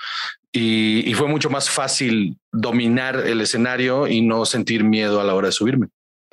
y, 0.56 1.10
y, 1.10 1.14
fue 1.14 1.28
mucho 1.28 1.50
más 1.50 1.68
fácil 1.68 2.38
dominar 2.52 3.16
el 3.26 3.40
escenario 3.40 4.06
y 4.06 4.22
no 4.22 4.46
sentir 4.46 4.84
miedo 4.84 5.20
a 5.20 5.24
la 5.24 5.34
hora 5.34 5.48
de 5.48 5.52
subirme. 5.52 5.88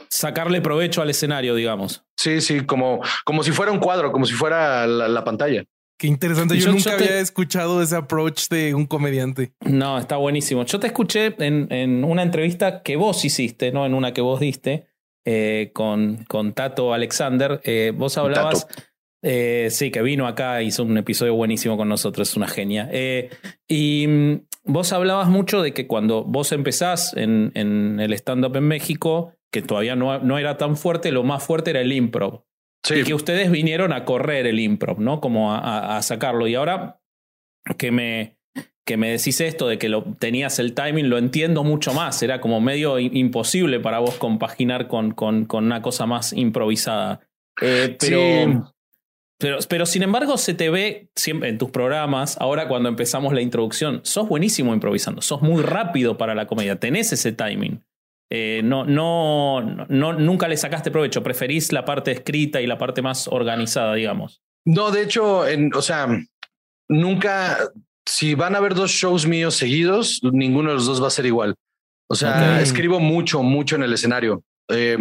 Sacarle 0.10 0.62
provecho 0.62 1.02
al 1.02 1.10
escenario, 1.10 1.56
digamos. 1.56 2.06
Sí, 2.18 2.42
sí, 2.42 2.66
como, 2.66 3.02
como 3.26 3.44
si 3.44 3.52
fuera 3.52 3.72
un 3.72 3.80
cuadro, 3.80 4.12
como 4.12 4.26
si 4.26 4.34
fuera 4.34 4.88
la, 4.88 5.08
la 5.08 5.24
pantalla. 5.24 5.64
Qué 5.98 6.08
interesante. 6.08 6.56
Yo, 6.58 6.68
yo, 6.68 6.72
nunca 6.72 6.92
yo 6.92 6.98
te... 6.98 7.04
había 7.04 7.20
escuchado 7.20 7.82
ese 7.82 7.96
approach 7.96 8.48
de 8.50 8.74
un 8.74 8.86
comediante. 8.86 9.54
No, 9.62 9.98
está 9.98 10.18
buenísimo. 10.18 10.66
Yo 10.66 10.80
te 10.80 10.88
escuché 10.88 11.36
en, 11.40 11.72
en 11.72 12.04
una 12.04 12.24
entrevista 12.24 12.82
que 12.82 12.96
vos 12.96 13.24
hiciste, 13.26 13.72
no 13.72 13.86
en 13.86 13.94
una 13.94 14.14
que 14.14 14.22
vos 14.22 14.40
diste 14.40 14.88
eh, 15.26 15.72
con, 15.74 16.26
con 16.28 16.54
Tato 16.54 16.94
Alexander. 16.94 17.62
Eh, 17.64 17.94
vos 17.96 18.18
hablabas. 18.18 18.68
Eh, 19.24 19.70
sí, 19.72 19.90
que 19.90 20.02
vino 20.02 20.28
acá, 20.28 20.62
hizo 20.62 20.84
un 20.84 20.98
episodio 20.98 21.34
buenísimo 21.34 21.78
con 21.78 21.88
nosotros, 21.88 22.30
es 22.30 22.36
una 22.36 22.48
genia. 22.48 22.90
Eh, 22.92 23.30
y, 23.68 24.06
vos 24.66 24.94
hablabas 24.94 25.30
mucho 25.30 25.62
de 25.62 25.74
que 25.74 25.88
cuando 25.88 26.24
vos 26.24 26.52
empezás 26.52 27.16
en, 27.16 27.52
en 27.56 28.00
el 28.00 28.14
stand-up 28.14 28.56
en 28.56 28.68
México, 28.68 29.34
que 29.52 29.62
todavía 29.62 29.96
no, 29.96 30.20
no, 30.20 30.38
era 30.38 30.58
tan 30.58 30.76
fuerte, 30.76 31.12
lo 31.12 31.24
más 31.24 31.44
fuerte 31.44 31.72
era 31.72 31.82
el 31.82 31.92
improv. 31.92 32.44
Sí. 32.84 32.96
Y 32.96 33.04
que 33.04 33.14
ustedes 33.14 33.50
vinieron 33.50 33.94
a 33.94 34.04
correr 34.04 34.46
el 34.46 34.60
improv, 34.60 35.00
¿no? 35.00 35.22
Como 35.22 35.54
a, 35.54 35.98
a, 35.98 36.02
sacarlo. 36.02 36.48
Y 36.48 36.56
ahora 36.56 37.00
que 37.78 37.92
me, 37.92 38.38
que 38.86 38.98
me 38.98 39.12
decís 39.12 39.40
esto 39.40 39.68
de 39.68 39.78
que 39.78 39.88
lo, 39.88 40.04
tenías 40.20 40.60
el 40.60 40.74
timing, 40.74 41.10
lo 41.10 41.18
entiendo 41.18 41.64
mucho 41.64 41.94
más. 41.94 42.22
Era 42.24 42.42
como 42.42 42.60
medio 42.60 43.00
imposible 43.00 43.80
para 43.80 44.00
vos 44.00 44.16
compaginar 44.16 44.88
con, 44.90 45.12
con, 45.12 45.46
con 45.46 45.66
una 45.66 45.82
cosa 45.82 46.06
más 46.06 46.34
improvisada. 46.34 47.22
Eh, 47.62 47.96
pero, 48.00 48.20
sí. 48.20 48.74
Pero, 49.44 49.58
pero, 49.68 49.86
sin 49.86 50.04
embargo, 50.04 50.38
se 50.38 50.54
te 50.54 50.70
ve 50.70 51.10
siempre 51.18 51.50
en 51.50 51.58
tus 51.58 51.70
programas, 51.70 52.38
ahora 52.40 52.70
cuando 52.70 52.88
empezamos 52.88 53.34
la 53.34 53.42
introducción, 53.42 54.00
sos 54.04 54.30
buenísimo 54.30 54.74
improvisando, 54.74 55.22
sos 55.22 55.42
muy 55.42 55.62
rápido 55.62 56.18
para 56.18 56.34
la 56.34 56.48
comedia, 56.48 56.80
tenés 56.80 57.12
ese 57.12 57.34
timing. 57.34 57.84
Eh, 58.32 58.62
no, 58.64 58.86
no, 58.86 59.60
no, 59.90 60.14
nunca 60.14 60.48
le 60.48 60.56
sacaste 60.56 60.92
provecho, 60.92 61.24
preferís 61.24 61.74
la 61.74 61.84
parte 61.84 62.12
escrita 62.12 62.62
y 62.62 62.68
la 62.68 62.78
parte 62.78 63.02
más 63.02 63.28
organizada, 63.28 63.96
digamos. 63.96 64.42
No, 64.64 64.92
de 64.92 65.04
hecho, 65.04 65.46
en, 65.46 65.76
o 65.76 65.82
sea, 65.82 66.08
nunca, 66.88 67.58
si 68.06 68.36
van 68.36 68.56
a 68.56 68.60
haber 68.60 68.76
dos 68.76 68.92
shows 68.92 69.28
míos 69.28 69.56
seguidos, 69.56 70.22
ninguno 70.24 70.70
de 70.70 70.76
los 70.76 70.86
dos 70.86 71.04
va 71.04 71.08
a 71.08 71.10
ser 71.10 71.26
igual. 71.26 71.56
O 72.10 72.16
sea, 72.16 72.54
okay. 72.54 72.64
escribo 72.64 73.02
mucho, 73.02 73.44
mucho 73.44 73.76
en 73.76 73.84
el 73.84 73.92
escenario. 73.92 74.42
Eh, 74.76 74.98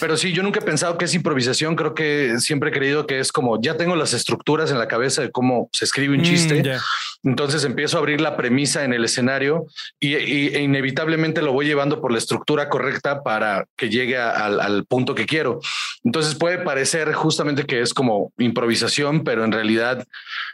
pero 0.00 0.16
sí, 0.16 0.32
yo 0.32 0.42
nunca 0.42 0.60
he 0.60 0.62
pensado 0.62 0.98
que 0.98 1.04
es 1.04 1.14
improvisación. 1.14 1.76
Creo 1.76 1.94
que 1.94 2.38
siempre 2.38 2.70
he 2.70 2.72
creído 2.72 3.06
que 3.06 3.18
es 3.18 3.32
como 3.32 3.60
ya 3.60 3.76
tengo 3.76 3.96
las 3.96 4.12
estructuras 4.12 4.70
en 4.70 4.78
la 4.78 4.88
cabeza 4.88 5.22
de 5.22 5.30
cómo 5.30 5.68
se 5.72 5.84
escribe 5.84 6.14
un 6.14 6.22
chiste. 6.22 6.60
Mm, 6.60 6.62
yeah. 6.62 6.80
Entonces 7.24 7.64
empiezo 7.64 7.96
a 7.96 8.00
abrir 8.00 8.20
la 8.20 8.36
premisa 8.36 8.84
en 8.84 8.92
el 8.92 9.04
escenario 9.04 9.66
y, 9.98 10.16
y 10.16 10.48
e 10.54 10.62
inevitablemente 10.62 11.42
lo 11.42 11.52
voy 11.52 11.66
llevando 11.66 12.00
por 12.00 12.12
la 12.12 12.18
estructura 12.18 12.68
correcta 12.68 13.22
para 13.22 13.66
que 13.76 13.88
llegue 13.88 14.16
a, 14.16 14.30
al, 14.30 14.60
al, 14.60 14.84
punto 14.84 15.14
que 15.14 15.26
quiero. 15.26 15.60
Entonces 16.04 16.34
puede 16.36 16.58
parecer 16.58 17.12
justamente 17.12 17.64
que 17.64 17.80
es 17.80 17.92
como 17.92 18.32
improvisación, 18.38 19.24
pero 19.24 19.44
en 19.44 19.52
realidad 19.52 20.06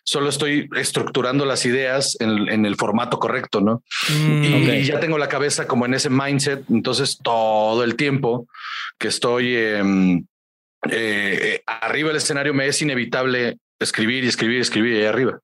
solo 0.04 0.30
estoy 0.30 0.68
estructurando 0.76 1.44
las 1.44 1.66
ideas 1.66 2.16
en, 2.20 2.48
en 2.48 2.66
el 2.66 2.76
formato 2.76 3.18
correcto, 3.18 3.60
¿no? 3.60 3.82
Mm, 4.08 4.44
y, 4.44 4.62
okay. 4.62 4.80
y 4.80 4.84
ya 4.84 5.00
tengo 5.00 5.18
la 5.18 5.28
cabeza 5.28 5.66
como 5.66 5.86
en 5.86 5.94
ese 5.94 6.10
mindset. 6.10 6.64
Entonces 6.70 7.18
todo 7.22 7.84
el 7.84 7.96
tiempo 7.96 8.43
que 8.98 9.08
estoy 9.08 9.54
eh, 9.56 9.82
eh, 10.90 11.62
arriba 11.66 12.08
del 12.08 12.18
escenario 12.18 12.54
me 12.54 12.66
es 12.66 12.80
inevitable 12.82 13.58
escribir 13.80 14.24
y 14.24 14.28
escribir 14.28 14.58
y 14.58 14.60
escribir 14.60 14.96
ahí 14.96 15.04
arriba. 15.04 15.40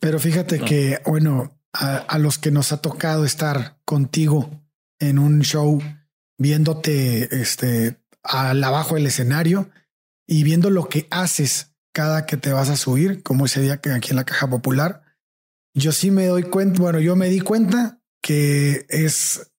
Pero 0.00 0.18
fíjate 0.18 0.58
no. 0.58 0.64
que, 0.64 1.00
bueno, 1.06 1.58
a, 1.72 1.96
a, 1.96 2.18
los 2.18 2.38
que 2.38 2.50
nos 2.50 2.72
ha 2.72 2.80
tocado 2.80 3.24
estar 3.24 3.78
contigo 3.84 4.50
en 4.98 5.18
un 5.18 5.40
show, 5.42 5.82
viéndote 6.38 7.40
este, 7.40 7.98
al 8.22 8.62
abajo 8.62 8.94
del 8.94 9.06
escenario 9.06 9.70
y 10.26 10.42
viendo 10.42 10.70
lo 10.70 10.88
que 10.88 11.06
haces 11.10 11.74
cada 11.92 12.26
que 12.26 12.36
te 12.36 12.52
vas 12.52 12.68
a 12.68 12.76
subir, 12.76 13.22
como 13.22 13.46
ese 13.46 13.62
día 13.62 13.78
que 13.78 13.90
aquí 13.90 14.10
en 14.10 14.16
la 14.16 14.24
caja 14.24 14.48
popular, 14.48 15.02
yo 15.74 15.92
sí 15.92 16.10
me 16.10 16.26
doy 16.26 16.42
cuenta, 16.42 16.80
bueno, 16.80 17.00
yo 17.00 17.16
me 17.16 17.28
di 17.28 17.40
cuenta 17.40 18.00
que 18.22 18.86
es 18.88 19.52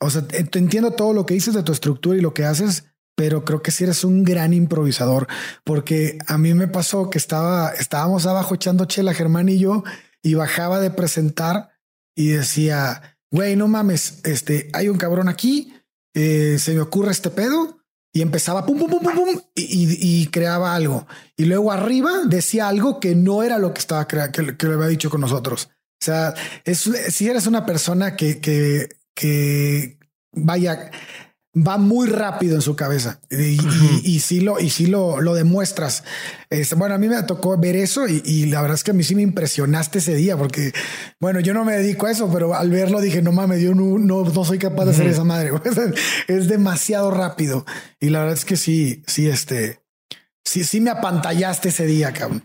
o 0.00 0.10
sea, 0.10 0.26
te 0.26 0.58
entiendo 0.58 0.92
todo 0.92 1.12
lo 1.12 1.26
que 1.26 1.34
dices 1.34 1.54
de 1.54 1.62
tu 1.62 1.72
estructura 1.72 2.16
y 2.16 2.20
lo 2.20 2.34
que 2.34 2.44
haces, 2.44 2.84
pero 3.16 3.44
creo 3.44 3.62
que 3.62 3.72
sí 3.72 3.84
eres 3.84 4.04
un 4.04 4.22
gran 4.22 4.54
improvisador, 4.54 5.26
porque 5.64 6.18
a 6.28 6.38
mí 6.38 6.54
me 6.54 6.68
pasó 6.68 7.10
que 7.10 7.18
estaba, 7.18 7.70
estábamos 7.70 8.26
abajo 8.26 8.54
echando 8.54 8.84
chela, 8.84 9.12
Germán 9.12 9.48
y 9.48 9.58
yo, 9.58 9.82
y 10.22 10.34
bajaba 10.34 10.78
de 10.78 10.90
presentar 10.90 11.70
y 12.14 12.28
decía, 12.28 13.18
güey, 13.32 13.56
no 13.56 13.66
mames, 13.66 14.20
este, 14.24 14.70
hay 14.72 14.88
un 14.88 14.98
cabrón 14.98 15.28
aquí, 15.28 15.74
eh, 16.14 16.58
se 16.60 16.74
me 16.74 16.80
ocurre 16.80 17.10
este 17.10 17.30
pedo, 17.30 17.78
y 18.12 18.22
empezaba 18.22 18.64
pum, 18.64 18.78
pum, 18.78 18.88
pum, 18.88 19.02
pum, 19.02 19.14
pum, 19.14 19.40
y, 19.54 19.62
y, 19.62 20.22
y, 20.22 20.26
creaba 20.28 20.74
algo. 20.74 21.06
Y 21.36 21.44
luego 21.44 21.70
arriba 21.70 22.22
decía 22.24 22.66
algo 22.66 23.00
que 23.00 23.14
no 23.14 23.42
era 23.42 23.58
lo 23.58 23.74
que 23.74 23.80
estaba 23.80 24.08
que, 24.08 24.56
que 24.56 24.66
le 24.66 24.74
había 24.74 24.86
dicho 24.86 25.10
con 25.10 25.20
nosotros. 25.20 25.68
O 26.00 26.04
sea, 26.04 26.34
es, 26.64 26.90
si 27.10 27.28
eres 27.28 27.46
una 27.46 27.66
persona 27.66 28.16
que, 28.16 28.40
que 28.40 28.88
que 29.18 29.98
vaya, 30.32 30.92
va 31.56 31.76
muy 31.76 32.06
rápido 32.06 32.54
en 32.54 32.62
su 32.62 32.76
cabeza 32.76 33.20
y, 33.30 33.58
y, 33.58 34.00
y 34.04 34.20
sí 34.20 34.40
lo, 34.40 34.60
y 34.60 34.70
sí 34.70 34.86
lo, 34.86 35.20
lo 35.20 35.34
demuestras. 35.34 36.04
Es, 36.50 36.72
bueno, 36.74 36.94
a 36.94 36.98
mí 36.98 37.08
me 37.08 37.20
tocó 37.24 37.58
ver 37.58 37.74
eso 37.74 38.06
y, 38.06 38.22
y, 38.24 38.46
la 38.46 38.60
verdad 38.60 38.76
es 38.76 38.84
que 38.84 38.92
a 38.92 38.94
mí 38.94 39.02
sí 39.02 39.16
me 39.16 39.22
impresionaste 39.22 39.98
ese 39.98 40.14
día 40.14 40.36
porque, 40.36 40.72
bueno, 41.18 41.40
yo 41.40 41.52
no 41.52 41.64
me 41.64 41.72
dedico 41.72 42.06
a 42.06 42.12
eso, 42.12 42.30
pero 42.32 42.54
al 42.54 42.70
verlo 42.70 43.00
dije, 43.00 43.20
no 43.20 43.32
mames, 43.32 43.60
yo 43.60 43.74
no, 43.74 43.98
no, 43.98 44.22
no 44.22 44.44
soy 44.44 44.58
capaz 44.58 44.84
de 44.84 44.90
hacer 44.92 45.08
esa 45.08 45.24
madre. 45.24 45.50
es 46.28 46.48
demasiado 46.48 47.10
rápido 47.10 47.66
y 47.98 48.10
la 48.10 48.20
verdad 48.20 48.34
es 48.34 48.44
que 48.44 48.56
sí, 48.56 49.02
sí, 49.08 49.28
este, 49.28 49.80
sí, 50.44 50.62
sí 50.62 50.80
me 50.80 50.90
apantallaste 50.90 51.70
ese 51.70 51.86
día, 51.86 52.12
cabrón. 52.12 52.40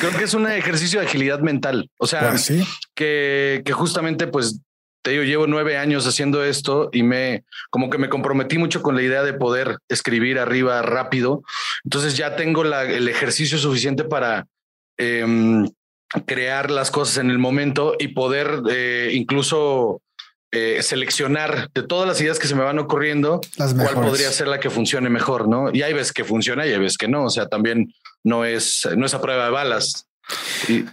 Creo 0.00 0.14
que 0.14 0.24
es 0.24 0.34
un 0.34 0.46
ejercicio 0.46 1.00
de 1.00 1.06
agilidad 1.06 1.40
mental. 1.40 1.90
O 1.98 2.06
sea, 2.06 2.30
pues 2.30 2.42
sí. 2.42 2.62
que, 2.94 3.62
que 3.64 3.72
justamente 3.72 4.26
pues 4.26 4.60
te 5.08 5.12
digo, 5.12 5.24
llevo 5.24 5.46
nueve 5.46 5.78
años 5.78 6.06
haciendo 6.06 6.44
esto 6.44 6.90
y 6.92 7.02
me 7.02 7.44
como 7.70 7.88
que 7.88 7.96
me 7.96 8.10
comprometí 8.10 8.58
mucho 8.58 8.82
con 8.82 8.94
la 8.94 9.00
idea 9.00 9.22
de 9.22 9.32
poder 9.32 9.78
escribir 9.88 10.38
arriba 10.38 10.82
rápido. 10.82 11.42
Entonces 11.82 12.14
ya 12.14 12.36
tengo 12.36 12.62
la, 12.62 12.82
el 12.82 13.08
ejercicio 13.08 13.56
suficiente 13.56 14.04
para 14.04 14.46
eh, 14.98 15.24
crear 16.26 16.70
las 16.70 16.90
cosas 16.90 17.16
en 17.16 17.30
el 17.30 17.38
momento 17.38 17.94
y 17.98 18.08
poder 18.08 18.60
eh, 18.70 19.12
incluso 19.14 20.02
eh, 20.52 20.82
seleccionar 20.82 21.70
de 21.72 21.84
todas 21.84 22.06
las 22.06 22.20
ideas 22.20 22.38
que 22.38 22.46
se 22.46 22.54
me 22.54 22.64
van 22.64 22.78
ocurriendo 22.78 23.40
las 23.56 23.72
cuál 23.72 23.94
podría 23.94 24.30
ser 24.30 24.48
la 24.48 24.60
que 24.60 24.68
funcione 24.68 25.08
mejor, 25.08 25.48
¿no? 25.48 25.70
Y 25.72 25.80
hay 25.80 25.94
veces 25.94 26.12
que 26.12 26.24
funciona 26.24 26.66
y 26.66 26.72
hay 26.74 26.78
veces 26.78 26.98
que 26.98 27.08
no. 27.08 27.24
O 27.24 27.30
sea, 27.30 27.46
también 27.46 27.94
no 28.24 28.44
es, 28.44 28.86
no 28.94 29.06
es 29.06 29.14
a 29.14 29.22
prueba 29.22 29.46
de 29.46 29.50
balas. 29.52 30.06
Y, 30.68 30.84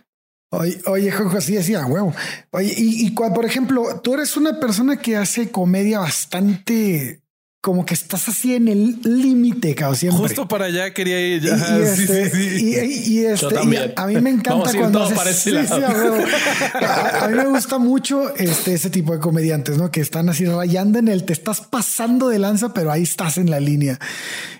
Oye, 0.57 0.81
oye, 0.85 1.11
Jojo, 1.11 1.41
sí 1.41 1.55
decía, 1.55 1.85
huevo. 1.85 2.13
Oye, 2.51 2.73
y, 2.77 3.05
y 3.05 3.13
cuando, 3.13 3.35
por 3.35 3.45
ejemplo, 3.45 4.01
tú 4.03 4.13
eres 4.13 4.37
una 4.37 4.59
persona 4.59 4.97
que 4.97 5.17
hace 5.17 5.51
comedia 5.51 5.99
bastante 5.99 7.21
como 7.65 7.83
que 7.83 7.95
estás 7.95 8.29
así 8.29 8.53
en 8.53 8.67
el 8.67 8.99
límite, 9.01 9.73
cabrón. 9.73 9.95
Siempre. 9.95 10.19
Justo 10.19 10.47
para 10.47 10.65
allá 10.65 10.93
quería 10.93 11.19
ir. 11.19 11.41
Ya. 11.41 11.55
Y, 11.57 11.79
y, 11.79 11.81
este, 11.81 12.29
sí, 12.29 12.37
sí, 12.37 12.59
sí. 12.59 13.09
y, 13.09 13.13
y 13.13 13.25
este, 13.25 13.57
a 13.95 14.05
mí 14.05 14.21
me 14.21 14.29
encanta 14.29 14.71
cuando 14.71 15.01
haces, 15.01 15.35
sí, 15.35 15.55
a, 15.57 17.23
a, 17.23 17.27
mí 17.27 17.33
me 17.35 17.47
gusta 17.47 17.79
mucho 17.79 18.35
este, 18.35 18.75
ese 18.75 18.91
tipo 18.91 19.13
de 19.13 19.19
comediantes, 19.19 19.79
¿no? 19.79 19.89
Que 19.89 20.01
están 20.01 20.29
así 20.29 20.45
rayando 20.45 20.99
en 20.99 21.07
el, 21.07 21.23
te 21.23 21.33
estás 21.33 21.61
pasando 21.61 22.29
de 22.29 22.37
lanza, 22.37 22.71
pero 22.71 22.91
ahí 22.91 23.01
estás 23.01 23.39
en 23.39 23.49
la 23.49 23.59
línea. 23.59 23.97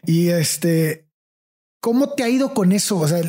Y 0.08 0.30
este, 0.30 1.05
¿Cómo 1.86 2.10
te 2.10 2.24
ha 2.24 2.30
ido 2.30 2.56
con 2.56 2.72
eso? 2.72 2.98
O 2.98 3.08
sea, 3.08 3.22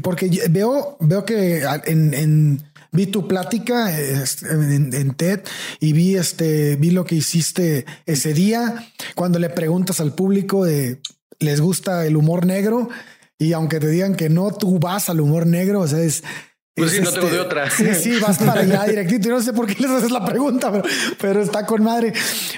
porque 0.00 0.30
veo, 0.48 0.96
veo 1.00 1.24
que 1.24 1.64
en, 1.86 2.62
vi 2.92 3.06
tu 3.06 3.26
plática 3.26 3.92
en, 4.00 4.94
en, 4.94 5.14
TED 5.14 5.40
y 5.80 5.92
vi 5.92 6.14
este, 6.14 6.76
vi 6.76 6.92
lo 6.92 7.04
que 7.04 7.16
hiciste 7.16 7.84
ese 8.06 8.32
día 8.32 8.86
cuando 9.16 9.40
le 9.40 9.48
preguntas 9.48 9.98
al 9.98 10.14
público 10.14 10.64
de 10.64 11.00
les 11.40 11.60
gusta 11.60 12.06
el 12.06 12.16
humor 12.16 12.46
negro 12.46 12.90
y 13.38 13.54
aunque 13.54 13.80
te 13.80 13.88
digan 13.88 14.14
que 14.14 14.28
no, 14.28 14.52
tú 14.52 14.78
vas 14.78 15.08
al 15.08 15.20
humor 15.20 15.44
negro. 15.44 15.80
O 15.80 15.88
sea, 15.88 15.98
es, 15.98 16.22
pues 16.76 16.92
sí, 16.92 17.00
no 17.00 17.10
tengo 17.10 17.30
de 17.30 17.40
otra. 17.40 17.70
Sí, 17.70 17.94
sí, 17.94 18.18
vas 18.20 18.36
para 18.36 18.60
allá 18.60 18.84
directito. 18.84 19.28
Y 19.28 19.30
no 19.30 19.40
sé 19.40 19.54
por 19.54 19.66
qué 19.66 19.76
les 19.80 19.90
haces 19.90 20.10
la 20.10 20.22
pregunta, 20.26 20.70
pero, 20.70 20.84
pero 21.18 21.42
está 21.42 21.64
con 21.64 21.82
madre. 21.82 22.12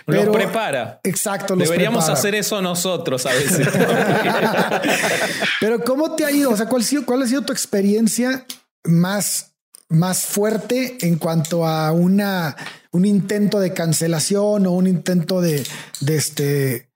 Pero, 0.04 0.24
los 0.24 0.34
prepara. 0.34 0.98
Exacto. 1.04 1.54
Los 1.54 1.68
Deberíamos 1.68 2.04
prepara. 2.04 2.18
hacer 2.18 2.34
eso 2.34 2.60
nosotros 2.60 3.24
a 3.26 3.32
veces. 3.32 3.68
pero 5.60 5.84
¿cómo 5.84 6.16
te 6.16 6.24
ha 6.24 6.32
ido? 6.32 6.50
O 6.50 6.56
sea, 6.56 6.66
¿cuál 6.66 6.82
ha 6.82 6.84
sido, 6.84 7.06
cuál 7.06 7.22
ha 7.22 7.28
sido 7.28 7.42
tu 7.42 7.52
experiencia 7.52 8.44
más, 8.82 9.52
más 9.88 10.26
fuerte 10.26 10.98
en 11.02 11.16
cuanto 11.16 11.64
a 11.64 11.92
una, 11.92 12.56
un 12.90 13.04
intento 13.04 13.60
de 13.60 13.72
cancelación 13.72 14.66
o 14.66 14.72
un 14.72 14.88
intento 14.88 15.40
de, 15.40 15.64
de 16.00 16.16
este, 16.16 16.90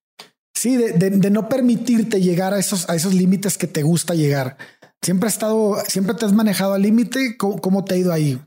sí, 0.55 0.77
de, 0.77 0.93
de, 0.95 1.11
de 1.11 1.31
no 1.31 1.49
permitirte 1.49 2.21
llegar 2.21 2.53
a 2.53 2.59
esos, 2.59 2.91
a 2.91 2.97
esos 2.97 3.15
límites 3.15 3.59
que 3.59 3.69
te 3.69 3.85
gusta 3.85 4.15
llegar? 4.15 4.57
Siempre 5.03 5.27
has 5.27 5.35
estado, 5.35 5.77
siempre 5.89 6.15
te 6.15 6.25
has 6.25 6.33
manejado 6.33 6.75
al 6.75 6.83
límite. 6.83 7.37
¿Cómo, 7.37 7.61
¿Cómo, 7.61 7.85
te 7.85 7.95
ha 7.95 7.99
ido 7.99 8.13
ahí? 8.13 8.41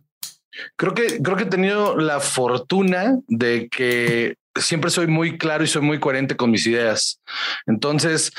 Creo 0.77 0.93
que, 0.93 1.21
creo 1.21 1.35
que 1.35 1.43
he 1.43 1.47
tenido 1.47 1.97
la 1.97 2.21
fortuna 2.21 3.19
de 3.27 3.67
que 3.67 4.35
siempre 4.55 4.89
soy 4.89 5.07
muy 5.07 5.37
claro 5.37 5.65
y 5.65 5.67
soy 5.67 5.81
muy 5.81 5.99
coherente 5.99 6.37
con 6.37 6.51
mis 6.51 6.65
ideas. 6.65 7.19
Entonces, 7.67 8.31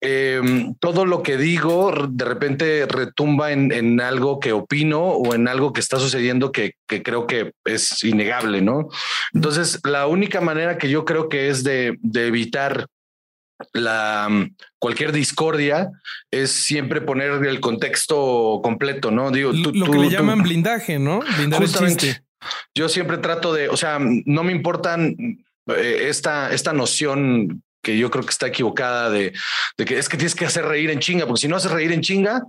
eh, 0.00 0.40
todo 0.80 1.06
lo 1.06 1.22
que 1.22 1.36
digo 1.36 1.92
de 2.10 2.24
repente 2.26 2.86
retumba 2.86 3.52
en, 3.52 3.72
en, 3.72 4.00
algo 4.00 4.38
que 4.38 4.52
opino 4.52 5.00
o 5.02 5.34
en 5.34 5.48
algo 5.48 5.72
que 5.72 5.80
está 5.80 5.98
sucediendo 5.98 6.52
que, 6.52 6.74
que, 6.86 7.02
creo 7.02 7.26
que 7.26 7.52
es 7.64 8.04
innegable, 8.04 8.60
¿no? 8.60 8.88
Entonces, 9.32 9.80
la 9.82 10.06
única 10.06 10.40
manera 10.40 10.78
que 10.78 10.90
yo 10.90 11.04
creo 11.04 11.28
que 11.28 11.48
es 11.48 11.64
de, 11.64 11.96
de 12.02 12.26
evitar 12.26 12.86
la 13.72 14.28
cualquier 14.78 15.12
discordia 15.12 15.90
es 16.30 16.50
siempre 16.50 17.00
poner 17.00 17.44
el 17.44 17.60
contexto 17.60 18.60
completo, 18.62 19.10
¿no? 19.10 19.30
Digo, 19.30 19.52
tú, 19.52 19.72
lo 19.72 19.86
que 19.86 19.92
tú, 19.92 20.02
le 20.02 20.10
llaman 20.10 20.38
tú, 20.38 20.44
blindaje, 20.44 20.98
¿no? 20.98 21.20
Blindar 21.36 21.60
justamente, 21.60 22.22
Yo 22.74 22.88
siempre 22.88 23.18
trato 23.18 23.52
de, 23.52 23.68
o 23.68 23.76
sea, 23.76 23.98
no 24.00 24.42
me 24.42 24.52
importan 24.52 25.16
eh, 25.68 26.06
esta, 26.08 26.52
esta 26.52 26.72
noción 26.72 27.62
que 27.82 27.98
yo 27.98 28.10
creo 28.10 28.24
que 28.24 28.30
está 28.30 28.46
equivocada 28.46 29.10
de, 29.10 29.32
de 29.76 29.84
que 29.84 29.98
es 29.98 30.08
que 30.08 30.16
tienes 30.16 30.34
que 30.34 30.46
hacer 30.46 30.64
reír 30.64 30.90
en 30.90 31.00
chinga, 31.00 31.26
porque 31.26 31.42
si 31.42 31.48
no 31.48 31.56
haces 31.56 31.70
reír 31.70 31.92
en 31.92 32.00
chinga, 32.00 32.42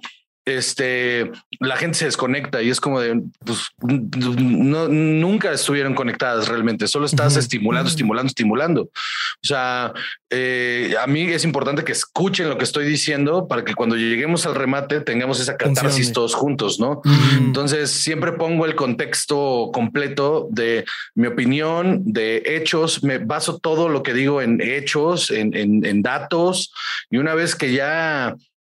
este, 0.46 1.32
la 1.60 1.76
gente 1.76 1.98
se 1.98 2.06
desconecta 2.06 2.62
y 2.62 2.70
es 2.70 2.80
como 2.80 3.02
de, 3.02 3.20
pues, 3.44 3.70
no, 3.82 4.88
nunca 4.88 5.52
estuvieron 5.52 5.96
conectadas 5.96 6.48
realmente, 6.48 6.88
solo 6.88 7.08
estás 7.08 7.36
estimulando, 7.36 7.90
estimulando, 7.90 8.28
estimulando. 8.28 8.82
O 8.84 9.48
sea, 9.48 9.92
eh, 10.30 10.96
a 11.02 11.08
mí 11.08 11.24
es 11.24 11.44
importante 11.44 11.84
que 11.84 11.92
escuchen 11.92 12.48
lo 12.48 12.60
que 12.60 12.64
estoy 12.64 12.86
diciendo 12.86 13.48
para 13.48 13.66
que 13.66 13.74
cuando 13.74 13.96
lleguemos 13.96 14.46
al 14.46 14.54
remate 14.54 15.02
tengamos 15.02 15.40
esa 15.40 15.58
catarsis 15.58 16.14
todos 16.14 16.36
juntos, 16.36 16.80
¿no? 16.80 17.02
Entonces, 17.40 17.90
siempre 17.90 18.34
pongo 18.34 18.66
el 18.66 18.76
contexto 18.76 19.72
completo 19.74 20.48
de 20.52 20.86
mi 21.16 21.26
opinión, 21.26 22.04
de 22.06 22.44
hechos, 22.46 23.04
me 23.04 23.18
baso 23.18 23.58
todo 23.58 23.90
lo 23.90 24.04
que 24.04 24.14
digo 24.14 24.42
en 24.44 24.62
hechos, 24.62 25.32
en, 25.32 25.56
en 25.56 26.02
datos, 26.04 26.72
y 27.10 27.18
una 27.18 27.34
vez 27.34 27.56
que 27.56 27.72
ya 27.72 28.36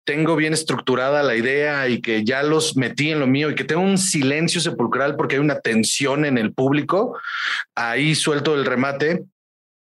tengo 0.07 0.37
bien 0.37 0.55
estructurada 0.55 1.23
la 1.23 1.35
idea 1.35 1.89
y 1.89 2.01
que 2.01 2.25
ya 2.25 2.43
los 2.43 2.77
metí 2.77 3.11
en 3.11 3.21
lo 3.21 3.27
mío 3.27 3.51
y 3.51 3.55
que 3.57 3.65
tengo 3.65 3.83
un 3.83 3.99
silencio 3.99 4.61
sepulcral 4.61 5.17
porque 5.17 5.35
hay 5.35 5.41
una 5.41 5.61
tensión 5.61 6.25
en 6.25 6.39
el 6.39 6.55
público, 6.55 7.19
ahí 7.75 8.15
suelto 8.15 8.55
el 8.55 8.65
remate 8.65 9.25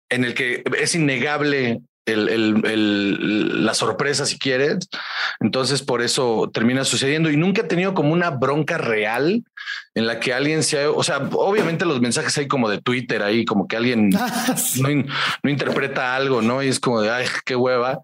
en 0.08 0.24
el 0.24 0.34
que 0.34 0.64
es 0.78 0.94
innegable 0.94 1.82
la 2.06 3.74
sorpresa 3.74 4.26
si 4.26 4.38
quieres. 4.38 4.88
Entonces 5.40 5.82
por 5.82 6.02
eso 6.02 6.50
termina 6.52 6.84
sucediendo 6.84 7.30
y 7.30 7.36
nunca 7.36 7.62
he 7.62 7.64
tenido 7.64 7.94
como 7.94 8.12
una 8.12 8.30
bronca 8.30 8.78
real 8.78 9.44
en 9.94 10.06
la 10.06 10.18
que 10.20 10.32
alguien 10.32 10.62
se, 10.62 10.86
o 10.86 11.02
sea, 11.02 11.18
obviamente 11.32 11.84
los 11.84 12.00
mensajes 12.00 12.38
hay 12.38 12.48
como 12.48 12.70
de 12.70 12.80
Twitter 12.80 13.22
ahí, 13.22 13.44
como 13.44 13.66
que 13.66 13.76
alguien 13.76 14.10
ah, 14.18 14.54
no, 14.80 14.88
no 15.42 15.50
interpreta 15.50 16.14
algo, 16.14 16.40
¿no? 16.40 16.62
Y 16.62 16.68
es 16.68 16.80
como 16.80 17.02
de, 17.02 17.10
ay, 17.10 17.26
qué 17.44 17.56
hueva. 17.56 18.00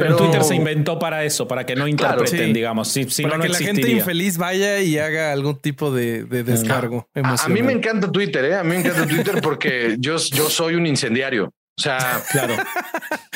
Pero, 0.00 0.16
Twitter 0.16 0.44
se 0.44 0.54
inventó 0.54 0.98
para 0.98 1.24
eso, 1.24 1.46
para 1.46 1.64
que 1.64 1.76
no 1.76 1.86
interpreten, 1.86 2.52
digamos. 2.52 2.88
Si, 2.88 3.04
para 3.22 3.38
que 3.38 3.48
la 3.48 3.58
gente 3.58 3.90
infeliz 3.90 4.38
vaya 4.38 4.80
y 4.80 4.98
haga 4.98 5.32
algún 5.32 5.58
tipo 5.58 5.92
de, 5.92 6.24
descargo. 6.24 7.08
A, 7.14 7.48
mí 7.48 7.62
me 7.62 7.72
encanta 7.72 8.10
Twitter, 8.10 8.44
¿eh? 8.44 8.56
A 8.56 8.64
mí 8.64 8.70
me 8.70 8.80
encanta 8.80 9.06
Twitter 9.06 9.40
porque 9.42 9.96
yo, 9.98 10.16
yo 10.16 10.50
soy 10.50 10.74
un 10.74 10.86
incendiario. 10.86 11.52
O 11.78 11.82
sea, 11.82 12.22
claro. 12.30 12.56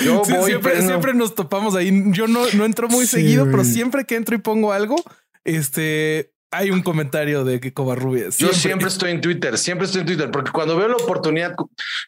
Yo 0.05 0.23
siempre, 0.25 0.83
siempre, 0.83 1.15
nos 1.15 1.35
topamos 1.35 1.75
ahí. 1.77 1.91
Yo 2.09 2.27
no, 2.27 2.41
no 2.55 2.65
entro 2.65 2.89
muy 2.89 3.07
seguido, 3.07 3.47
pero 3.47 3.65
siempre 3.65 4.05
que 4.05 4.17
entro 4.17 4.35
y 4.35 4.39
pongo 4.39 4.73
algo, 4.73 4.97
este 5.45 6.34
hay 6.57 6.71
un 6.71 6.83
comentario 6.83 7.45
de 7.45 7.61
que 7.61 7.73
Covarrubias. 7.73 8.39
Yo 8.39 8.53
siempre 8.53 8.89
estoy 8.89 9.11
en 9.11 9.21
Twitter, 9.21 9.59
siempre 9.59 9.87
estoy 9.87 10.03
en 10.03 10.07
Twitter, 10.07 10.31
porque 10.31 10.51
cuando 10.51 10.77
veo 10.77 10.89
la 10.89 10.97
oportunidad, 10.97 11.55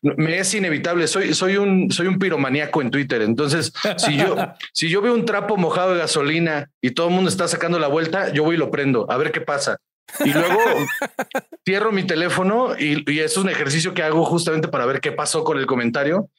me 0.03 0.39
es 0.39 0.55
inevitable. 0.55 1.07
Soy, 1.07 1.35
soy 1.35 1.57
un, 1.57 1.91
soy 1.91 2.07
un 2.07 2.19
piromaníaco 2.19 2.81
en 2.81 2.91
Twitter. 2.91 3.23
Entonces, 3.23 3.73
si 3.97 4.17
yo, 4.17 4.37
si 4.73 4.89
yo 4.89 5.03
veo 5.03 5.15
un 5.15 5.25
trapo 5.25 5.57
mojado 5.57 5.93
de 5.93 5.99
gasolina 5.99 6.71
y 6.81 6.93
todo 6.93 7.09
el 7.09 7.15
mundo 7.15 7.29
está 7.29 7.49
sacando 7.49 7.79
la 7.79 7.89
vuelta, 7.89 8.33
yo 8.33 8.45
voy 8.45 8.57
y 8.57 8.59
lo 8.59 8.71
prendo 8.71 9.11
a 9.11 9.17
ver 9.17 9.33
qué 9.33 9.41
pasa. 9.41 9.79
Y 10.25 10.33
luego 10.33 10.59
cierro 11.65 11.91
mi 11.91 12.05
teléfono 12.05 12.79
y, 12.79 13.11
y 13.11 13.21
es 13.21 13.37
un 13.37 13.49
ejercicio 13.49 13.95
que 13.95 14.03
hago 14.03 14.25
justamente 14.25 14.69
para 14.69 14.87
ver 14.87 15.01
qué 15.01 15.13
pasó 15.13 15.43
con 15.45 15.59
el 15.59 15.67
comentario. 15.67 16.31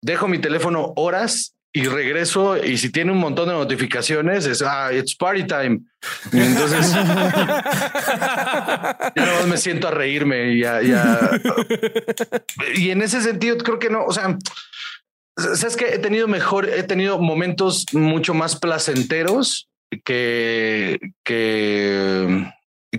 Dejo 0.00 0.26
mi 0.26 0.38
teléfono 0.38 0.92
horas 0.96 1.54
y 1.74 1.84
regreso 1.86 2.62
y 2.62 2.76
si 2.76 2.90
tiene 2.90 3.12
un 3.12 3.18
montón 3.18 3.48
de 3.48 3.54
notificaciones 3.54 4.44
es 4.44 4.60
ah 4.62 4.92
it's 4.92 5.14
party 5.14 5.44
time 5.44 5.80
y 6.30 6.40
entonces 6.40 6.92
ya 9.16 9.46
me 9.46 9.56
siento 9.56 9.88
a 9.88 9.90
reírme 9.90 10.52
y 10.52 10.60
ya, 10.60 10.80
y 12.74 12.90
en 12.90 13.00
ese 13.00 13.22
sentido 13.22 13.56
creo 13.58 13.78
que 13.78 13.88
no 13.88 14.04
o 14.04 14.12
sea 14.12 14.36
sabes 15.36 15.76
que 15.76 15.94
he 15.94 15.98
tenido 15.98 16.28
mejor 16.28 16.68
he 16.68 16.82
tenido 16.82 17.18
momentos 17.18 17.86
mucho 17.92 18.34
más 18.34 18.56
placenteros 18.56 19.68
que 20.04 20.98
que 21.24 22.52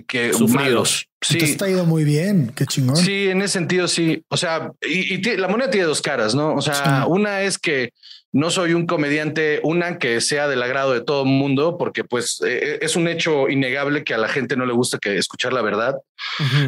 que 0.06 0.32
malos. 0.48 1.06
Sí. 1.20 1.38
Te 1.38 1.44
está 1.44 1.70
ido 1.70 1.86
muy 1.86 2.04
bien, 2.04 2.52
qué 2.54 2.66
chingón. 2.66 2.96
Sí, 2.96 3.28
en 3.28 3.42
ese 3.42 3.54
sentido 3.54 3.88
sí. 3.88 4.24
O 4.28 4.36
sea, 4.36 4.72
y, 4.82 5.22
la 5.36 5.48
moneda 5.48 5.70
tiene 5.70 5.86
dos 5.86 6.02
caras, 6.02 6.34
¿no? 6.34 6.54
O 6.54 6.62
sea, 6.62 7.06
una 7.06 7.42
es 7.42 7.58
que 7.58 7.90
no 8.34 8.50
soy 8.50 8.74
un 8.74 8.84
comediante, 8.84 9.60
una 9.62 9.98
que 9.98 10.20
sea 10.20 10.48
del 10.48 10.60
agrado 10.60 10.92
de 10.92 11.00
todo 11.00 11.22
el 11.22 11.28
mundo, 11.28 11.78
porque 11.78 12.02
pues 12.02 12.42
eh, 12.44 12.80
es 12.82 12.96
un 12.96 13.06
hecho 13.06 13.48
innegable 13.48 14.02
que 14.02 14.12
a 14.12 14.18
la 14.18 14.26
gente 14.26 14.56
no 14.56 14.66
le 14.66 14.72
gusta 14.72 14.98
que 14.98 15.16
escuchar 15.16 15.52
la 15.52 15.62
verdad. 15.62 15.94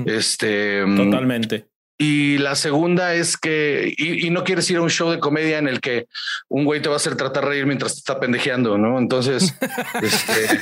Este 0.06 0.84
totalmente. 0.96 1.66
Y 1.98 2.38
la 2.38 2.54
segunda 2.56 3.14
es 3.14 3.36
que, 3.36 3.94
y, 3.96 4.28
no 4.30 4.44
quieres 4.44 4.70
ir 4.70 4.76
a 4.76 4.82
un 4.82 4.90
show 4.90 5.10
de 5.10 5.18
comedia 5.18 5.58
en 5.58 5.66
el 5.66 5.80
que 5.80 6.06
un 6.48 6.64
güey 6.64 6.82
te 6.82 6.88
va 6.88 6.94
a 6.94 6.96
hacer 6.96 7.16
tratar 7.16 7.44
de 7.44 7.50
reír 7.50 7.66
mientras 7.66 7.94
te 7.94 7.98
está 7.98 8.20
pendejeando, 8.20 8.76
¿no? 8.76 8.98
Entonces, 8.98 9.54
este, 10.02 10.60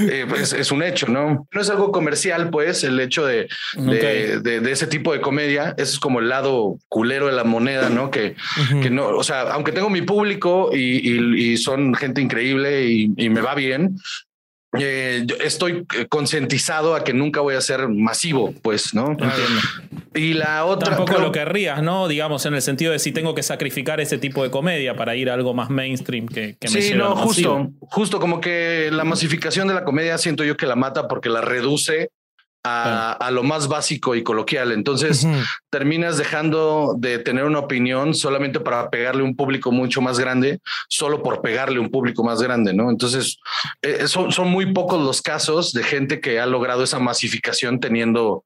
eh, 0.00 0.26
pues, 0.28 0.52
es 0.52 0.72
un 0.72 0.82
hecho, 0.82 1.06
¿no? 1.06 1.46
No 1.48 1.60
es 1.60 1.70
algo 1.70 1.92
comercial, 1.92 2.50
pues, 2.50 2.82
el 2.82 2.98
hecho 2.98 3.24
de, 3.24 3.48
de, 3.76 4.72
ese 4.72 4.88
tipo 4.88 5.12
de 5.12 5.20
comedia. 5.20 5.74
Eso 5.76 5.92
es 5.92 5.98
como 6.00 6.18
el 6.18 6.28
lado 6.28 6.76
culero 6.88 7.26
de 7.26 7.34
la 7.34 7.44
moneda, 7.44 7.88
¿no? 7.88 8.10
Que, 8.10 8.34
que 8.82 8.90
no, 8.90 9.08
o 9.08 9.22
sea, 9.22 9.42
aunque 9.52 9.70
tengo 9.70 9.90
mi 9.90 10.02
público 10.02 10.74
y, 10.74 11.56
son 11.56 11.94
gente 11.94 12.20
increíble 12.20 12.86
y, 12.86 13.12
y 13.16 13.28
me 13.28 13.42
va 13.42 13.54
bien, 13.54 13.96
eh, 14.78 15.26
estoy 15.44 15.86
eh, 15.94 16.06
concientizado 16.08 16.94
a 16.94 17.04
que 17.04 17.12
nunca 17.12 17.40
voy 17.40 17.54
a 17.54 17.60
ser 17.60 17.88
masivo, 17.88 18.54
pues, 18.62 18.94
¿no? 18.94 19.16
Y 20.14 20.34
la 20.34 20.64
otra. 20.64 20.96
Tampoco 20.96 21.18
lo 21.20 21.32
querrías, 21.32 21.82
¿no? 21.82 22.08
Digamos, 22.08 22.44
en 22.46 22.54
el 22.54 22.62
sentido 22.62 22.92
de 22.92 22.98
si 22.98 23.12
tengo 23.12 23.34
que 23.34 23.42
sacrificar 23.42 24.00
ese 24.00 24.18
tipo 24.18 24.42
de 24.42 24.50
comedia 24.50 24.94
para 24.94 25.16
ir 25.16 25.30
a 25.30 25.34
algo 25.34 25.54
más 25.54 25.70
mainstream 25.70 26.26
que, 26.26 26.56
que 26.60 26.68
me 26.68 26.82
Sí, 26.82 26.94
no, 26.94 27.16
justo, 27.16 27.70
justo 27.80 28.20
como 28.20 28.40
que 28.40 28.90
la 28.92 29.04
masificación 29.04 29.68
de 29.68 29.74
la 29.74 29.84
comedia 29.84 30.18
siento 30.18 30.44
yo 30.44 30.56
que 30.56 30.66
la 30.66 30.76
mata 30.76 31.08
porque 31.08 31.28
la 31.28 31.40
reduce 31.40 32.10
a, 32.64 33.30
lo 33.32 33.42
más 33.42 33.68
básico 33.68 34.14
y 34.14 34.22
coloquial. 34.22 34.72
Entonces 34.72 35.26
terminas 35.70 36.18
dejando 36.18 36.94
de 36.96 37.18
tener 37.18 37.44
una 37.44 37.60
opinión 37.60 38.14
solamente 38.14 38.60
para 38.60 38.90
pegarle 38.90 39.22
un 39.22 39.34
público 39.34 39.72
mucho 39.72 40.00
más 40.00 40.18
grande, 40.18 40.60
solo 40.88 41.22
por 41.22 41.40
pegarle 41.40 41.80
un 41.80 41.90
público 41.90 42.22
más 42.22 42.40
grande, 42.40 42.72
¿no? 42.72 42.90
Entonces 42.90 43.38
eh, 43.82 44.06
son, 44.06 44.32
son 44.32 44.48
muy 44.48 44.72
pocos 44.72 45.00
los 45.02 45.22
casos 45.22 45.72
de 45.72 45.82
gente 45.82 46.20
que 46.20 46.38
ha 46.38 46.46
logrado 46.46 46.84
esa 46.84 46.98
masificación 46.98 47.80
teniendo 47.80 48.44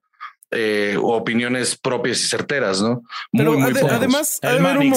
eh, 0.56 0.96
opiniones 1.00 1.76
propias 1.76 2.20
y 2.20 2.28
certeras, 2.28 2.80
¿no? 2.80 3.02
Muy, 3.32 3.56
muy 3.56 3.72
además, 3.90 4.38
ha 4.42 4.52
de 4.52 4.58
haber 4.58 4.92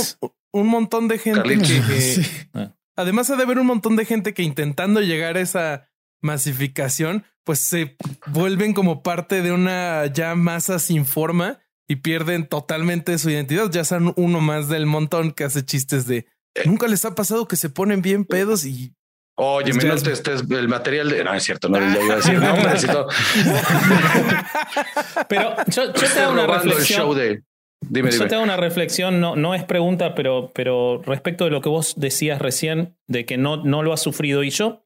un, 0.51 0.67
montón 0.67 1.07
de 1.07 1.19
gente 1.19 1.57
que, 1.57 2.71
además 2.95 3.29
ha 3.29 3.35
de 3.35 3.43
haber 3.43 3.59
un 3.59 3.67
montón 3.67 3.95
de 3.95 4.05
gente 4.05 4.33
que 4.33 4.43
intentando 4.43 5.01
llegar 5.01 5.37
a 5.37 5.41
esa 5.41 5.89
masificación, 6.21 7.25
pues 7.43 7.59
se 7.59 7.97
vuelven 8.27 8.73
como 8.73 9.03
parte 9.03 9.41
de 9.41 9.51
una 9.51 10.05
ya 10.07 10.35
masa 10.35 10.79
sin 10.79 11.05
forma 11.05 11.59
y 11.87 11.97
pierden 11.97 12.47
totalmente 12.47 13.17
su 13.17 13.29
identidad. 13.29 13.69
Ya 13.71 13.83
son 13.83 14.13
uno 14.15 14.41
más 14.41 14.69
del 14.69 14.85
montón 14.85 15.31
que 15.31 15.43
hace 15.43 15.65
chistes 15.65 16.05
de 16.05 16.27
nunca 16.65 16.87
les 16.87 17.05
ha 17.05 17.15
pasado 17.15 17.47
que 17.47 17.55
se 17.55 17.69
ponen 17.69 18.01
bien 18.01 18.25
pedos 18.25 18.65
y 18.65 18.95
Oye, 19.41 19.73
menos 19.73 20.05
este 20.05 20.33
es 20.33 20.43
el 20.49 20.67
material 20.67 21.09
de. 21.09 21.23
No, 21.23 21.33
es 21.33 21.43
cierto, 21.43 21.69
no, 21.69 21.79
ya 21.79 22.03
iba 22.03 22.15
a 22.15 22.17
decir 22.17 22.33
nombres 22.39 22.83
y 22.83 22.87
todo. 22.87 23.07
Pero 25.29 25.55
yo, 25.67 25.93
te 25.93 26.19
hago 26.19 26.33
una 26.33 26.45
reflexión. 26.45 27.15
de, 27.15 27.41
Dime, 27.81 28.11
Yo 28.11 28.27
te 28.27 28.35
hago 28.35 28.43
una 28.43 28.57
reflexión, 28.57 29.21
no, 29.21 29.37
no 29.37 29.55
es 29.55 29.63
pregunta, 29.63 30.13
pero, 30.13 30.51
pero 30.53 31.01
respecto 31.05 31.45
de 31.45 31.51
lo 31.51 31.61
que 31.61 31.69
vos 31.69 31.93
decías 31.95 32.39
recién, 32.39 32.97
de 33.07 33.25
que 33.25 33.37
no, 33.37 33.63
no 33.63 33.81
lo 33.81 33.93
has 33.93 34.01
sufrido. 34.01 34.43
Y 34.43 34.49
yo, 34.49 34.83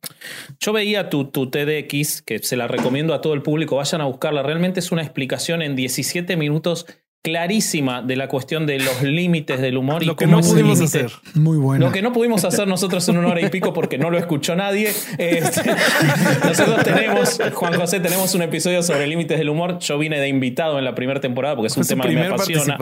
yo 0.59 0.71
veía 0.71 1.09
tu, 1.09 1.25
tu 1.25 1.49
TDX, 1.49 2.21
que 2.21 2.37
se 2.39 2.55
la 2.55 2.67
recomiendo 2.67 3.15
a 3.15 3.21
todo 3.21 3.33
el 3.33 3.41
público, 3.41 3.77
vayan 3.77 4.01
a 4.01 4.05
buscarla. 4.05 4.43
Realmente 4.43 4.79
es 4.79 4.91
una 4.91 5.01
explicación 5.01 5.63
en 5.63 5.75
17 5.75 6.37
minutos 6.37 6.85
clarísima 7.23 8.01
de 8.01 8.17
la 8.17 8.27
cuestión 8.27 8.65
de 8.65 8.79
los 8.79 9.01
límites 9.01 9.61
del 9.61 9.77
humor 9.77 10.03
y 10.03 10.05
lo 10.05 10.17
que 10.17 10.27
no 10.27 10.41
pudimos 10.41 10.81
hacer. 10.81 11.09
Muy 11.33 11.57
bueno. 11.57 11.85
Lo 11.85 11.91
que 11.93 12.01
no 12.01 12.11
pudimos 12.11 12.43
hacer 12.43 12.67
nosotros 12.67 13.07
en 13.07 13.17
una 13.17 13.29
hora 13.29 13.41
y 13.41 13.49
pico 13.49 13.71
porque 13.71 13.97
no 13.97 14.09
lo 14.09 14.17
escuchó 14.17 14.55
nadie. 14.57 14.91
Este, 15.17 15.61
nosotros 16.43 16.83
tenemos, 16.83 17.39
Juan 17.53 17.73
José, 17.75 18.01
tenemos 18.01 18.35
un 18.35 18.41
episodio 18.41 18.83
sobre 18.83 19.07
límites 19.07 19.37
del 19.37 19.49
humor. 19.49 19.79
Yo 19.79 19.97
vine 19.97 20.19
de 20.19 20.27
invitado 20.27 20.77
en 20.77 20.85
la 20.85 20.95
primera 20.95 21.21
temporada 21.21 21.55
porque 21.55 21.67
es 21.67 21.77
un 21.77 21.87
tema 21.87 22.03
que 22.03 22.13
me 22.13 22.27
apasiona. 22.27 22.77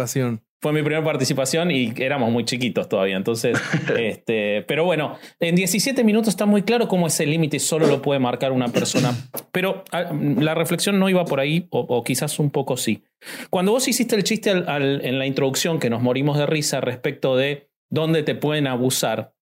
Fue 0.62 0.74
mi 0.74 0.82
primera 0.84 1.04
participación 1.04 1.72
y 1.72 1.92
éramos 1.98 2.32
muy 2.32 2.46
chiquitos 2.46 2.88
todavía. 2.88 3.18
Entonces, 3.18 3.60
este, 3.98 4.62
pero 4.68 4.86
bueno, 4.86 5.18
en 5.40 5.56
17 5.56 6.04
minutos 6.04 6.30
está 6.30 6.46
muy 6.46 6.62
claro 6.62 6.88
cómo 6.88 7.08
ese 7.08 7.26
límite 7.26 7.60
solo 7.60 7.88
lo 7.88 8.02
puede 8.02 8.20
marcar 8.20 8.52
una 8.52 8.68
persona. 8.68 9.16
Pero 9.52 9.84
ah, 9.92 10.12
la 10.12 10.54
reflexión 10.54 11.00
no 11.00 11.10
iba 11.10 11.26
por 11.26 11.40
ahí, 11.40 11.68
o, 11.72 12.04
quizás 12.04 12.38
un 12.38 12.52
poco 12.52 12.78
sí. 12.78 13.04
Cuando 13.50 13.72
vos 13.72 13.88
hiciste 13.88 14.16
el 14.16 14.24
chiste 14.24 14.52
en 14.52 15.20
la 15.20 15.26
introducción, 15.26 15.80
que 15.80 15.90
nos 15.90 16.02
morimos 16.02 16.38
de 16.38 16.46
risa 16.46 16.80
respecto 16.80 17.36
de 17.36 17.70
dónde 17.90 18.22
te 18.22 18.36
pueden 18.36 18.68
abusar, 18.68 19.34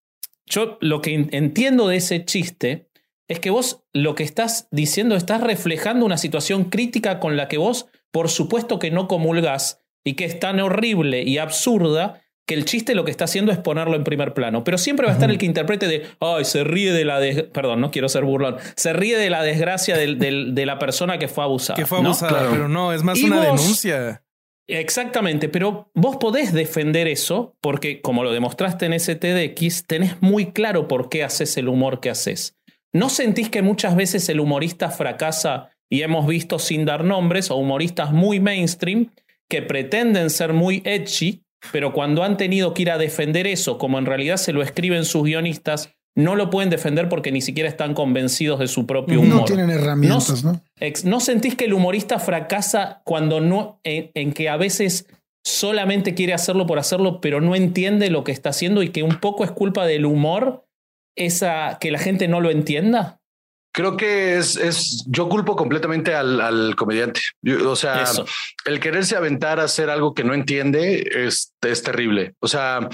yo 0.45 0.77
lo 0.79 1.01
que 1.01 1.27
entiendo 1.31 1.87
de 1.89 1.97
ese 1.97 2.23
chiste 2.23 2.87
es 3.27 3.39
que 3.39 3.51
vos 3.51 3.83
lo 3.93 4.15
que 4.15 4.23
estás 4.23 4.67
diciendo 4.71 5.15
estás 5.15 5.41
reflejando 5.41 6.05
una 6.05 6.17
situación 6.17 6.65
crítica 6.65 7.19
con 7.19 7.37
la 7.37 7.47
que 7.47 7.57
vos 7.57 7.87
por 8.11 8.29
supuesto 8.29 8.79
que 8.79 8.89
no 8.89 9.07
comulgás 9.07 9.78
y 10.03 10.13
que 10.13 10.25
es 10.25 10.39
tan 10.39 10.59
horrible 10.59 11.23
y 11.23 11.37
absurda 11.37 12.21
que 12.47 12.55
el 12.55 12.65
chiste 12.65 12.95
lo 12.95 13.05
que 13.05 13.11
está 13.11 13.25
haciendo 13.25 13.51
es 13.51 13.59
ponerlo 13.59 13.95
en 13.95 14.03
primer 14.03 14.33
plano. 14.33 14.63
Pero 14.63 14.79
siempre 14.79 15.05
va 15.05 15.11
a 15.11 15.13
estar 15.13 15.29
el 15.29 15.37
que 15.37 15.45
interprete 15.45 15.87
de, 15.87 16.07
ay, 16.19 16.45
se 16.45 16.63
ríe 16.63 16.91
de 16.91 17.05
la... 17.05 17.19
Perdón, 17.53 17.79
no 17.79 17.91
quiero 17.91 18.09
ser 18.09 18.23
burlón. 18.23 18.57
Se 18.75 18.91
ríe 18.91 19.17
de 19.17 19.29
la 19.29 19.43
desgracia 19.43 19.95
de 19.95 20.65
la 20.65 20.79
persona 20.79 21.19
que 21.19 21.27
fue 21.27 21.43
abusada. 21.43 21.77
Que 21.77 21.85
fue 21.85 21.99
abusada, 21.99 22.49
pero 22.49 22.67
no, 22.67 22.91
es 22.91 23.03
más 23.03 23.21
una 23.21 23.39
denuncia. 23.39 24.23
Exactamente, 24.67 25.49
pero 25.49 25.91
vos 25.95 26.17
podés 26.17 26.53
defender 26.53 27.07
eso 27.07 27.55
porque, 27.61 28.01
como 28.01 28.23
lo 28.23 28.31
demostraste 28.31 28.85
en 28.85 28.99
STDX, 28.99 29.85
tenés 29.85 30.21
muy 30.21 30.51
claro 30.51 30.87
por 30.87 31.09
qué 31.09 31.23
haces 31.23 31.57
el 31.57 31.67
humor 31.67 31.99
que 31.99 32.09
haces. 32.11 32.55
¿No 32.93 33.09
sentís 33.09 33.49
que 33.49 33.61
muchas 33.61 33.95
veces 33.95 34.29
el 34.29 34.39
humorista 34.39 34.89
fracasa 34.89 35.69
y 35.87 36.01
hemos 36.01 36.27
visto 36.27 36.57
sin 36.59 36.85
dar 36.85 37.03
nombres 37.03 37.51
o 37.51 37.55
humoristas 37.55 38.11
muy 38.11 38.39
mainstream 38.39 39.11
que 39.49 39.61
pretenden 39.61 40.29
ser 40.29 40.53
muy 40.53 40.81
edgy, 40.85 41.43
pero 41.71 41.91
cuando 41.91 42.23
han 42.23 42.37
tenido 42.37 42.73
que 42.73 42.83
ir 42.83 42.91
a 42.91 42.97
defender 42.97 43.47
eso, 43.47 43.77
como 43.77 43.97
en 43.97 44.05
realidad 44.05 44.37
se 44.37 44.53
lo 44.53 44.61
escriben 44.61 45.05
sus 45.05 45.23
guionistas, 45.23 45.91
no 46.15 46.35
lo 46.35 46.49
pueden 46.49 46.69
defender 46.69 47.07
porque 47.09 47.31
ni 47.31 47.41
siquiera 47.41 47.69
están 47.69 47.93
convencidos 47.93 48.59
de 48.59 48.67
su 48.67 48.85
propio 48.85 49.21
humor. 49.21 49.41
No 49.41 49.45
tienen 49.45 49.69
herramientas, 49.69 50.43
¿no? 50.43 50.61
¿No, 51.05 51.19
sentís 51.19 51.55
que 51.55 51.65
el 51.65 51.73
humorista 51.73 52.19
fracasa 52.19 53.01
cuando 53.05 53.39
no, 53.39 53.79
en, 53.83 54.33
que 54.33 54.49
a 54.49 54.57
veces 54.57 55.07
solamente 55.45 56.15
quiere 56.15 56.33
hacerlo 56.33 56.65
por 56.65 56.79
hacerlo, 56.79 57.21
pero 57.21 57.41
no 57.41 57.55
entiende 57.55 58.09
lo 58.09 58.23
que 58.23 58.31
está 58.31 58.49
haciendo 58.49 58.83
y 58.83 58.89
que 58.89 59.03
un 59.03 59.19
poco 59.19 59.43
es 59.43 59.51
culpa 59.51 59.85
del 59.85 60.05
humor 60.05 60.65
esa 61.15 61.77
que 61.79 61.91
la 61.91 61.99
gente 61.99 62.27
no 62.27 62.41
lo 62.41 62.51
entienda? 62.51 63.18
Creo 63.71 63.97
que 63.97 64.37
es, 64.37 64.55
es 64.55 65.05
yo 65.07 65.29
culpo 65.29 65.55
completamente 65.55 66.15
al, 66.15 66.41
al 66.41 66.75
comediante. 66.75 67.21
o 67.65 67.75
sea, 67.75 68.03
el 68.65 68.79
quererse 68.79 69.15
aventar 69.15 69.59
a 69.59 69.65
hacer 69.65 69.89
algo 69.89 70.13
que 70.13 70.23
no 70.23 70.33
entiende 70.33 71.07
es, 71.13 71.53
es 71.61 71.83
terrible. 71.83 72.33
O 72.39 72.47
sea, 72.47 72.89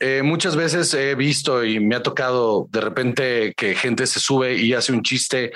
eh, 0.00 0.22
muchas 0.24 0.56
veces 0.56 0.92
he 0.94 1.14
visto 1.14 1.64
y 1.64 1.78
me 1.80 1.94
ha 1.94 2.02
tocado 2.02 2.66
de 2.70 2.80
repente 2.80 3.54
que 3.56 3.74
gente 3.74 4.06
se 4.06 4.20
sube 4.20 4.56
y 4.56 4.74
hace 4.74 4.92
un 4.92 5.02
chiste 5.02 5.52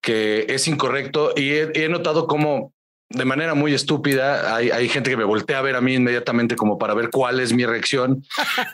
que 0.00 0.46
es 0.48 0.68
incorrecto 0.68 1.32
y 1.34 1.52
he, 1.52 1.88
notado 1.88 2.26
cómo 2.26 2.72
de 3.10 3.24
manera 3.24 3.54
muy 3.54 3.74
estúpida. 3.74 4.54
Hay, 4.54 4.70
hay, 4.70 4.88
gente 4.88 5.10
que 5.10 5.16
me 5.16 5.24
voltea 5.24 5.58
a 5.58 5.62
ver 5.62 5.76
a 5.76 5.80
mí 5.80 5.94
inmediatamente 5.94 6.56
como 6.56 6.78
para 6.78 6.94
ver 6.94 7.10
cuál 7.10 7.40
es 7.40 7.52
mi 7.52 7.64
reacción. 7.64 8.24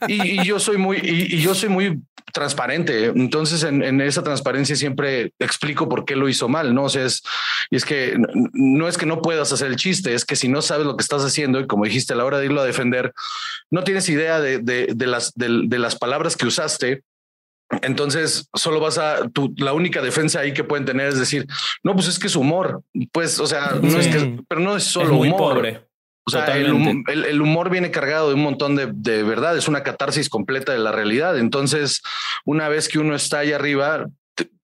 Y, 0.08 0.42
yo 0.44 0.58
soy 0.58 0.78
muy, 0.78 0.98
y, 1.02 1.40
yo 1.40 1.54
soy 1.54 1.68
muy 1.68 2.00
transparente. 2.32 3.06
Entonces, 3.06 3.62
en, 3.64 4.00
esa 4.00 4.22
transparencia 4.22 4.76
siempre 4.76 5.32
explico 5.38 5.88
por 5.88 6.04
qué 6.04 6.16
lo 6.16 6.28
hizo 6.28 6.48
mal. 6.48 6.74
No 6.74 6.84
o 6.84 6.86
es, 6.86 7.22
y 7.70 7.76
es 7.76 7.84
que 7.84 8.16
no 8.52 8.88
es 8.88 8.96
que 8.96 9.06
no 9.06 9.20
puedas 9.20 9.52
hacer 9.52 9.68
el 9.68 9.76
chiste, 9.76 10.14
es 10.14 10.24
que 10.24 10.36
si 10.36 10.48
no 10.48 10.62
sabes 10.62 10.86
lo 10.86 10.96
que 10.96 11.02
estás 11.02 11.24
haciendo 11.24 11.60
y 11.60 11.66
como 11.66 11.84
dijiste 11.84 12.12
a 12.12 12.16
la 12.16 12.24
hora 12.24 12.38
de 12.38 12.46
irlo 12.46 12.60
a 12.60 12.64
defender, 12.64 13.12
no 13.70 13.84
tienes 13.84 14.08
idea 14.08 14.40
de, 14.40 14.58
de, 14.58 15.06
las, 15.06 15.32
de, 15.34 15.78
las 15.78 15.96
palabras 15.96 16.36
que 16.36 16.46
usaste. 16.46 17.02
Entonces, 17.82 18.48
solo 18.54 18.80
vas 18.80 18.98
a 18.98 19.28
tu, 19.28 19.54
la 19.56 19.72
única 19.72 20.02
defensa 20.02 20.40
ahí 20.40 20.52
que 20.52 20.64
pueden 20.64 20.84
tener 20.84 21.08
es 21.08 21.18
decir, 21.18 21.46
no, 21.84 21.94
pues 21.94 22.08
es 22.08 22.18
que 22.18 22.26
es 22.26 22.36
humor. 22.36 22.82
Pues, 23.12 23.38
o 23.38 23.46
sea, 23.46 23.78
no 23.80 23.98
es 23.98 24.08
que, 24.08 24.40
pero 24.48 24.60
no 24.60 24.76
es 24.76 24.84
solo 24.84 25.16
humor. 25.16 25.54
Pobre. 25.54 25.86
O 26.26 26.30
sea, 26.30 26.56
el, 26.56 27.40
humor 27.40 27.70
viene 27.70 27.90
cargado 27.90 28.28
de 28.28 28.34
un 28.34 28.42
montón 28.42 28.76
de, 28.76 28.90
de 28.92 29.22
verdad, 29.22 29.56
es 29.56 29.66
una 29.68 29.82
catarsis 29.82 30.28
completa 30.28 30.72
de 30.72 30.78
la 30.78 30.92
realidad. 30.92 31.38
Entonces, 31.38 32.02
una 32.44 32.68
vez 32.68 32.88
que 32.88 32.98
uno 32.98 33.16
está 33.16 33.40
ahí 33.40 33.52
arriba, 33.52 34.06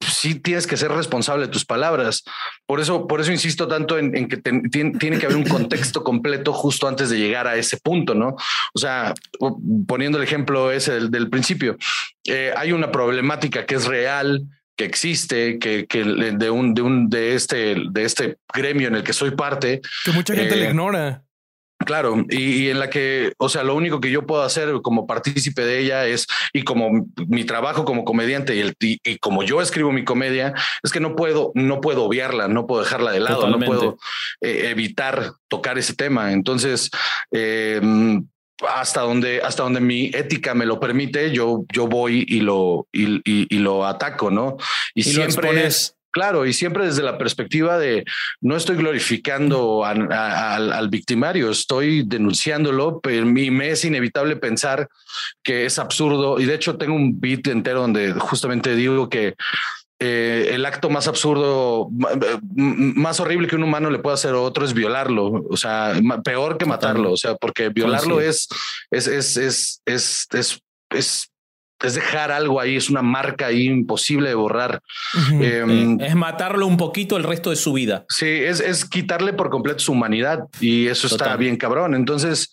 sí 0.01 0.37
tienes 0.37 0.67
que 0.67 0.77
ser 0.77 0.91
responsable 0.91 1.47
de 1.47 1.53
tus 1.53 1.65
palabras. 1.65 2.25
Por 2.67 2.81
eso, 2.81 3.07
por 3.07 3.21
eso 3.21 3.33
insisto 3.33 3.69
tanto 3.69 3.99
en, 3.99 4.29
que 4.29 4.37
tiene 4.37 5.19
que 5.19 5.27
haber 5.27 5.37
un 5.37 5.45
contexto 5.49 6.03
completo 6.03 6.53
justo 6.53 6.89
antes 6.89 7.11
de 7.11 7.19
llegar 7.19 7.47
a 7.47 7.57
ese 7.57 7.77
punto, 7.79 8.15
¿no? 8.15 8.37
O 8.75 8.79
sea, 8.79 9.15
poniendo 9.87 10.19
el 10.19 10.25
ejemplo 10.25 10.71
ese 10.71 11.01
del, 11.01 11.29
principio, 11.29 11.77
eh, 12.25 12.53
hay 12.57 12.73
una 12.73 12.91
problemática 12.91 13.67
que 13.67 13.75
es 13.75 13.87
real, 13.87 14.43
que 14.77 14.85
existe, 14.85 15.59
que, 15.59 15.87
que 15.87 16.05
de 16.05 16.51
un, 16.51 16.75
de 16.75 16.83
un, 16.83 17.09
de 17.09 17.35
este, 17.35 17.77
de 17.91 18.05
este 18.05 18.39
gremio 18.53 18.89
en 18.89 18.97
el 18.97 19.03
que 19.03 19.13
soy 19.13 19.33
parte. 19.33 19.81
Que 20.05 20.13
mucha 20.13 20.35
gente 20.35 20.57
le 20.57 20.67
eh, 20.67 20.71
ignora. 20.71 21.26
Claro, 21.79 22.25
y, 22.31 22.71
en 22.71 22.81
la 22.81 22.89
que, 22.89 23.35
o 23.39 23.49
sea, 23.49 23.63
lo 23.63 23.75
único 23.75 24.01
que 24.01 24.11
yo 24.11 24.27
puedo 24.27 24.43
hacer 24.43 24.81
como 24.83 25.07
partícipe 25.07 25.63
de 25.63 25.79
ella 25.79 26.07
es, 26.07 26.27
y 26.53 26.63
como 26.63 27.07
mi 27.29 27.45
trabajo 27.45 27.85
como 27.85 28.05
comediante 28.05 28.57
y, 28.57 28.61
el, 28.61 28.75
y, 28.81 29.19
como 29.19 29.43
yo 29.43 29.61
escribo 29.61 29.93
mi 29.93 30.05
comedia, 30.05 30.55
es 30.83 30.91
que 30.91 31.01
no 31.01 31.15
puedo, 31.15 31.53
no 31.55 31.81
puedo 31.81 32.05
obviarla, 32.05 32.49
no 32.49 32.67
puedo 32.67 32.83
dejarla 32.83 33.13
de 33.13 33.21
lado, 33.21 33.49
no 33.49 33.59
puedo 33.59 33.99
eh, 34.41 34.69
evitar 34.71 35.33
tocar 35.49 35.79
ese 35.79 35.95
tema. 35.95 36.33
Entonces, 36.33 36.91
eh, 37.31 37.81
hasta 38.67 39.03
donde, 39.03 39.43
hasta 39.43 39.63
donde 39.63 39.81
mi 39.81 40.07
ética 40.07 40.55
me 40.55 40.67
lo 40.67 40.81
permite, 40.81 41.31
yo, 41.31 41.65
yo 41.73 41.87
voy 41.87 42.25
y 42.27 42.41
lo, 42.41 42.89
y, 42.93 43.59
lo 43.59 43.87
ataco, 43.87 44.31
¿no? 44.31 44.57
Y, 44.95 45.03
siempre 45.03 45.67
es 45.67 45.96
Claro, 46.17 46.47
y 46.47 46.55
siempre 46.55 46.87
desde 46.87 47.03
la 47.03 47.19
perspectiva 47.19 47.79
de 47.79 48.07
no 48.41 48.57
estoy 48.57 48.77
glorificando 48.77 49.85
al 49.85 50.89
victimario, 50.89 51.51
estoy 51.51 52.05
denunciándolo, 52.07 53.01
pero 53.03 53.27
me 53.27 53.69
es 53.69 53.85
inevitable 53.85 54.37
pensar 54.37 54.89
que 55.43 55.67
es 55.67 55.79
absurdo. 55.79 56.41
Y 56.41 56.47
de 56.47 56.55
hecho 56.55 56.79
tengo 56.79 56.95
un 56.95 57.21
beat 57.21 57.49
entero 57.49 57.83
donde 57.83 58.15
justamente 58.15 58.75
digo 58.75 59.11
que 59.11 59.35
eh, 59.99 60.53
el 60.53 60.65
acto 60.65 60.89
más 60.89 61.07
absurdo, 61.07 61.91
más 62.55 63.21
horrible 63.21 63.47
que 63.47 63.57
un 63.57 63.65
humano 63.65 63.91
le 63.91 63.99
puede 63.99 64.15
hacer 64.15 64.33
a 64.33 64.41
otro 64.41 64.65
es 64.65 64.73
violarlo. 64.73 65.45
O 65.51 65.57
sea, 65.59 65.93
peor 66.25 66.57
que 66.57 66.65
matarlo. 66.65 67.13
O 67.13 67.19
sea, 67.19 67.35
porque 67.35 67.69
violarlo 67.69 68.23
es, 68.23 68.49
es, 68.91 69.07
es, 69.07 69.37
es, 69.37 69.83
es, 69.85 70.29
es, 70.89 71.31
es 71.85 71.95
dejar 71.95 72.33
algo 72.33 72.61
ahí, 72.61 72.77
es 72.77 72.89
una 72.89 73.03
marca 73.03 73.47
ahí 73.47 73.67
imposible 73.67 74.29
de 74.29 74.35
borrar. 74.35 74.81
Em, 75.41 76.01
es 76.01 76.15
matarlo 76.15 76.67
un 76.67 76.77
poquito 76.77 77.17
el 77.17 77.25
resto 77.25 77.51
de 77.51 77.57
su 77.57 77.73
vida. 77.73 78.05
Sí, 78.09 78.27
es, 78.27 78.61
es 78.61 78.85
quitarle 78.85 79.33
por 79.33 79.51
completo 79.51 79.81
su 79.81 79.93
humanidad 79.93 80.41
y 80.61 80.87
eso 80.87 81.07
está 81.07 81.37
bien 81.37 81.57
cabrón. 81.57 81.95
Entonces, 81.95 82.53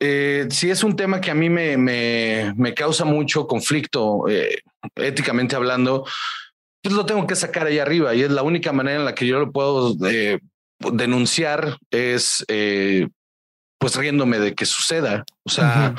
eh, 0.00 0.46
sí 0.50 0.70
es 0.70 0.84
un 0.84 0.96
tema 0.96 1.20
que 1.20 1.30
a 1.30 1.34
mí 1.34 1.48
me, 1.48 1.76
me, 1.76 2.74
causa 2.74 3.04
mucho 3.04 3.46
conflicto, 3.46 4.28
eh, 4.28 4.58
éticamente 4.96 5.56
hablando, 5.56 6.06
pues 6.82 6.94
lo 6.94 7.06
tengo 7.06 7.26
que 7.26 7.36
sacar 7.36 7.66
ahí 7.66 7.78
arriba 7.78 8.14
y 8.14 8.22
es 8.22 8.30
la 8.30 8.42
única 8.42 8.72
manera 8.72 8.98
en 8.98 9.04
la 9.04 9.14
que 9.14 9.26
yo 9.26 9.38
lo 9.38 9.50
puedo 9.50 9.96
eh, 10.06 10.38
denunciar 10.78 11.78
es 11.90 12.44
pues 13.78 13.96
riéndome 13.96 14.38
de 14.38 14.54
que 14.54 14.66
suceda. 14.66 15.24
O 15.44 15.50
sea, 15.50 15.94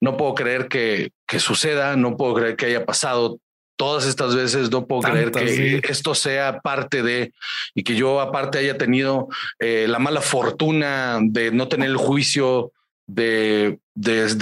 no 0.00 0.16
puedo 0.16 0.34
creer 0.34 0.68
que, 0.68 1.10
que 1.26 1.40
suceda, 1.40 1.96
no 1.96 2.16
puedo 2.16 2.34
creer 2.34 2.56
que 2.56 2.66
haya 2.66 2.84
pasado 2.84 3.38
todas 3.76 4.06
estas 4.06 4.34
veces, 4.34 4.70
no 4.70 4.86
puedo 4.86 5.02
creer 5.02 5.30
que 5.30 5.92
esto 5.92 6.14
sea 6.14 6.60
parte 6.60 7.02
de 7.02 7.32
y 7.74 7.82
que 7.82 7.94
yo 7.94 8.20
aparte 8.20 8.58
haya 8.58 8.78
tenido 8.78 9.28
eh, 9.58 9.86
la 9.88 9.98
mala 9.98 10.22
fortuna 10.22 11.18
de 11.20 11.50
no 11.50 11.68
tener 11.68 11.90
el 11.90 11.96
juicio 11.96 12.72
de, 13.06 13.78
de, 13.94 14.34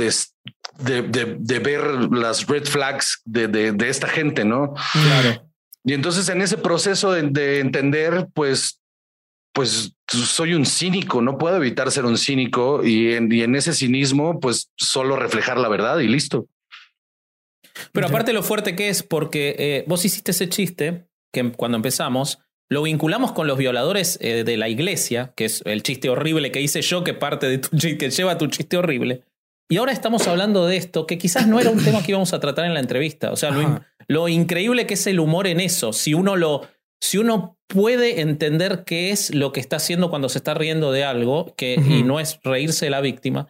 de, 0.78 1.36
de, 1.38 1.58
ver 1.58 1.84
las 2.12 2.46
red 2.46 2.64
flags 2.64 3.20
de, 3.24 3.48
de, 3.48 3.88
esta 3.88 4.08
gente, 4.08 4.44
¿no? 4.44 4.74
Claro. 4.92 5.46
Y 5.84 5.92
entonces 5.92 6.28
en 6.28 6.40
ese 6.40 6.56
proceso 6.56 7.12
de, 7.12 7.60
entender, 7.60 8.28
pues 8.32 8.80
pues 9.52 9.92
soy 10.08 10.54
un 10.54 10.66
cínico, 10.66 11.22
no 11.22 11.38
puedo 11.38 11.56
evitar 11.56 11.88
ser 11.92 12.06
un 12.06 12.18
cínico 12.18 12.84
y 12.84 13.12
en, 13.12 13.30
y 13.30 13.42
en 13.42 13.54
ese 13.54 13.72
cinismo, 13.72 14.40
pues 14.40 14.72
solo 14.74 15.14
reflejar 15.14 15.58
la 15.58 15.68
verdad 15.68 16.00
y 16.00 16.08
listo. 16.08 16.48
Pero 17.92 18.06
aparte 18.06 18.32
lo 18.32 18.42
fuerte 18.42 18.76
que 18.76 18.88
es, 18.88 19.02
porque 19.02 19.56
eh, 19.58 19.84
vos 19.86 20.04
hiciste 20.04 20.30
ese 20.30 20.48
chiste, 20.48 21.06
que 21.32 21.52
cuando 21.52 21.76
empezamos, 21.76 22.40
lo 22.70 22.82
vinculamos 22.82 23.32
con 23.32 23.46
los 23.46 23.58
violadores 23.58 24.18
eh, 24.20 24.44
de 24.44 24.56
la 24.56 24.68
iglesia, 24.68 25.32
que 25.36 25.46
es 25.46 25.62
el 25.64 25.82
chiste 25.82 26.08
horrible 26.08 26.50
que 26.50 26.60
hice 26.60 26.82
yo, 26.82 27.04
que 27.04 27.14
parte 27.14 27.48
de 27.48 27.58
tu 27.58 27.76
chiste, 27.76 27.98
que 27.98 28.10
lleva 28.10 28.38
tu 28.38 28.46
chiste 28.46 28.76
horrible. 28.76 29.22
Y 29.68 29.78
ahora 29.78 29.92
estamos 29.92 30.28
hablando 30.28 30.66
de 30.66 30.76
esto, 30.76 31.06
que 31.06 31.18
quizás 31.18 31.46
no 31.46 31.58
era 31.58 31.70
un 31.70 31.82
tema 31.82 32.02
que 32.02 32.12
íbamos 32.12 32.34
a 32.34 32.40
tratar 32.40 32.66
en 32.66 32.74
la 32.74 32.80
entrevista. 32.80 33.32
O 33.32 33.36
sea, 33.36 33.50
lo, 33.50 33.80
lo, 34.08 34.28
increíble 34.28 34.86
que 34.86 34.94
es 34.94 35.06
el 35.06 35.20
humor 35.20 35.46
en 35.46 35.58
eso. 35.58 35.94
Si 35.94 36.12
uno 36.12 36.36
lo, 36.36 36.68
si 37.00 37.18
uno 37.18 37.58
puede 37.66 38.20
entender 38.20 38.84
qué 38.84 39.10
es 39.10 39.34
lo 39.34 39.52
que 39.52 39.60
está 39.60 39.76
haciendo 39.76 40.10
cuando 40.10 40.28
se 40.28 40.38
está 40.38 40.54
riendo 40.54 40.92
de 40.92 41.04
algo, 41.04 41.54
que, 41.56 41.74
y 41.74 42.02
no 42.02 42.20
es 42.20 42.40
reírse 42.44 42.86
de 42.86 42.90
la 42.90 43.00
víctima, 43.00 43.48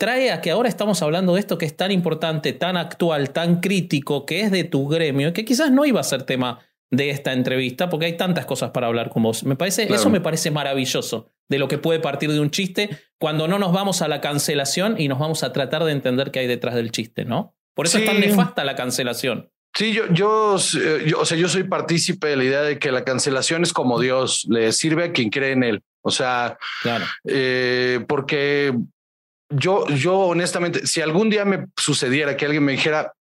trae 0.00 0.32
a 0.32 0.40
que 0.40 0.50
ahora 0.50 0.70
estamos 0.70 1.02
hablando 1.02 1.34
de 1.34 1.40
esto 1.40 1.58
que 1.58 1.66
es 1.66 1.76
tan 1.76 1.92
importante, 1.92 2.54
tan 2.54 2.78
actual, 2.78 3.32
tan 3.32 3.60
crítico, 3.60 4.24
que 4.24 4.40
es 4.40 4.50
de 4.50 4.64
tu 4.64 4.88
gremio, 4.88 5.34
que 5.34 5.44
quizás 5.44 5.70
no 5.70 5.84
iba 5.84 6.00
a 6.00 6.04
ser 6.04 6.22
tema 6.22 6.58
de 6.90 7.10
esta 7.10 7.34
entrevista, 7.34 7.90
porque 7.90 8.06
hay 8.06 8.16
tantas 8.16 8.46
cosas 8.46 8.70
para 8.70 8.86
hablar 8.86 9.10
con 9.10 9.22
vos. 9.22 9.44
Me 9.44 9.56
parece, 9.56 9.82
Eso 9.92 10.08
me 10.08 10.22
parece 10.22 10.50
maravilloso 10.50 11.28
de 11.50 11.58
lo 11.58 11.68
que 11.68 11.76
puede 11.76 12.00
partir 12.00 12.32
de 12.32 12.40
un 12.40 12.50
chiste 12.50 12.88
cuando 13.18 13.46
no 13.46 13.58
nos 13.58 13.72
vamos 13.72 14.00
a 14.00 14.08
la 14.08 14.22
cancelación 14.22 14.98
y 14.98 15.06
nos 15.06 15.18
vamos 15.18 15.44
a 15.44 15.52
tratar 15.52 15.84
de 15.84 15.92
entender 15.92 16.30
qué 16.30 16.38
hay 16.40 16.46
detrás 16.46 16.74
del 16.74 16.90
chiste, 16.90 17.26
¿no? 17.26 17.54
Por 17.74 17.84
eso 17.84 17.98
es 17.98 18.06
tan 18.06 18.20
nefasta 18.20 18.64
la 18.64 18.76
cancelación. 18.76 19.50
Sí, 19.74 19.92
yo, 19.92 20.04
yo, 20.12 20.54
o 20.54 20.58
sea, 21.26 21.36
yo 21.38 21.48
soy 21.48 21.64
partícipe 21.64 22.26
de 22.28 22.36
la 22.36 22.44
idea 22.44 22.62
de 22.62 22.78
que 22.78 22.90
la 22.90 23.04
cancelación 23.04 23.64
es 23.64 23.74
como 23.74 24.00
Dios, 24.00 24.46
le 24.48 24.72
sirve 24.72 25.04
a 25.04 25.12
quien 25.12 25.28
cree 25.28 25.52
en 25.52 25.62
él. 25.62 25.82
O 26.00 26.10
sea, 26.10 26.56
Claro. 26.82 27.04
eh, 27.26 28.02
porque 28.08 28.72
yo, 29.50 29.86
yo 29.88 30.16
honestamente, 30.18 30.86
si 30.86 31.00
algún 31.00 31.28
día 31.30 31.44
me 31.44 31.66
sucediera 31.76 32.36
que 32.36 32.46
alguien 32.46 32.64
me 32.64 32.72
dijera, 32.72 33.12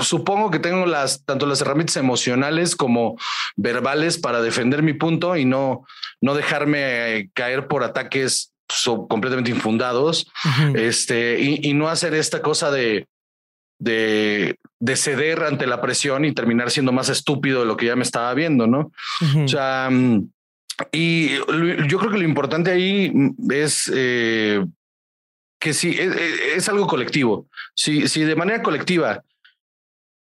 supongo 0.00 0.50
que 0.50 0.58
tengo 0.60 0.86
las 0.86 1.24
tanto 1.24 1.46
las 1.46 1.60
herramientas 1.60 1.96
emocionales 1.96 2.76
como 2.76 3.18
verbales 3.56 4.18
para 4.18 4.40
defender 4.40 4.82
mi 4.82 4.92
punto 4.92 5.36
y 5.36 5.44
no, 5.44 5.84
no 6.20 6.34
dejarme 6.34 7.30
caer 7.34 7.66
por 7.66 7.82
ataques 7.82 8.52
so- 8.68 9.08
completamente 9.08 9.50
infundados 9.50 10.30
Ujú. 10.44 10.76
este, 10.78 11.40
y, 11.40 11.68
y 11.68 11.74
no 11.74 11.88
hacer 11.88 12.14
esta 12.14 12.40
cosa 12.40 12.70
de, 12.70 13.08
de, 13.80 14.56
de 14.78 14.96
ceder 14.96 15.42
ante 15.42 15.66
la 15.66 15.80
presión 15.80 16.24
y 16.24 16.32
terminar 16.32 16.70
siendo 16.70 16.92
más 16.92 17.08
estúpido 17.08 17.60
de 17.60 17.66
lo 17.66 17.76
que 17.76 17.86
ya 17.86 17.96
me 17.96 18.04
estaba 18.04 18.32
viendo, 18.34 18.66
¿no? 18.68 18.92
Ujú. 19.22 19.44
O 19.44 19.48
sea, 19.48 19.88
mm, 19.90 20.30
y 20.92 21.30
yo 21.88 21.98
creo 21.98 22.10
que 22.12 22.18
lo 22.18 22.24
importante 22.24 22.70
ahí 22.70 23.10
mm, 23.12 23.50
es 23.50 23.90
eh, 23.92 24.64
que 25.60 25.72
sí, 25.74 25.90
es, 25.98 26.16
es- 26.16 26.40
es 26.56 26.68
algo 26.68 26.86
colectivo. 26.88 27.46
Si, 27.74 28.08
si 28.08 28.24
de 28.24 28.34
manera 28.34 28.62
colectiva 28.62 29.22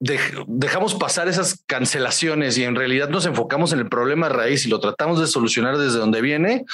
dej- 0.01 0.45
dejamos 0.49 0.95
pasar 0.95 1.29
esas 1.29 1.63
cancelaciones 1.67 2.57
y 2.59 2.65
en 2.65 2.75
realidad 2.75 3.09
nos 3.11 3.27
enfocamos 3.27 3.73
en 3.73 3.81
el 3.81 3.89
problema 3.89 4.29
raíz 4.29 4.67
y 4.67 4.71
lo 4.71 4.81
tratamos 4.81 5.21
de 5.21 5.27
solucionar 5.27 5.77
desde 5.79 5.99
donde 5.99 6.21
viene, 6.23 6.65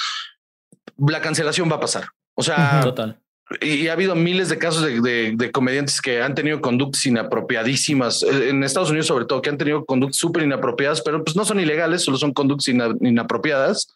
la 0.97 1.21
cancelación 1.21 1.69
va 1.71 1.75
a 1.75 1.79
pasar. 1.81 2.07
O 2.35 2.43
sea, 2.43 2.79
Total. 2.81 3.19
y, 3.61 3.87
ha 3.87 3.93
habido 3.93 4.15
miles 4.15 4.47
de 4.49 4.57
casos 4.57 4.81
de, 4.83 5.01
de- 5.01 5.33
de 5.35 5.51
comediantes 5.51 6.01
que 6.01 6.21
han 6.21 6.33
tenido 6.35 6.61
conductas 6.61 7.05
inapropiadísimas, 7.05 8.23
eh, 8.23 8.49
en 8.49 8.63
Estados 8.63 8.89
Unidos 8.91 9.07
sobre 9.07 9.25
todo, 9.25 9.41
que 9.41 9.49
han 9.49 9.57
tenido 9.57 9.85
conductas 9.85 10.17
súper 10.17 10.43
inapropiadas, 10.43 11.01
pero 11.01 11.23
pues 11.23 11.35
no 11.35 11.43
son 11.45 11.59
ilegales, 11.59 12.03
solo 12.03 12.17
son 12.17 12.31
conductas 12.33 12.67
ina- 12.69 12.95
inapropiadas. 13.01 13.87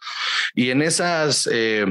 Y 0.56 0.70
en 0.72 0.82
esas 0.82 1.48
eh, 1.52 1.86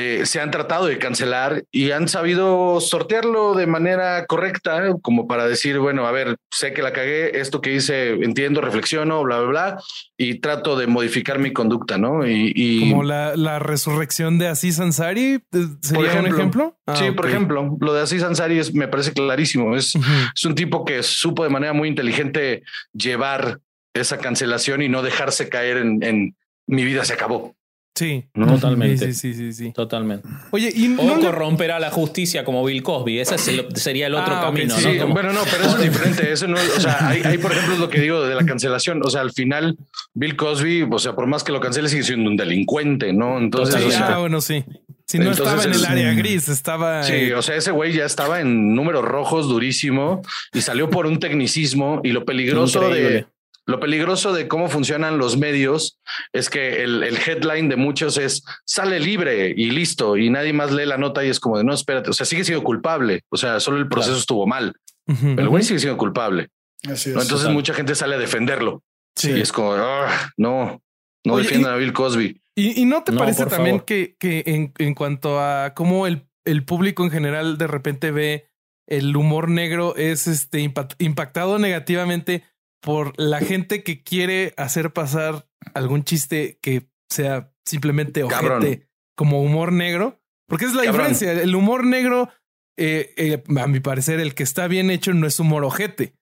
eh, 0.00 0.26
se 0.26 0.40
han 0.40 0.52
tratado 0.52 0.86
de 0.86 0.96
cancelar 0.98 1.64
y 1.72 1.90
han 1.90 2.06
sabido 2.06 2.80
sortearlo 2.80 3.54
de 3.54 3.66
manera 3.66 4.26
correcta, 4.26 4.92
como 5.02 5.26
para 5.26 5.48
decir, 5.48 5.80
bueno, 5.80 6.06
a 6.06 6.12
ver, 6.12 6.36
sé 6.52 6.72
que 6.72 6.82
la 6.82 6.92
cagué, 6.92 7.40
esto 7.40 7.60
que 7.60 7.74
hice, 7.74 8.10
entiendo, 8.10 8.60
reflexiono, 8.60 9.22
bla, 9.24 9.40
bla, 9.40 9.48
bla, 9.48 9.82
y 10.16 10.38
trato 10.38 10.76
de 10.76 10.86
modificar 10.86 11.40
mi 11.40 11.52
conducta, 11.52 11.98
¿no? 11.98 12.24
Y, 12.24 12.52
y- 12.54 12.90
Como 12.90 13.02
la, 13.02 13.34
la 13.34 13.58
resurrección 13.58 14.38
de 14.38 14.46
Aziz 14.46 14.78
Ansari 14.78 15.34
eh, 15.34 15.40
sería 15.80 16.06
ejemplo. 16.10 16.20
un 16.30 16.34
ejemplo. 16.38 16.78
Ah, 16.86 16.94
sí, 16.96 17.10
por 17.10 17.26
ejemplo, 17.28 17.76
lo 17.80 17.92
de 17.92 18.02
Aziz 18.02 18.22
Ansari 18.22 18.58
es, 18.60 18.72
me 18.72 18.86
parece 18.86 19.12
clarísimo. 19.12 19.74
Es, 19.74 19.94
es 19.96 20.44
un 20.44 20.54
tipo 20.54 20.84
que 20.84 21.02
supo 21.02 21.42
de 21.42 21.50
manera 21.50 21.72
muy 21.72 21.88
inteligente 21.88 22.62
llevar 22.92 23.58
esa 23.94 24.18
cancelación 24.18 24.80
y 24.82 24.88
no 24.88 25.02
dejarse 25.02 25.48
caer 25.48 25.78
en, 25.78 26.02
en 26.04 26.36
mi 26.68 26.84
vida 26.84 27.04
se 27.04 27.14
acabó. 27.14 27.56
Sí, 27.98 28.24
¿no? 28.34 28.46
Totalmente. 28.46 29.12
Sí, 29.12 29.34
sí, 29.34 29.52
sí. 29.52 29.72
Totalmente. 29.72 30.28
Oye, 30.52 30.70
y 30.74 30.86
no 30.88 31.02
O 31.02 31.16
le- 31.16 31.24
corromperá 31.24 31.80
la 31.80 31.90
justicia 31.90 32.44
como 32.44 32.64
Bill 32.64 32.82
Cosby. 32.82 33.18
Ese 33.18 33.34
es 33.34 33.48
el- 33.48 33.66
sería 33.74 34.06
el 34.06 34.14
otro 34.14 34.36
Ah, 34.36 34.40
camino, 34.42 34.74
sí, 34.76 34.92
¿no? 34.94 35.00
Como- 35.02 35.14
bueno, 35.14 35.32
no, 35.32 35.40
pero 35.50 35.64
eso 35.64 35.76
es 35.78 35.82
diferente. 35.82 36.32
Eso 36.32 36.46
no, 36.46 36.56
o 36.56 36.80
sea, 36.80 37.08
ahí, 37.08 37.22
ahí, 37.24 37.38
por 37.38 37.50
ejemplo, 37.50 37.74
es 37.74 37.80
lo 37.80 37.88
que 37.90 38.00
digo 38.00 38.22
de 38.22 38.34
la 38.36 38.44
cancelación. 38.46 39.00
O 39.04 39.10
sea, 39.10 39.22
al 39.22 39.32
final, 39.32 39.76
Bill 40.14 40.36
Cosby, 40.36 40.86
o 40.90 40.98
sea, 40.98 41.14
por 41.14 41.26
más 41.26 41.42
que 41.42 41.50
lo 41.52 41.60
cancele, 41.60 41.88
sigue 41.88 42.04
siendo 42.04 42.30
un 42.30 42.36
delincuente, 42.36 43.12
¿no? 43.12 43.36
Entonces, 43.38 43.74
Sí, 43.80 43.88
o 43.88 43.90
sea, 43.90 44.14
ah, 44.14 44.18
bueno, 44.18 44.40
sí. 44.40 44.64
Si 45.06 45.18
no 45.18 45.30
Entonces, 45.30 45.46
estaba 45.46 45.64
en 45.64 45.72
el 45.72 45.84
área 45.86 46.12
gris, 46.12 46.48
estaba. 46.50 47.02
Sí, 47.02 47.14
eh, 47.14 47.34
o 47.34 47.40
sea, 47.40 47.56
ese 47.56 47.70
güey 47.70 47.94
ya 47.94 48.04
estaba 48.04 48.40
en 48.40 48.74
números 48.74 49.02
rojos 49.04 49.48
durísimo 49.48 50.20
y 50.52 50.60
salió 50.60 50.90
por 50.90 51.06
un 51.06 51.18
tecnicismo 51.18 52.00
y 52.04 52.12
lo 52.12 52.24
peligroso 52.26 52.90
de. 52.90 53.24
Lo 53.68 53.78
peligroso 53.80 54.32
de 54.32 54.48
cómo 54.48 54.68
funcionan 54.68 55.18
los 55.18 55.36
medios 55.36 56.00
es 56.32 56.48
que 56.50 56.82
el, 56.82 57.02
el 57.02 57.16
headline 57.18 57.68
de 57.68 57.76
muchos 57.76 58.16
es 58.16 58.42
sale 58.64 58.98
libre 58.98 59.52
y 59.56 59.70
listo 59.70 60.16
y 60.16 60.30
nadie 60.30 60.52
más 60.52 60.72
lee 60.72 60.86
la 60.86 60.96
nota 60.96 61.24
y 61.24 61.28
es 61.28 61.38
como 61.38 61.58
de 61.58 61.64
no, 61.64 61.74
espérate, 61.74 62.10
o 62.10 62.12
sea, 62.12 62.24
sigue 62.26 62.44
siendo 62.44 62.64
culpable, 62.64 63.22
o 63.28 63.36
sea, 63.36 63.60
solo 63.60 63.76
el 63.76 63.86
proceso 63.88 64.12
Claro. 64.12 64.20
estuvo 64.20 64.46
mal, 64.46 64.72
pero 65.06 65.42
el 65.42 65.48
güey 65.48 65.62
sigue 65.62 65.78
siendo 65.78 65.98
culpable. 65.98 66.48
Así 66.84 67.10
¿no? 67.10 67.18
es. 67.18 67.24
Entonces 67.24 67.40
total. 67.40 67.52
mucha 67.54 67.74
gente 67.74 67.94
sale 67.94 68.14
a 68.14 68.18
defenderlo 68.18 68.82
Sí. 69.16 69.32
y 69.32 69.40
es 69.40 69.52
como, 69.52 69.72
"Ah, 69.74 70.30
no, 70.36 70.80
no 71.24 71.34
Oye, 71.34 71.42
defiendan 71.42 71.72
y- 71.72 71.74
a 71.74 71.78
Bill 71.78 71.92
Cosby. 71.92 72.40
¿Y, 72.56 72.80
y 72.82 72.84
no 72.86 73.02
te 73.04 73.12
No, 73.12 73.18
parece 73.18 73.44
también 73.46 73.76
favor. 73.76 73.84
que, 73.84 74.16
que 74.18 74.42
en, 74.46 74.72
en 74.78 74.94
cuanto 74.94 75.40
a 75.40 75.74
cómo 75.74 76.06
el, 76.06 76.26
el 76.44 76.64
público 76.64 77.04
en 77.04 77.10
general 77.10 77.58
de 77.58 77.66
repente 77.66 78.10
ve 78.12 78.48
el 78.86 79.14
humor 79.14 79.48
negro 79.50 79.94
es 79.96 80.26
este 80.26 80.60
impa- 80.60 80.94
impactado 80.98 81.58
negativamente 81.58 82.44
por 82.80 83.12
la 83.16 83.40
gente 83.40 83.82
que 83.82 84.02
quiere 84.02 84.54
hacer 84.56 84.92
pasar 84.92 85.48
algún 85.74 86.04
chiste 86.04 86.58
que 86.62 86.88
sea 87.08 87.52
simplemente 87.64 88.22
ojete 88.22 88.88
como 89.16 89.42
humor 89.42 89.72
negro? 89.72 90.20
Porque 90.48 90.64
es 90.64 90.74
la 90.74 90.84
Cabrón. 90.84 91.08
diferencia. 91.08 91.42
El 91.42 91.54
humor 91.54 91.84
negro, 91.84 92.30
eh, 92.78 93.12
eh, 93.16 93.42
a 93.60 93.66
mi 93.66 93.80
parecer, 93.80 94.20
el 94.20 94.34
que 94.34 94.42
está 94.42 94.66
bien 94.68 94.90
hecho 94.90 95.12
no 95.12 95.26
es 95.26 95.38
humor 95.38 95.64
ojete, 95.64 96.14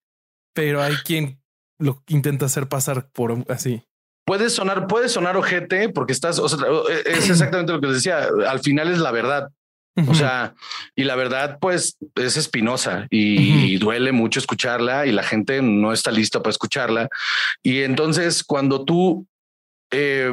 pero 0.53 0.81
hay 0.81 0.95
quien 1.05 1.41
lo 1.79 2.03
intenta 2.07 2.47
hacer 2.47 2.67
pasar 2.67 3.09
por 3.11 3.45
así. 3.49 3.83
Puede 4.25 4.49
sonar, 4.49 4.87
puede 4.87 5.07
sonar 5.07 5.37
ojete 5.37 5.87
porque 5.89 6.11
estás, 6.11 6.39
o 6.39 6.49
sea, 6.49 6.59
es 7.05 7.29
exactamente 7.29 7.71
lo 7.71 7.79
que 7.79 7.87
les 7.87 7.97
decía, 7.97 8.27
al 8.47 8.59
final 8.59 8.91
es 8.91 8.99
la 8.99 9.11
verdad. 9.11 9.49
O 10.07 10.13
sea, 10.13 10.53
y 10.95 11.05
la 11.05 11.15
verdad, 11.15 11.57
pues 11.59 11.97
es 12.15 12.37
espinosa 12.37 13.07
y, 13.09 13.77
duele 13.77 14.11
mucho 14.11 14.39
escucharla 14.39 15.07
y 15.07 15.11
la 15.11 15.23
gente 15.23 15.61
no 15.61 15.91
está 15.91 16.11
lista 16.11 16.41
para 16.43 16.51
escucharla. 16.51 17.09
Y 17.63 17.81
entonces, 17.81 18.43
cuando 18.43 18.85
tú 18.85 19.25
eh, 19.91 20.31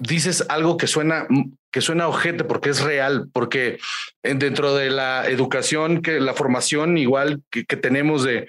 dices 0.00 0.44
algo 0.48 0.76
que 0.76 0.86
suena, 0.86 1.26
que 1.72 1.80
suena 1.80 2.08
ojete 2.08 2.44
porque 2.44 2.70
es 2.70 2.80
real, 2.80 3.28
porque 3.32 3.78
en- 4.22 4.38
dentro 4.38 4.74
de 4.74 4.90
la 4.90 5.26
educación, 5.28 6.02
que 6.02 6.20
la 6.20 6.34
formación 6.34 6.98
igual 6.98 7.42
que, 7.50 7.64
que 7.64 7.76
tenemos 7.76 8.22
de 8.22 8.48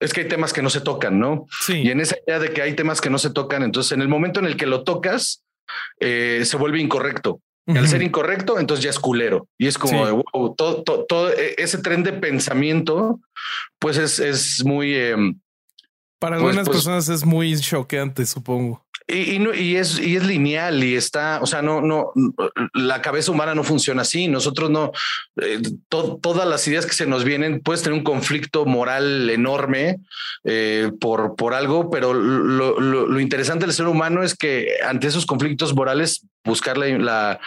es 0.00 0.14
que 0.14 0.22
hay 0.22 0.28
temas 0.28 0.54
que 0.54 0.62
no 0.62 0.70
se 0.70 0.80
tocan, 0.80 1.18
¿no? 1.18 1.44
sí. 1.60 1.82
Y 1.82 1.90
en 1.90 2.00
esa 2.00 2.16
idea 2.26 2.38
de 2.38 2.52
que 2.54 2.62
hay 2.62 2.74
temas 2.74 3.02
que 3.02 3.10
no 3.10 3.18
se 3.18 3.28
tocan, 3.30 3.62
entonces 3.62 3.92
en 3.92 4.00
el 4.00 4.08
momento 4.08 4.40
en 4.40 4.46
el 4.46 4.56
que 4.56 4.64
lo 4.64 4.82
tocas, 4.82 5.44
eh, 6.00 6.42
se 6.46 6.56
vuelve 6.56 6.80
incorrecto. 6.80 7.42
Y 7.66 7.76
al 7.76 7.86
ser 7.86 8.02
incorrecto, 8.02 8.58
entonces 8.58 8.82
ya 8.82 8.90
es 8.90 8.98
culero. 8.98 9.46
Y 9.58 9.66
es 9.68 9.78
como, 9.78 10.00
Sí. 10.00 10.06
de, 10.06 10.12
wow, 10.32 10.54
todo, 10.56 10.82
todo, 10.82 11.04
todo 11.04 11.30
e- 11.30 11.54
ese 11.58 11.78
tren 11.78 12.02
de 12.02 12.12
pensamiento, 12.14 13.20
pues 13.78 13.96
es, 13.96 14.18
es 14.18 14.64
muy... 14.64 14.94
eh, 14.94 15.14
Para 16.18 16.36
Pues- 16.36 16.46
algunas 16.48 16.66
pues- 16.66 16.76
personas 16.78 17.08
es 17.08 17.24
muy 17.24 17.58
choqueante, 17.58 18.26
supongo. 18.26 18.84
y, 19.08 19.32
y 19.36 19.38
no- 19.40 19.54
y 19.54 19.74
es, 19.76 19.98
y 19.98 20.16
es 20.16 20.24
lineal 20.24 20.84
y 20.84 20.94
está, 20.94 21.40
o 21.42 21.46
sea, 21.46 21.62
no, 21.62 21.80
no, 21.80 22.12
la 22.74 23.00
cabeza 23.02 23.32
humana 23.32 23.54
no 23.56 23.64
funciona 23.64 24.02
así. 24.02 24.28
Nosotros 24.28 24.68
no, 24.70 24.92
eh, 25.40 25.60
to- 25.88 26.18
todas 26.22 26.46
las 26.46 26.66
ideas 26.68 26.86
que 26.86 26.92
se 26.92 27.06
nos 27.06 27.24
vienen, 27.24 27.60
puedes 27.60 27.82
tener 27.82 27.98
un 27.98 28.04
conflicto 28.04 28.66
moral 28.66 29.28
enorme 29.30 29.96
eh, 30.44 30.90
por, 31.00 31.34
por 31.36 31.54
algo, 31.54 31.88
pero 31.90 32.12
lo, 32.14 32.78
lo- 32.78 33.06
lo 33.08 33.20
interesante 33.20 33.64
del 33.66 33.74
ser 33.74 33.86
humano 33.86 34.22
es 34.22 34.34
que 34.36 34.74
ante 34.86 35.06
esos 35.08 35.26
conflictos 35.26 35.74
morales, 35.74 36.26
buscar 36.44 36.78
la, 36.78 36.86
la, 36.98 37.40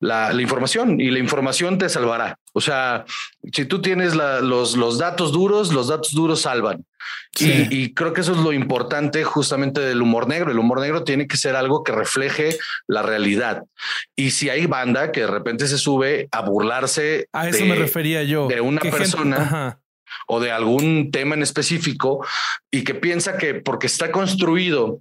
la- 0.00 0.32
la 0.32 0.42
información 0.42 1.00
y 1.00 1.10
la 1.10 1.18
información 1.18 1.78
te 1.78 1.88
salvará. 1.88 2.38
O 2.52 2.60
sea, 2.60 3.04
si 3.52 3.64
tú 3.66 3.80
tienes 3.82 4.14
los, 4.14 4.76
los 4.76 4.98
datos 4.98 5.32
duros, 5.32 5.72
los 5.72 5.88
datos 5.88 6.12
duros 6.12 6.42
salvan. 6.42 6.84
Sí. 7.34 7.68
Y, 7.70 7.82
y 7.82 7.94
creo 7.94 8.12
que 8.12 8.22
eso 8.22 8.32
es 8.32 8.38
lo 8.38 8.52
importante 8.52 9.22
justamente 9.24 9.80
del 9.80 10.00
humor 10.02 10.26
negro. 10.26 10.50
El 10.50 10.58
humor 10.58 10.80
negro 10.80 11.04
tiene 11.04 11.26
que 11.26 11.36
ser 11.36 11.54
algo 11.54 11.84
que 11.84 11.92
refleje 11.92 12.56
la 12.88 13.02
realidad. 13.02 13.62
Y 14.16 14.30
si 14.30 14.48
hay 14.48 14.66
banda 14.66 15.12
que 15.12 15.20
de 15.20 15.26
repente 15.26 15.66
se 15.68 15.76
sube 15.78 16.28
a 16.32 16.40
burlarse 16.40 17.28
A 17.32 17.48
eso 17.48 17.58
de- 17.64 17.70
me 17.70 17.74
refería 17.76 18.22
yo. 18.22 18.48
de 18.48 18.60
una 18.60 18.80
persona. 18.80 19.78
o 20.28 20.40
de 20.40 20.50
algún 20.50 21.10
tema 21.10 21.34
en 21.34 21.42
específico 21.42 22.24
y 22.70 22.84
que 22.84 22.94
piensa 22.94 23.36
que 23.36 23.54
porque 23.54 23.86
está 23.86 24.10
construido 24.10 25.00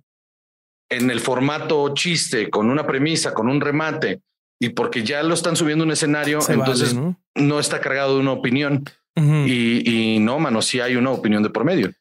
en 0.89 1.09
el 1.09 1.19
formato 1.19 1.93
chiste, 1.93 2.49
con 2.49 2.69
una 2.69 2.85
premisa, 2.85 3.33
con 3.33 3.49
un 3.49 3.61
remate, 3.61 4.21
y 4.59 4.69
porque 4.69 5.03
ya 5.03 5.23
lo 5.23 5.33
están 5.33 5.55
subiendo 5.55 5.83
a 5.83 5.87
un 5.87 5.91
escenario, 5.91 6.41
Se 6.41 6.53
entonces 6.53 6.95
vale, 6.95 7.15
no. 7.35 7.43
¿no? 7.43 7.59
está 7.59 7.81
cargado 7.81 8.15
de 8.15 8.21
una 8.21 8.31
opinión. 8.31 8.83
Y 9.17 10.17
no, 10.19 10.39
mano, 10.39 10.61
sí 10.61 10.81
hay 10.81 10.97
una 10.97 11.11
opinión 11.11 11.41
de 11.41 11.49
por 11.49 11.63
medio. 11.63 11.93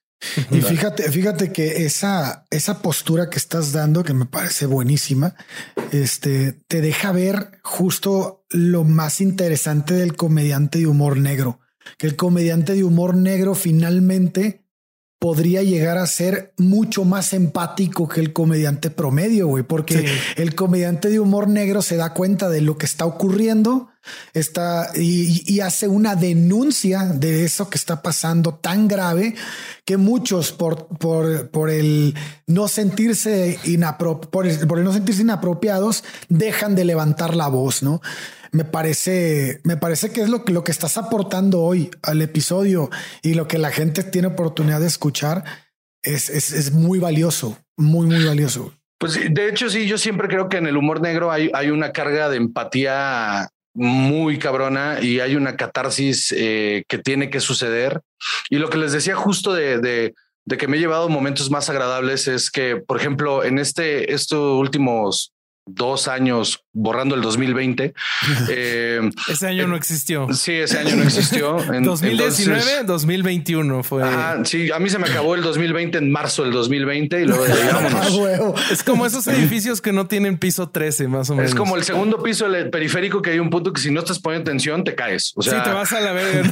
Y 0.51 0.61
fíjate, 0.61 1.11
fíjate 1.11 1.53
que 1.53 1.85
esa, 1.85 2.47
esa 2.51 2.81
postura 2.83 3.31
que 3.31 3.39
estás 3.39 3.73
dando, 3.73 4.05
que 4.05 4.15
me 4.15 4.27
parece 4.27 4.67
buenísima, 4.67 5.35
este, 5.93 6.53
te 6.67 6.81
deja 6.81 7.13
ver 7.13 7.61
justo 7.63 8.45
lo 8.51 8.85
más 8.85 9.21
interesante 9.21 9.95
del 9.95 10.17
comediante 10.17 10.79
de 10.79 10.87
humor 10.87 11.19
negro, 11.19 11.61
que 11.99 12.07
el 12.07 12.17
comediante 12.17 12.75
de 12.75 12.85
humor 12.85 13.15
negro 13.15 13.55
finalmente 13.55 14.64
podría 15.25 15.63
llegar 15.63 15.97
a 15.97 16.07
ser 16.07 16.53
mucho 16.59 17.07
más 17.07 17.33
empático 17.33 18.07
que 18.07 18.21
el 18.21 18.35
comediante 18.35 18.91
promedio, 18.91 19.47
güey, 19.47 19.65
porque 19.65 20.01
Sí. 20.01 20.05
el 20.37 20.55
comediante 20.55 21.09
de 21.09 21.19
humor 21.19 21.49
negro 21.49 21.81
se 21.81 21.97
da 21.97 22.13
cuenta 22.13 22.51
de 22.51 22.61
lo 22.61 22.77
que 22.77 22.85
está 22.85 23.07
ocurriendo 23.07 23.89
Está 24.35 24.91
y, 24.95 25.61
hace 25.61 25.89
una 25.89 26.15
denuncia 26.15 27.05
de 27.05 27.45
eso 27.45 27.71
que 27.71 27.79
está 27.79 28.03
pasando 28.03 28.55
tan 28.55 28.87
grave 28.87 29.35
que 29.87 29.97
muchos 29.97 30.53
por, 30.53 30.89
por, 30.99 31.49
por 31.49 31.71
el 31.71 32.15
no 32.47 32.69
sentirse 32.69 33.59
inapro 33.65 34.21
por, 34.21 34.67
por 34.67 34.79
el 34.79 34.85
no 34.85 34.93
sentirse 34.93 35.23
inapropiados 35.23 36.05
dejan 36.29 36.75
de 36.75 36.85
levantar 36.85 37.35
la 37.35 37.49
voz, 37.49 37.83
¿no? 37.83 38.03
Me 38.55 38.65
parece, 38.65 39.61
me 39.65 39.77
parece 39.77 40.13
que 40.13 40.21
es 40.21 40.29
lo 40.29 40.45
que, 40.45 40.53
lo 40.53 40.63
que 40.63 40.71
estás 40.71 40.97
aportando 40.97 41.61
hoy 41.61 41.91
al 42.03 42.23
episodio 42.23 42.89
y 43.21 43.35
lo 43.35 43.49
que 43.49 43.59
la 43.59 43.73
gente 43.73 44.05
tiene 44.05 44.29
oportunidad 44.29 44.79
de 44.79 44.87
escuchar 44.87 45.43
es, 46.03 46.31
es, 46.31 46.53
es 46.53 46.73
muy 46.73 47.01
valioso, 47.01 47.59
muy, 47.77 48.07
muy 48.07 48.25
valioso. 48.25 48.73
Pues 48.99 49.19
de 49.29 49.49
hecho, 49.49 49.69
sí, 49.69 49.89
yo 49.89 49.99
siempre 49.99 50.29
creo 50.29 50.49
que 50.49 50.59
en 50.59 50.69
el 50.69 50.77
humor 50.77 51.01
negro 51.01 51.33
hay, 51.33 51.51
hay 51.53 51.71
una 51.71 51.93
carga 51.93 52.29
de 52.29 52.37
empatía 52.37 53.49
muy 53.75 54.39
cabrona 54.39 54.99
y 55.03 55.19
hay 55.19 55.35
una 55.35 55.57
catarsis 55.57 56.33
eh, 56.37 56.85
que 56.89 56.99
tiene 56.99 57.31
que 57.31 57.41
suceder. 57.41 58.03
Y 58.51 58.59
lo 58.59 58.71
que 58.71 58.79
les 58.79 58.93
decía 58.93 59.17
justo 59.17 59.53
de, 59.53 59.79
de, 59.79 60.15
de, 60.47 60.57
que 60.57 60.69
me 60.69 60.77
he 60.77 60.81
llevado 60.81 61.09
momentos 61.09 61.51
más 61.51 61.69
agradables 61.71 62.29
es 62.29 62.53
que, 62.53 62.77
por 62.77 63.01
ejemplo, 63.01 63.43
en 63.43 63.59
este, 63.59 64.15
estos 64.15 64.61
últimos 64.61 65.34
dos 65.67 66.09
años 66.09 66.65
borrando 66.73 67.15
el 67.15 67.23
2020. 67.23 67.95
Eh, 68.49 69.01
ese 69.29 69.47
año 69.47 69.67
no 69.67 69.77
existió. 69.77 70.33
Sí, 70.33 70.53
ese 70.53 70.79
año 70.79 70.97
no 70.97 71.05
existió. 71.05 71.57
En, 71.75 71.83
2019, 71.83 72.85
2021 72.85 73.83
fue. 73.83 74.03
sí, 74.45 74.71
a 74.71 74.79
mí 74.79 74.91
se 74.91 74.99
me 74.99 75.09
acabó 75.09 75.35
el 75.35 75.43
2020 75.43 75.99
en 75.99 76.11
marzo 76.11 76.43
del 76.43 76.53
2020 76.53 77.23
y 77.23 77.25
luego 77.25 77.45
ah, 77.73 78.55
Es 78.71 78.83
como 78.83 79.07
esos 79.07 79.27
edificios 79.27 79.81
que 79.81 79.93
no 79.93 80.07
tienen 80.07 80.39
piso 80.39 80.69
13, 80.69 81.09
más 81.09 81.31
o 81.31 81.37
menos. 81.37 81.51
Es 81.51 81.57
como 81.57 81.77
el 81.77 81.85
segundo 81.85 82.23
piso 82.23 82.49
del 82.49 82.71
periférico 82.71 83.23
que 83.23 83.31
hay 83.31 83.39
un 83.39 83.51
punto 83.51 83.73
que 83.73 83.81
si 83.81 83.91
no 83.91 84.01
estás 84.01 84.19
poniendo 84.19 84.51
atención 84.51 84.85
te 84.85 84.95
caes. 84.95 85.33
O 85.37 85.43
sea, 85.43 85.59
sí, 85.59 85.65
te 85.65 85.75
vas 85.75 85.93
a 85.93 86.01
la 86.01 86.13
ver. 86.13 86.45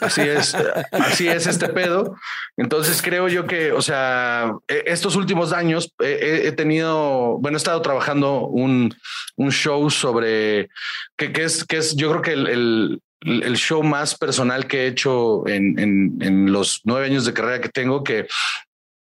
Así 0.00 0.22
es, 0.22 0.56
así 0.92 1.28
es 1.28 1.46
este 1.46 1.68
pedo. 1.68 2.14
Entonces 2.56 3.00
creo 3.02 3.28
yo 3.28 3.46
que, 3.46 3.72
o 3.72 3.82
sea, 3.82 4.52
e, 4.68 4.84
estos 4.86 5.16
últimos 5.16 5.52
años 5.52 5.92
he 6.00 6.52
tenido, 6.52 7.38
bueno, 7.38 7.56
he 7.56 7.58
estado 7.58 7.80
trabajando 7.82 8.41
un, 8.48 8.94
show 9.50 9.90
sobre 9.90 10.68
que, 11.16 11.32
es, 11.36 11.64
que 11.64 11.78
es, 11.78 11.96
yo 11.96 12.10
creo 12.10 12.22
que 12.22 12.32
el, 12.32 13.00
show 13.56 13.82
más 13.82 14.16
personal 14.16 14.66
que 14.66 14.82
he 14.82 14.86
hecho 14.88 15.46
en, 15.46 16.52
los 16.52 16.80
nueve 16.84 17.06
años 17.06 17.24
de 17.24 17.32
carrera 17.32 17.60
que 17.60 17.68
tengo, 17.68 18.02
que 18.02 18.26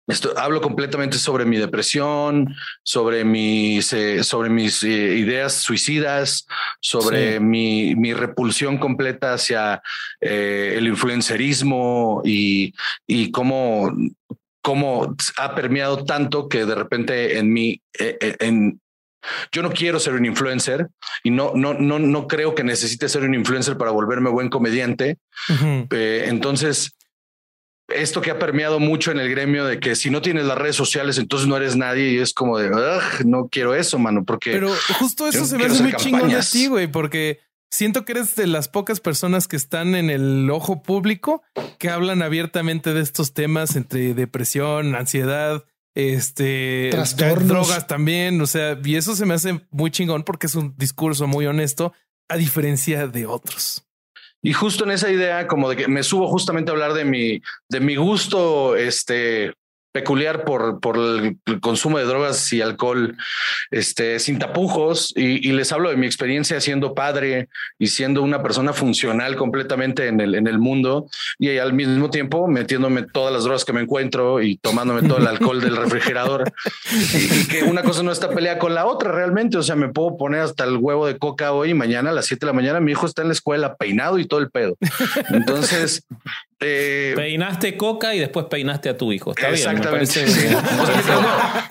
esto, 0.08 0.32
hablo 0.38 0.60
completamente 0.60 1.18
sobre 1.18 1.44
mi 1.44 1.56
depresión, 1.56 2.54
sobre 2.84 3.24
mis, 3.24 3.92
eh, 3.92 4.22
sobre 4.22 4.48
mis 4.48 4.84
eh, 4.84 5.16
ideas 5.16 5.54
suicidas, 5.54 6.46
sobre 6.80 7.40
mi, 7.40 8.14
repulsión 8.14 8.78
completa 8.78 9.34
hacia 9.34 9.82
eh, 10.20 10.74
el 10.76 10.86
influencerismo 10.86 12.22
y, 12.24 12.72
y 13.04 13.32
cómo, 13.32 13.92
cómo 14.62 15.16
ha 15.38 15.54
permeado 15.56 16.04
tanto 16.04 16.48
que 16.48 16.64
de 16.64 16.74
repente 16.76 17.38
en 17.38 17.52
mí, 17.52 17.82
en, 17.98 18.80
yo 19.52 19.62
no 19.62 19.70
quiero 19.70 20.00
ser 20.00 20.14
un 20.14 20.24
influencer 20.24 20.88
y 21.22 21.30
no, 21.30 21.52
no, 21.54 21.74
no, 21.74 21.98
no 21.98 22.26
creo 22.26 22.54
que 22.54 22.64
necesite 22.64 23.08
ser 23.08 23.22
un 23.22 23.34
influencer 23.34 23.76
para 23.76 23.90
volverme 23.90 24.30
buen 24.30 24.48
comediante. 24.48 25.18
Eh, 25.90 26.24
entonces, 26.26 26.96
esto 27.88 28.20
que 28.20 28.30
ha 28.30 28.38
permeado 28.38 28.80
mucho 28.80 29.10
en 29.10 29.18
el 29.18 29.30
gremio 29.30 29.64
de 29.64 29.78
que 29.78 29.94
si 29.94 30.10
no 30.10 30.22
tienes 30.22 30.44
las 30.44 30.58
redes 30.58 30.76
sociales, 30.76 31.18
entonces 31.18 31.48
no 31.48 31.56
eres 31.56 31.76
nadie 31.76 32.10
y 32.10 32.18
es 32.18 32.32
como 32.32 32.58
de 32.58 32.70
no 33.24 33.48
quiero 33.48 33.74
eso, 33.74 33.98
mano, 33.98 34.24
porque. 34.24 34.52
Pero 34.52 34.72
justo 34.98 35.28
eso 35.28 35.44
se 35.44 35.56
ve 35.56 35.68
muy 35.68 35.92
chingón 35.94 36.30
de 36.30 36.40
ti, 36.40 36.66
güey, 36.66 36.86
porque 36.86 37.40
siento 37.70 38.04
que 38.04 38.12
eres 38.12 38.34
de 38.36 38.46
las 38.46 38.68
pocas 38.68 39.00
personas 39.00 39.48
que 39.48 39.56
están 39.56 39.94
en 39.94 40.10
el 40.10 40.50
ojo 40.50 40.82
público 40.82 41.42
que 41.78 41.90
hablan 41.90 42.22
abiertamente 42.22 42.92
de 42.92 43.02
estos 43.02 43.34
temas 43.34 43.76
entre 43.76 44.14
depresión, 44.14 44.94
ansiedad, 44.94 45.64
este 45.96 46.90
drogas 47.16 47.86
también. 47.86 48.40
O 48.40 48.46
sea, 48.46 48.78
y 48.84 48.94
eso 48.94 49.16
se 49.16 49.26
me 49.26 49.34
hace 49.34 49.60
muy 49.70 49.90
chingón 49.90 50.22
porque 50.22 50.46
es 50.46 50.54
un 50.54 50.74
discurso 50.76 51.26
muy 51.26 51.46
honesto, 51.46 51.92
a 52.28 52.36
diferencia 52.36 53.08
de 53.08 53.26
otros. 53.26 53.84
Y 54.42 54.52
justo 54.52 54.84
en 54.84 54.92
esa 54.92 55.10
idea, 55.10 55.48
como 55.48 55.68
de 55.68 55.76
que 55.76 55.88
me 55.88 56.02
subo 56.04 56.28
justamente 56.28 56.70
a 56.70 56.74
hablar 56.74 56.92
de 56.92 57.04
mi, 57.04 57.40
de 57.68 57.80
mi 57.80 57.96
gusto, 57.96 58.76
este, 58.76 59.54
peculiar 59.96 60.44
por, 60.44 60.78
por 60.78 60.98
el, 60.98 61.38
consumo 61.62 61.96
de 61.96 62.04
drogas 62.04 62.52
y 62.52 62.60
alcohol 62.60 63.16
este, 63.70 64.18
sin 64.18 64.38
tapujos 64.38 65.14
y, 65.16 65.52
les 65.52 65.72
hablo 65.72 65.88
de 65.88 65.96
mi 65.96 66.04
experiencia 66.04 66.60
siendo 66.60 66.94
padre 66.94 67.48
y 67.78 67.86
siendo 67.86 68.20
una 68.20 68.42
persona 68.42 68.74
funcional 68.74 69.36
completamente 69.36 70.08
en 70.08 70.20
el, 70.20 70.34
en 70.34 70.48
el 70.48 70.58
mundo 70.58 71.06
y 71.38 71.56
al 71.56 71.72
mismo 71.72 72.10
tiempo 72.10 72.46
metiéndome 72.46 73.04
todas 73.04 73.32
las 73.32 73.44
drogas 73.44 73.64
que 73.64 73.72
me 73.72 73.80
encuentro 73.80 74.42
y 74.42 74.58
tomándome 74.58 75.08
todo 75.08 75.16
el 75.16 75.28
alcohol 75.28 75.62
del 75.62 75.76
refrigerador 75.76 76.52
y, 77.14 77.46
que 77.46 77.62
una 77.62 77.82
cosa 77.82 78.02
no 78.02 78.12
está 78.12 78.28
peleada 78.28 78.58
con 78.58 78.74
la 78.74 78.84
otra 78.84 79.12
realmente. 79.12 79.56
O 79.56 79.62
sea, 79.62 79.76
me 79.76 79.88
puedo 79.88 80.18
poner 80.18 80.40
hasta 80.40 80.64
el 80.64 80.76
huevo 80.76 81.06
de 81.06 81.16
coca 81.16 81.52
hoy 81.52 81.70
y 81.70 81.74
mañana 81.74 82.10
a 82.10 82.12
las 82.12 82.26
7 82.26 82.44
de 82.44 82.52
la 82.52 82.56
mañana 82.56 82.80
mi 82.80 82.92
hijo 82.92 83.06
está 83.06 83.22
en 83.22 83.28
la 83.28 83.32
escuela 83.32 83.76
peinado 83.76 84.18
y 84.18 84.26
todo 84.26 84.40
el 84.40 84.50
pedo. 84.50 84.76
Entonces, 85.30 86.04
eh, 86.60 87.12
peinaste 87.14 87.76
coca 87.76 88.14
y 88.14 88.18
después 88.18 88.46
peinaste 88.48 88.88
a 88.88 88.96
tu 88.96 89.12
hijo. 89.12 89.32
Está 89.32 89.50
exactamente. 89.50 90.24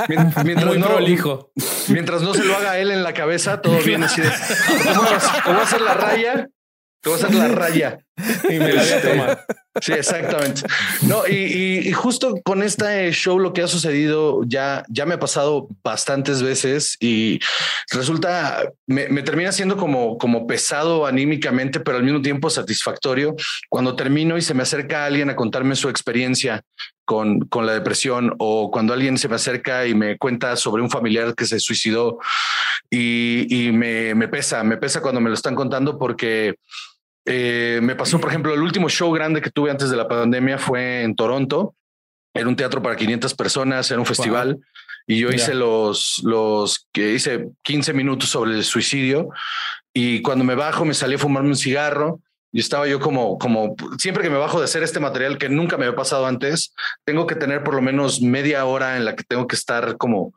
Bien, 0.08 0.32
mientras, 0.46 0.78
no, 0.78 1.00
mientras 1.88 2.22
no 2.22 2.34
se 2.34 2.44
lo 2.44 2.56
haga 2.56 2.78
él 2.78 2.92
en 2.92 3.02
la 3.02 3.14
cabeza, 3.14 3.62
todo 3.62 3.80
bien 3.86 4.04
así 4.04 4.22
de. 4.22 4.30
¿Cómo, 5.44 5.60
a 5.60 5.64
hacer 5.64 5.82
la 5.82 5.94
raya? 5.96 6.50
Te 7.06 7.12
vas 7.12 7.24
a 7.24 7.28
hacer 7.28 7.38
la 7.38 7.48
raya. 7.50 8.00
Y 8.50 8.54
me 8.54 8.74
la 8.74 8.82
voy 8.82 8.92
a 8.92 8.96
este, 8.96 9.10
tomar. 9.10 9.46
Sí, 9.80 9.94
exactamente. 9.94 10.62
No, 11.04 11.28
y, 11.28 11.92
justo 11.92 12.42
con 12.44 12.64
este 12.64 13.12
show 13.12 13.38
lo 13.38 13.54
que 13.54 13.62
ha 13.62 13.68
sucedido 13.68 14.42
ya, 14.48 14.84
ya 14.90 15.06
me 15.06 15.14
ha 15.14 15.20
pasado 15.20 15.68
bastantes 15.84 16.42
veces 16.42 16.98
y 17.00 17.40
resulta, 17.92 18.72
me, 18.88 19.22
termina 19.22 19.52
siendo 19.52 19.78
como, 19.78 20.18
como 20.18 20.48
pesado 20.48 21.06
anímicamente, 21.06 21.80
pero 21.80 21.98
al 21.98 22.04
mismo 22.04 22.24
tiempo 22.24 22.50
satisfactorio 22.50 23.36
cuando 23.70 23.96
termino 23.96 24.36
y 24.36 24.42
se 24.42 24.56
me 24.56 24.64
acerca 24.64 25.06
alguien 25.06 25.30
a 25.30 25.36
contarme 25.36 25.76
su 25.76 25.90
experiencia 25.90 26.64
con, 27.04 27.42
con 27.42 27.68
la 27.68 27.74
depresión 27.74 28.34
o 28.40 28.72
cuando 28.72 28.94
alguien 28.94 29.20
se 29.20 29.30
me 29.30 29.36
acerca 29.36 29.86
y 29.86 29.94
me 29.94 30.18
cuenta 30.18 30.56
sobre 30.56 30.82
un 30.82 30.90
familiar 30.90 31.36
que 31.36 31.46
se 31.46 31.60
suicidó 31.60 32.18
y, 32.90 33.68
y 33.68 33.72
me, 33.72 34.16
me 34.16 34.28
pesa, 34.28 34.64
me 34.64 34.78
pesa 34.78 35.02
cuando 35.02 35.22
me 35.22 35.30
lo 35.30 35.36
están 35.36 35.54
contando 35.54 36.00
porque 36.00 36.56
eh, 37.26 37.80
me 37.82 37.96
pasó, 37.96 38.20
por 38.20 38.30
ejemplo, 38.30 38.54
el 38.54 38.62
último 38.62 38.88
show 38.90 39.12
grande 39.12 39.42
que 39.42 39.50
tuve 39.50 39.72
antes 39.72 39.90
de 39.90 39.98
la 39.98 40.08
pandemia 40.08 40.58
fue 40.58 41.04
en 41.04 41.16
Toronto. 41.16 41.76
Era 42.34 42.48
un 42.48 42.56
teatro 42.56 42.82
para 42.82 42.96
500 42.96 43.34
personas, 43.34 43.90
era 43.90 44.00
un 44.00 44.06
festival. 44.06 44.60
Y 45.08 45.20
yo 45.20 45.30
hice 45.30 45.54
los, 45.54 46.22
los 46.24 46.88
que 46.92 47.14
hice 47.14 47.48
15 47.64 47.94
minutos 47.94 48.30
sobre 48.30 48.52
el 48.52 48.64
suicidio. 48.64 49.30
Y 49.94 50.22
cuando 50.22 50.44
me 50.44 50.56
bajo, 50.56 50.84
me 50.84 50.94
salí 50.94 51.16
a 51.16 51.20
fumarme 51.20 51.50
un 51.50 51.56
cigarro. 51.56 52.20
Y 52.52 52.60
estaba 52.60 52.88
yo 52.88 53.00
como, 53.00 53.38
como 53.38 53.76
siempre 53.98 54.24
que 54.24 54.30
me 54.30 54.38
bajo 54.38 54.60
de 54.60 54.66
hacer 54.66 54.82
este 54.82 55.00
material 55.00 55.38
que 55.38 55.50
nunca 55.50 55.78
me 55.78 55.86
había 55.86 55.96
pasado 55.96 56.26
antes, 56.26 56.74
tengo 57.04 57.28
que 57.28 57.36
tener 57.36 57.64
por 57.64 57.76
lo 57.76 57.82
menos 57.82 58.22
media 58.22 58.64
hora 58.66 58.96
en 58.96 59.04
la 59.04 59.16
que 59.16 59.24
tengo 59.24 59.46
que 59.46 59.58
estar 59.58 59.98
como 59.98 60.34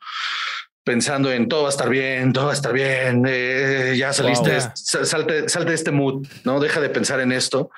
pensando 0.89 1.31
en 1.31 1.49
todo 1.49 1.65
va 1.65 1.69
a 1.69 1.71
estar 1.71 1.91
bien, 1.91 2.33
todo 2.33 2.47
va 2.47 2.53
a 2.53 2.55
estar 2.55 2.73
bien, 2.73 3.23
eh, 3.29 3.95
ya 3.95 4.15
saliste, 4.15 4.59
salte, 4.75 5.47
salte 5.47 5.69
de 5.69 5.75
este 5.75 5.91
mood, 5.91 6.27
no 6.45 6.61
deja 6.61 6.81
de 6.81 6.89
pensar 6.89 7.21
en 7.21 7.31
esto. 7.31 7.71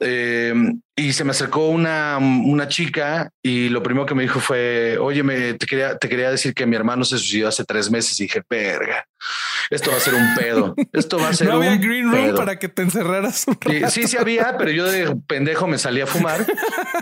Em, 0.00 0.80
y 0.96 1.12
se 1.12 1.24
me 1.24 1.30
acercó 1.30 1.68
una, 1.68 2.18
una 2.18 2.68
chica 2.68 3.30
y 3.42 3.68
lo 3.68 3.82
primero 3.82 4.06
que 4.06 4.14
me 4.14 4.22
dijo 4.22 4.40
fue, 4.40 4.98
oye, 4.98 5.22
me, 5.22 5.54
te, 5.54 5.66
quería, 5.66 5.96
te 5.96 6.08
quería 6.08 6.30
decir 6.30 6.52
que 6.52 6.66
mi 6.66 6.74
hermano 6.76 7.04
se 7.04 7.16
suicidó 7.18 7.48
hace 7.48 7.64
tres 7.64 7.90
meses 7.90 8.18
y 8.18 8.24
dije, 8.24 8.42
verga, 8.48 9.06
esto 9.70 9.90
va 9.90 9.96
a 9.96 10.00
ser 10.00 10.14
un 10.14 10.34
pedo. 10.34 10.74
Esto 10.92 11.18
va 11.18 11.28
a 11.28 11.32
ser 11.32 11.48
no 11.48 11.54
había 11.54 11.76
green 11.76 12.10
room 12.10 12.36
para 12.36 12.58
que 12.58 12.68
te 12.68 12.82
encerraras. 12.82 13.46
sí, 13.90 14.06
sí 14.06 14.16
había, 14.16 14.56
pero 14.58 14.70
yo 14.72 14.84
de 14.86 15.16
pendejo 15.26 15.66
me 15.66 15.78
salí 15.78 16.00
a 16.00 16.06
fumar. 16.06 16.44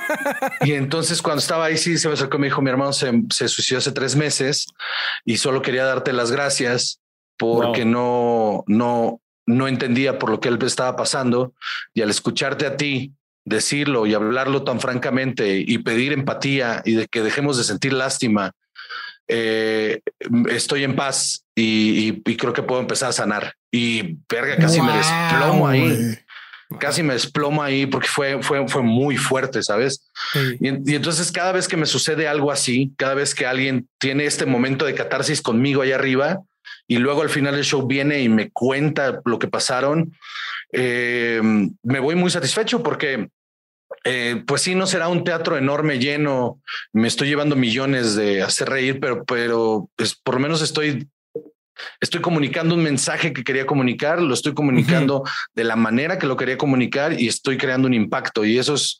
y 0.63 0.73
entonces 0.73 1.21
cuando 1.23 1.41
estaba 1.41 1.67
ahí, 1.67 1.77
sí 1.77 1.99
se 1.99 2.09
me 2.09 2.15
acercó 2.15 2.37
y 2.37 2.41
me 2.41 2.47
dijo, 2.47 2.63
mi 2.63 2.71
hermano 2.71 2.93
se, 2.93 3.11
se 3.31 3.49
suicidó 3.49 3.79
hace 3.79 3.93
tres 3.93 4.17
meses 4.17 4.67
y 5.25 5.39
solo 5.39 5.63
quería 5.63 5.85
darte 5.85 6.13
las 6.13 6.31
gracias 6.31 7.01
porque 7.39 7.85
no, 7.85 8.65
no, 8.67 9.21
no 9.47 9.69
entendía 9.69 10.19
por 10.19 10.31
lo 10.31 10.41
que 10.41 10.49
él 10.49 10.59
estaba 10.63 10.97
pasando 10.97 11.55
y 11.95 12.03
al 12.03 12.11
escucharte 12.11 12.67
a 12.67 12.77
ti 12.77 13.13
decirlo 13.45 14.07
y 14.07 14.15
hablarlo 14.15 14.63
tan 14.63 14.81
francamente 14.81 15.59
y 15.67 15.79
pedir 15.79 16.13
empatía 16.13 16.83
y 16.85 16.95
de 16.95 17.07
que 17.09 17.23
dejemos 17.23 17.59
de 17.59 17.65
sentir 17.65 17.93
lástima, 17.93 18.53
eh, 19.29 20.01
estoy 20.51 20.85
en 20.85 20.95
paz 20.95 21.45
y, 21.55 22.23
creo 22.37 22.53
que 22.53 22.63
puedo 22.63 22.81
empezar 22.81 23.11
a 23.11 23.13
sanar. 23.13 23.55
Y 23.71 24.19
verga, 24.29 24.57
casi 24.57 24.81
me 24.81 24.93
desplomo 24.93 25.69
ahí. 25.69 26.19
Casi 26.79 27.03
me 27.03 27.13
desplomo 27.13 27.63
ahí 27.63 27.85
porque 27.85 28.09
fue, 28.09 28.43
fue, 28.43 28.67
fue 28.67 28.83
muy 28.83 29.19
fuerte, 29.19 29.63
¿sabes? 29.63 30.11
Y, 30.59 30.69
y, 30.91 30.95
entonces 30.95 31.31
cada 31.31 31.53
vez 31.53 31.69
que 31.69 31.77
me 31.77 31.85
sucede 31.85 32.29
algo 32.29 32.51
así, 32.51 32.93
cada 32.97 33.15
vez 33.15 33.35
que 33.35 33.45
alguien 33.45 33.89
tiene 33.99 34.25
este 34.25 34.47
momento 34.47 34.87
de 34.87 34.95
catarsis 34.95 35.43
conmigo 35.43 35.83
ahí 35.83 35.93
arriba, 35.93 36.41
y 36.87 36.99
luego 36.99 37.23
al 37.23 37.31
final 37.31 37.55
del 37.55 37.65
show 37.65 37.87
viene 37.87 38.21
y 38.21 38.29
me 38.29 38.51
cuenta 38.51 39.21
lo 39.25 39.39
que 39.39 39.49
pasaron, 39.49 40.13
eh, 40.73 41.41
me 41.83 42.01
voy 42.01 42.15
muy 42.15 42.31
satisfecho 42.31 42.83
porque 42.83 43.29
eh, 44.05 44.43
pues 44.47 44.63
sí, 44.63 44.75
no 44.75 44.87
será 44.87 45.09
un 45.09 45.25
teatro 45.25 45.57
enorme, 45.57 45.99
lleno. 45.99 46.61
Me 46.93 47.09
estoy 47.09 47.29
llevando 47.29 47.57
millones 47.57 48.17
de 48.17 48.43
hacer 48.43 48.69
reír, 48.69 48.99
pero, 49.01 49.25
pero 49.25 49.89
pues, 49.97 50.15
por 50.15 50.35
lo 50.35 50.41
menos 50.41 50.63
estoy, 50.63 51.09
estoy 52.01 52.21
comunicando 52.21 52.75
un 52.75 52.83
mensaje 52.83 53.33
que 53.33 53.45
quería 53.45 53.67
comunicar, 53.67 54.21
lo 54.21 54.35
estoy 54.35 54.55
comunicando 54.55 55.25
de 55.55 55.65
la 55.65 55.77
manera 55.77 56.19
que 56.19 56.27
lo 56.27 56.37
quería 56.37 56.59
comunicar 56.59 57.21
y 57.21 57.29
estoy 57.29 57.57
creando 57.57 57.87
un 57.87 57.95
impacto. 57.95 58.45
Y 58.45 58.59
eso 58.59 58.75
es, 58.75 58.99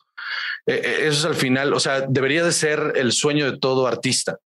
eh, 0.65 0.81
eh, 0.83 0.97
eso 1.07 1.19
es 1.19 1.25
al 1.25 1.35
final, 1.35 1.73
o 1.73 1.79
sea, 1.79 2.01
debería 2.07 2.43
de 2.43 2.51
ser 2.51 2.93
el 2.95 3.11
sueño 3.11 3.51
de 3.51 3.57
todo 3.57 3.87
artista. 3.87 4.37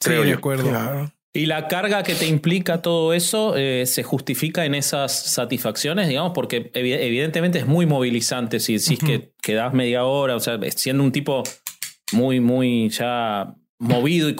Sí, 0.00 0.12
de 0.12 0.32
acuerdo. 0.32 1.10
Y 1.38 1.46
la 1.46 1.68
carga 1.68 2.02
que 2.02 2.16
te 2.16 2.26
implica 2.26 2.82
todo 2.82 3.14
eso 3.14 3.56
eh, 3.56 3.86
se 3.86 4.02
justifica 4.02 4.64
en 4.64 4.74
esas 4.74 5.12
satisfacciones, 5.12 6.08
digamos, 6.08 6.32
porque 6.34 6.72
evidentemente 6.74 7.60
es 7.60 7.66
muy 7.66 7.86
movilizante 7.86 8.58
si 8.58 8.72
decís 8.76 8.98
que, 8.98 9.30
quedas 9.40 9.72
media 9.72 10.04
hora, 10.04 10.34
o 10.34 10.40
sea, 10.40 10.58
siendo 10.74 11.04
un 11.04 11.12
tipo 11.12 11.44
muy, 12.10 12.40
muy 12.40 12.88
ya 12.88 13.54
movido 13.78 14.28
y 14.28 14.34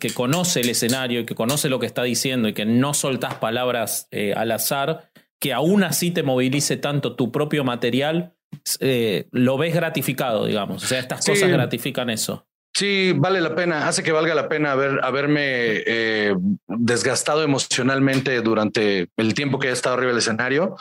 que 0.00 0.10
conoce 0.10 0.62
el 0.62 0.70
escenario 0.70 1.20
y 1.20 1.26
que 1.26 1.36
conoce 1.36 1.68
lo 1.68 1.78
que 1.78 1.86
está 1.86 2.02
diciendo 2.02 2.48
y 2.48 2.54
que 2.54 2.64
no 2.64 2.92
soltás 2.92 3.34
palabras 3.34 4.08
eh, 4.10 4.34
al 4.36 4.50
azar, 4.50 5.12
que 5.38 5.52
aún 5.52 5.84
así 5.84 6.10
te 6.10 6.24
movilice 6.24 6.76
tanto 6.76 7.14
tu 7.14 7.30
propio 7.30 7.62
material, 7.62 8.34
eh, 8.80 9.28
lo 9.30 9.58
ves 9.58 9.72
gratificado, 9.76 10.46
digamos. 10.46 10.82
O 10.82 10.86
sea, 10.88 10.98
estas 10.98 11.24
cosas 11.24 11.48
gratifican 11.48 12.10
eso. 12.10 12.48
Sí, 12.76 13.14
vale 13.16 13.40
la 13.40 13.54
pena, 13.54 13.88
hace 13.88 14.02
que 14.02 14.12
valga 14.12 14.34
la 14.34 14.50
pena 14.50 14.72
haber, 14.72 15.02
haberme 15.02 15.40
eh, 15.86 16.34
desgastado 16.68 17.42
emocionalmente 17.42 18.38
durante 18.42 19.08
el 19.16 19.32
tiempo 19.32 19.58
que 19.58 19.68
he 19.68 19.72
estado 19.72 19.94
arriba 19.94 20.10
del 20.10 20.18
escenario. 20.18 20.76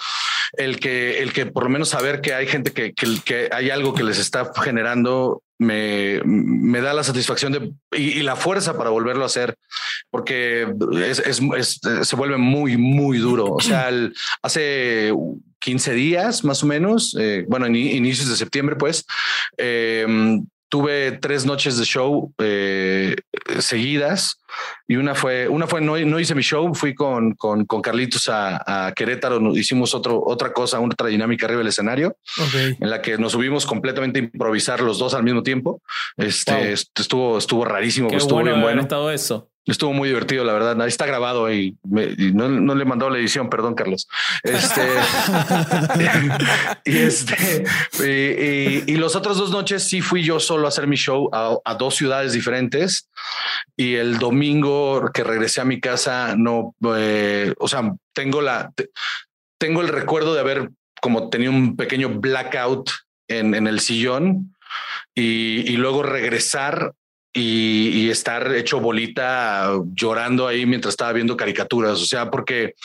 El 0.57 0.77
que, 0.81 1.19
el 1.19 1.31
que 1.31 1.45
por 1.45 1.63
lo 1.63 1.69
menos 1.69 1.87
saber 1.87 2.19
que 2.19 2.33
hay 2.33 2.47
gente 2.47 2.73
que, 2.73 2.93
que, 2.93 3.49
hay 3.49 3.69
algo 3.69 3.93
que 3.93 4.03
les 4.03 4.19
está 4.19 4.51
generando 4.61 5.41
me, 5.57 6.19
me 6.25 6.81
da 6.81 6.93
la 6.93 7.05
satisfacción 7.05 7.53
de, 7.53 7.71
y, 7.97 8.23
la 8.23 8.35
fuerza 8.35 8.77
para 8.77 8.89
volverlo 8.89 9.23
a 9.23 9.27
hacer, 9.27 9.55
porque 10.09 10.67
es, 11.01 11.79
se 12.01 12.15
vuelve 12.17 12.35
muy, 12.35 12.75
muy 12.75 13.19
duro. 13.19 13.53
O 13.53 13.61
sea, 13.61 13.89
hace 14.41 15.13
15 15.59 15.93
días 15.93 16.43
más 16.43 16.61
o 16.61 16.65
menos, 16.65 17.15
eh, 17.17 17.45
bueno, 17.47 17.67
en 17.67 17.77
inicios 17.77 18.27
de 18.27 18.35
septiembre, 18.35 18.75
pues, 18.75 19.05
eh, 19.57 20.41
tuve 20.69 21.13
tres 21.13 21.45
noches 21.45 21.77
de 21.77 21.85
show 21.85 22.33
eh, 22.39 23.15
seguidas 23.59 24.39
y 24.87 24.95
una 24.95 25.15
fue, 25.15 25.47
una 25.47 25.67
fue 25.67 25.81
no, 25.81 25.97
no 25.97 26.19
hice 26.19 26.35
mi 26.35 26.41
show, 26.41 26.73
fui 26.73 26.93
con, 26.93 27.33
con, 27.35 27.65
con 27.65 27.81
Carlitos 27.81 28.29
a, 28.29 28.87
a, 28.87 28.91
Querétaro, 28.93 29.39
hicimos 29.55 29.93
otro, 29.93 30.21
otra 30.25 30.53
cosa, 30.53 30.79
otra 30.79 31.07
dinámica 31.07 31.45
arriba 31.45 31.59
del 31.59 31.67
escenario, 31.67 32.17
en 32.53 32.89
la 32.89 33.01
que 33.01 33.17
nos 33.17 33.33
subimos 33.33 33.65
completamente 33.65 34.19
a 34.19 34.23
improvisar 34.23 34.81
los 34.81 34.97
dos 34.97 35.13
al 35.13 35.23
mismo 35.23 35.43
tiempo. 35.43 35.81
Este 36.17 36.71
estuvo, 36.71 37.37
estuvo 37.37 37.65
rarísimo, 37.65 38.09
Qué 38.09 38.17
estuvo 38.17 38.35
bueno 38.35 38.51
bien 38.51 38.61
bueno. 38.61 38.81
estado 38.81 39.11
eso. 39.11 39.49
Estuvo 39.65 39.93
muy 39.93 40.09
divertido, 40.09 40.43
la 40.43 40.53
verdad. 40.53 40.79
Ahí 40.79 40.89
está 40.89 41.07
grabado 41.07 41.51
y, 41.51 41.75
no, 41.83 42.47
no, 42.47 42.75
le 42.75 42.85
mandó 42.85 43.09
la 43.09 43.17
edición, 43.17 43.49
perdón, 43.49 43.73
Carlos. 43.73 44.07
Este, 44.43 44.81
y 46.85 46.97
este, 46.97 47.63
y, 47.99 48.91
y, 48.91 48.95
los 48.97 49.15
otros 49.15 49.37
dos 49.37 49.49
noches 49.49 49.87
sí 49.87 50.01
fui 50.01 50.23
yo 50.23 50.39
solo 50.39 50.65
a 50.65 50.69
hacer 50.69 50.85
mi 50.85 50.97
show 50.97 51.29
a, 51.33 51.57
a, 51.65 51.75
dos 51.75 51.95
ciudades 51.95 52.33
diferentes. 52.33 53.09
Y 53.75 53.95
el 53.95 54.19
domingo 54.19 55.09
que 55.11 55.23
regresé 55.23 55.61
a 55.61 55.65
mi 55.65 55.79
casa, 55.79 56.35
no, 56.37 56.75
eh, 56.95 57.53
o 57.57 57.67
sea, 57.67 57.91
tengo 58.13 58.41
la, 58.41 58.71
tengo 59.57 59.81
el 59.81 59.87
recuerdo 59.87 60.35
de 60.35 60.41
haber 60.41 60.69
como 61.01 61.29
tenido 61.29 61.51
un 61.51 61.75
pequeño 61.75 62.09
blackout 62.09 62.91
en, 63.27 63.55
en 63.55 63.65
el 63.65 63.79
sillón 63.79 64.55
y, 65.15 65.71
y 65.71 65.77
luego 65.77 66.03
regresar 66.03 66.93
y, 67.37 68.09
estar 68.09 68.53
hecho 68.55 68.79
bolita 68.79 69.69
llorando 69.93 70.47
ahí 70.47 70.65
mientras 70.65 70.93
estaba 70.93 71.11
viendo 71.11 71.35
caricaturas. 71.35 72.01
O 72.01 72.05
sea, 72.05 72.31
porque 72.31 72.75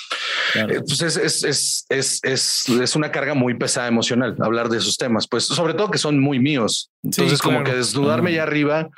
eh, 0.56 0.80
pues 0.86 1.02
es, 1.02 1.16
es, 1.16 1.44
es, 1.88 2.20
es, 2.22 2.68
es, 2.68 2.96
una 2.96 3.12
carga 3.12 3.34
muy 3.34 3.54
pesada 3.54 3.86
emocional 3.86 4.36
hablar 4.40 4.68
de 4.68 4.78
esos 4.78 4.96
temas, 4.96 5.28
pues 5.28 5.44
sobre 5.44 5.74
todo 5.74 5.90
que 5.90 5.98
son 5.98 6.18
muy 6.18 6.40
míos. 6.40 6.90
Entonces, 7.04 7.40
como 7.40 7.62
que 7.62 7.74
desnudarme 7.74 8.32
ya 8.32 8.42
arriba, 8.42 8.88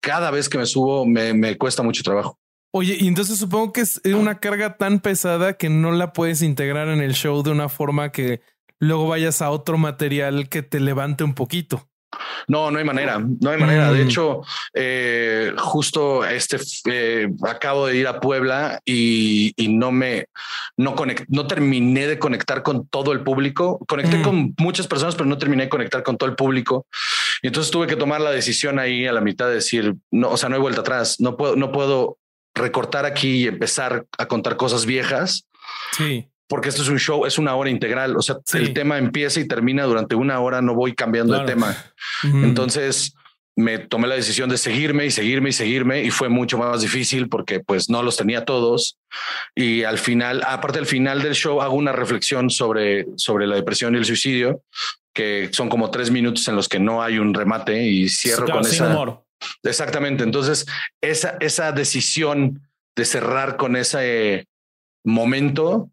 cada 0.00 0.30
vez 0.30 0.48
que 0.48 0.58
me 0.58 0.66
subo 0.66 1.04
me, 1.04 1.34
me 1.34 1.58
cuesta 1.58 1.82
mucho 1.82 2.04
trabajo. 2.04 2.38
Oye, 2.70 2.96
y 3.00 3.08
entonces 3.08 3.38
supongo 3.38 3.72
que 3.72 3.80
es 3.80 4.00
una 4.04 4.38
carga 4.38 4.76
tan 4.76 5.00
pesada 5.00 5.54
que 5.54 5.70
no 5.70 5.90
la 5.90 6.12
puedes 6.12 6.42
integrar 6.42 6.88
en 6.88 7.00
el 7.00 7.14
show 7.14 7.42
de 7.42 7.50
una 7.50 7.68
forma 7.68 8.12
que 8.12 8.42
luego 8.78 9.08
vayas 9.08 9.42
a 9.42 9.50
otro 9.50 9.76
material 9.76 10.48
que 10.48 10.62
te 10.62 10.78
levante 10.78 11.24
un 11.24 11.34
poquito. 11.34 11.88
No, 12.46 12.70
no 12.70 12.78
hay 12.78 12.84
manera, 12.84 13.18
no 13.18 13.50
hay 13.50 13.58
manera. 13.58 13.92
De 13.92 14.04
mm. 14.04 14.06
hecho, 14.06 14.40
eh, 14.72 15.52
justo 15.58 16.24
este 16.24 16.58
eh, 16.86 17.28
acabo 17.46 17.86
de 17.86 17.96
ir 17.96 18.06
a 18.06 18.20
Puebla 18.20 18.80
y, 18.84 19.54
no 19.68 19.92
me 19.92 20.26
no 20.76 20.96
no 21.28 21.46
terminé 21.46 22.06
de 22.06 22.18
conectar 22.18 22.62
con 22.62 22.88
todo 22.88 23.12
el 23.12 23.22
público. 23.22 23.78
Conecté 23.86 24.18
mm. 24.18 24.22
con 24.22 24.54
muchas 24.58 24.86
personas, 24.86 25.14
pero 25.14 25.26
no 25.26 25.38
terminé 25.38 25.64
de 25.64 25.68
conectar 25.68 26.02
con 26.02 26.16
todo 26.16 26.28
el 26.28 26.36
público. 26.36 26.86
Y 27.42 27.48
entonces 27.48 27.70
tuve 27.70 27.86
que 27.86 27.96
tomar 27.96 28.20
la 28.20 28.30
decisión 28.30 28.78
ahí 28.78 29.06
a 29.06 29.12
la 29.12 29.20
mitad 29.20 29.46
de 29.48 29.54
decir, 29.54 29.94
no, 30.10 30.30
o 30.30 30.36
sea, 30.36 30.48
no 30.48 30.56
hay 30.56 30.62
vuelta 30.62 30.80
atrás. 30.80 31.20
No 31.20 31.36
puedo, 31.36 31.54
no 31.56 31.70
puedo 31.70 32.18
recortar 32.54 33.04
aquí 33.04 33.42
y 33.42 33.46
empezar 33.46 34.06
a 34.16 34.26
contar 34.26 34.56
cosas 34.56 34.86
viejas. 34.86 35.46
Sí 35.92 36.28
porque 36.48 36.70
esto 36.70 36.82
es 36.82 36.88
un 36.88 36.98
show, 36.98 37.26
es 37.26 37.38
una 37.38 37.54
hora 37.54 37.70
integral. 37.70 38.16
O 38.16 38.22
sea, 38.22 38.36
el 38.54 38.72
tema 38.72 38.98
empieza 38.98 39.38
y 39.38 39.46
termina 39.46 39.84
durante 39.84 40.14
una 40.14 40.40
hora, 40.40 40.60
no 40.62 40.74
voy 40.74 40.94
cambiando 40.94 41.38
el 41.38 41.46
tema. 41.46 41.76
Entonces 42.24 43.14
me 43.54 43.78
tomé 43.78 44.06
la 44.06 44.14
decisión 44.14 44.48
de 44.48 44.56
seguirme 44.56 45.04
y 45.06 45.10
seguirme 45.10 45.48
y 45.48 45.52
seguirme 45.52 46.02
y 46.04 46.10
fue 46.10 46.28
mucho 46.28 46.58
más 46.58 46.80
difícil 46.80 47.28
porque 47.28 47.58
pues 47.58 47.90
no 47.90 48.04
los 48.04 48.16
tenía 48.16 48.44
todos. 48.44 48.98
Y 49.54 49.82
al 49.82 49.98
final, 49.98 50.42
aparte 50.46 50.78
del 50.78 50.86
final 50.86 51.22
del 51.22 51.34
show, 51.34 51.60
hago 51.60 51.74
una 51.74 51.90
reflexión 51.92 52.50
sobre, 52.50 53.06
sobre 53.16 53.48
la 53.48 53.56
depresión 53.56 53.94
y 53.94 53.98
el 53.98 54.04
suicidio, 54.04 54.62
que 55.12 55.50
son 55.52 55.68
como 55.68 55.90
tres 55.90 56.10
minutos 56.12 56.46
en 56.46 56.54
los 56.54 56.68
que 56.68 56.78
no 56.78 57.02
hay 57.02 57.18
un 57.18 57.34
remate 57.34 57.84
y 57.84 58.08
cierro 58.08 58.46
con 58.46 58.60
esa. 58.60 58.90
Humor. 58.90 59.24
Exactamente. 59.64 60.22
Entonces, 60.22 60.64
esa, 61.00 61.36
esa 61.40 61.72
decisión 61.72 62.62
de 62.96 63.04
cerrar 63.04 63.56
con 63.56 63.74
ese 63.74 64.46
momento 65.04 65.90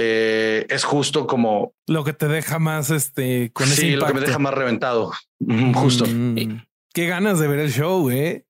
eh, 0.00 0.64
es 0.68 0.84
justo 0.84 1.26
como 1.26 1.74
lo 1.88 2.04
que 2.04 2.12
te 2.12 2.28
deja 2.28 2.60
más 2.60 2.90
este 2.90 3.50
con 3.52 3.66
sí, 3.66 3.96
lo 3.96 4.06
que 4.06 4.14
me 4.14 4.20
deja 4.20 4.38
más 4.38 4.54
reventado. 4.54 5.12
Justo. 5.74 6.04
Mm. 6.06 6.62
Qué 6.94 7.06
ganas 7.06 7.40
de 7.40 7.48
ver 7.48 7.58
el 7.58 7.72
show, 7.72 8.08
eh. 8.10 8.44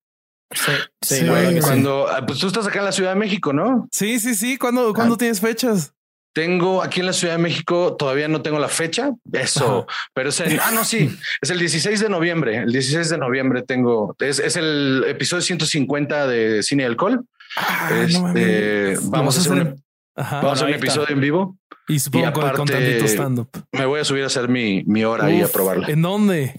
Sí, 0.51 0.73
sí, 1.01 1.27
cuando 1.61 2.07
ah, 2.09 2.25
pues 2.27 2.39
tú 2.39 2.47
estás 2.47 2.67
acá 2.67 2.81
en 2.81 2.85
la 2.85 2.93
Ciudad 2.93 3.15
de 3.15 3.19
México, 3.19 3.53
¿no? 3.53 3.89
Sí, 3.91 4.21
sí, 4.21 4.35
sí. 4.35 4.59
¿Cuándo, 4.59 4.93
¿cuándo 4.93 5.15
ah. 5.15 5.19
tienes 5.19 5.41
fechas? 5.41 5.95
Tengo 6.35 6.83
aquí 6.83 7.01
en 7.01 7.07
la 7.07 7.13
Ciudad 7.15 7.37
de 7.37 7.43
México, 7.43 7.97
todavía 7.99 8.29
no 8.29 8.43
tengo 8.43 8.59
la 8.59 8.69
fecha, 8.69 9.13
eso, 9.33 9.87
pero 10.15 10.29
es 10.29 10.39
el, 10.41 10.61
ah, 10.61 10.71
no, 10.73 10.85
sí, 10.85 11.11
es 11.41 11.51
el 11.51 11.59
16 11.59 12.01
de 12.01 12.09
noviembre. 12.11 12.59
El 12.59 12.73
16 12.73 13.09
de 13.09 13.19
noviembre 13.19 13.63
tengo, 13.63 14.15
es, 14.19 14.39
es 14.39 14.57
el 14.57 15.05
episodio 15.09 15.43
150 15.43 16.27
de 16.27 16.63
Cine 16.63 16.83
y 16.83 16.87
Alcohol. 16.87 17.25
Ah, 17.57 17.91
este, 18.05 18.99
vamos 19.05 19.37
a 19.37 19.41
hacer 19.41 19.75
Vamos 20.19 20.63
a 20.63 20.67
un 20.67 20.75
episodio 20.75 21.11
en 21.11 21.21
vivo. 21.21 21.59
Y 21.87 21.99
supongo 22.01 22.33
con 22.33 22.67
tantito 22.67 23.07
stand-up. 23.07 23.49
Me 23.73 23.87
voy 23.87 24.01
a 24.01 24.05
subir 24.05 24.25
a 24.25 24.27
hacer 24.27 24.49
mi, 24.49 24.83
mi 24.85 25.05
hora 25.05 25.31
y 25.31 25.41
a 25.41 25.49
probarla. 25.49 25.89
¿En 25.89 26.03
dónde? 26.03 26.55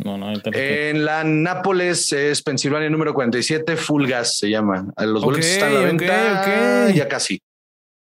en 0.54 1.06
la 1.06 1.24
Nápoles 1.24 2.12
es 2.14 2.42
Pensilvania 2.42 2.90
número 2.90 3.14
47, 3.14 3.78
Full 3.78 4.08
Gas 4.08 4.40
se 4.40 4.50
llama. 4.50 4.88
Los 4.98 5.24
boletos 5.24 5.46
están 5.46 5.72
a 5.72 5.74
la 5.76 5.82
venta 5.82 6.90
ya 6.92 7.08
casi. 7.08 7.40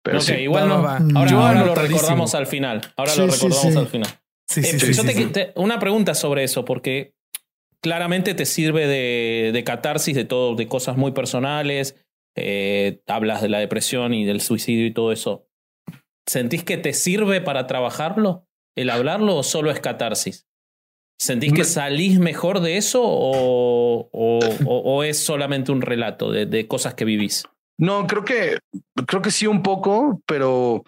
Pero 0.04 0.22
sí. 0.22 0.34
igual 0.34 0.70
no. 0.70 1.20
Ahora, 1.20 1.66
lo 1.66 1.76
recordamos 1.76 2.34
al 2.34 2.48
final. 2.48 2.82
Ahora 2.96 3.16
lo 3.16 3.28
recordamos 3.28 3.76
al 3.76 3.88
final. 3.88 4.10
Sí, 4.48 4.64
sí, 4.64 4.76
eh, 4.76 4.94
sí, 4.94 5.42
una 5.56 5.80
pregunta 5.80 6.14
sobre 6.14 6.44
eso, 6.44 6.66
porque 6.66 7.14
claramente 7.82 8.34
te 8.34 8.46
sirve 8.46 8.86
de, 8.86 9.52
de 9.54 9.64
catarsis 9.64 10.14
de 10.14 10.26
todo, 10.26 10.56
de 10.56 10.68
cosas 10.68 10.98
muy 10.98 11.12
personales 11.14 11.96
eh, 12.36 13.02
hablas 13.08 13.42
de 13.42 13.50
la 13.50 13.60
depresión 13.60 14.14
y 14.14 14.26
del 14.26 14.42
suicidio 14.42 14.86
y 14.86 14.94
todo 14.94 15.12
eso. 15.12 15.48
¿Sentís 16.26 16.64
que 16.64 16.78
te 16.78 16.94
sirve 16.94 17.42
para 17.42 17.68
trabajarlo, 17.68 18.48
el 18.76 18.90
hablarlo, 18.90 19.36
o 19.36 19.44
solo 19.44 19.72
es 19.72 19.80
catarsis? 19.80 20.48
¿Sentís 21.20 21.54
que 21.54 21.66
salís 21.66 22.18
mejor 22.20 22.62
de 22.62 22.78
eso 22.78 23.02
o, 23.04 24.10
o, 24.12 25.04
es 25.04 25.20
solamente 25.20 25.72
un 25.72 25.84
relato 25.84 26.32
de, 26.32 26.48
de, 26.48 26.68
cosas 26.68 26.96
que 26.96 27.06
vivís? 27.06 27.44
No, 27.78 28.08
creo 28.08 28.26
que, 28.26 28.58
creo 29.06 29.22
que 29.22 29.30
sí 29.30 29.46
un 29.46 29.62
poco, 29.62 30.20
pero 30.26 30.84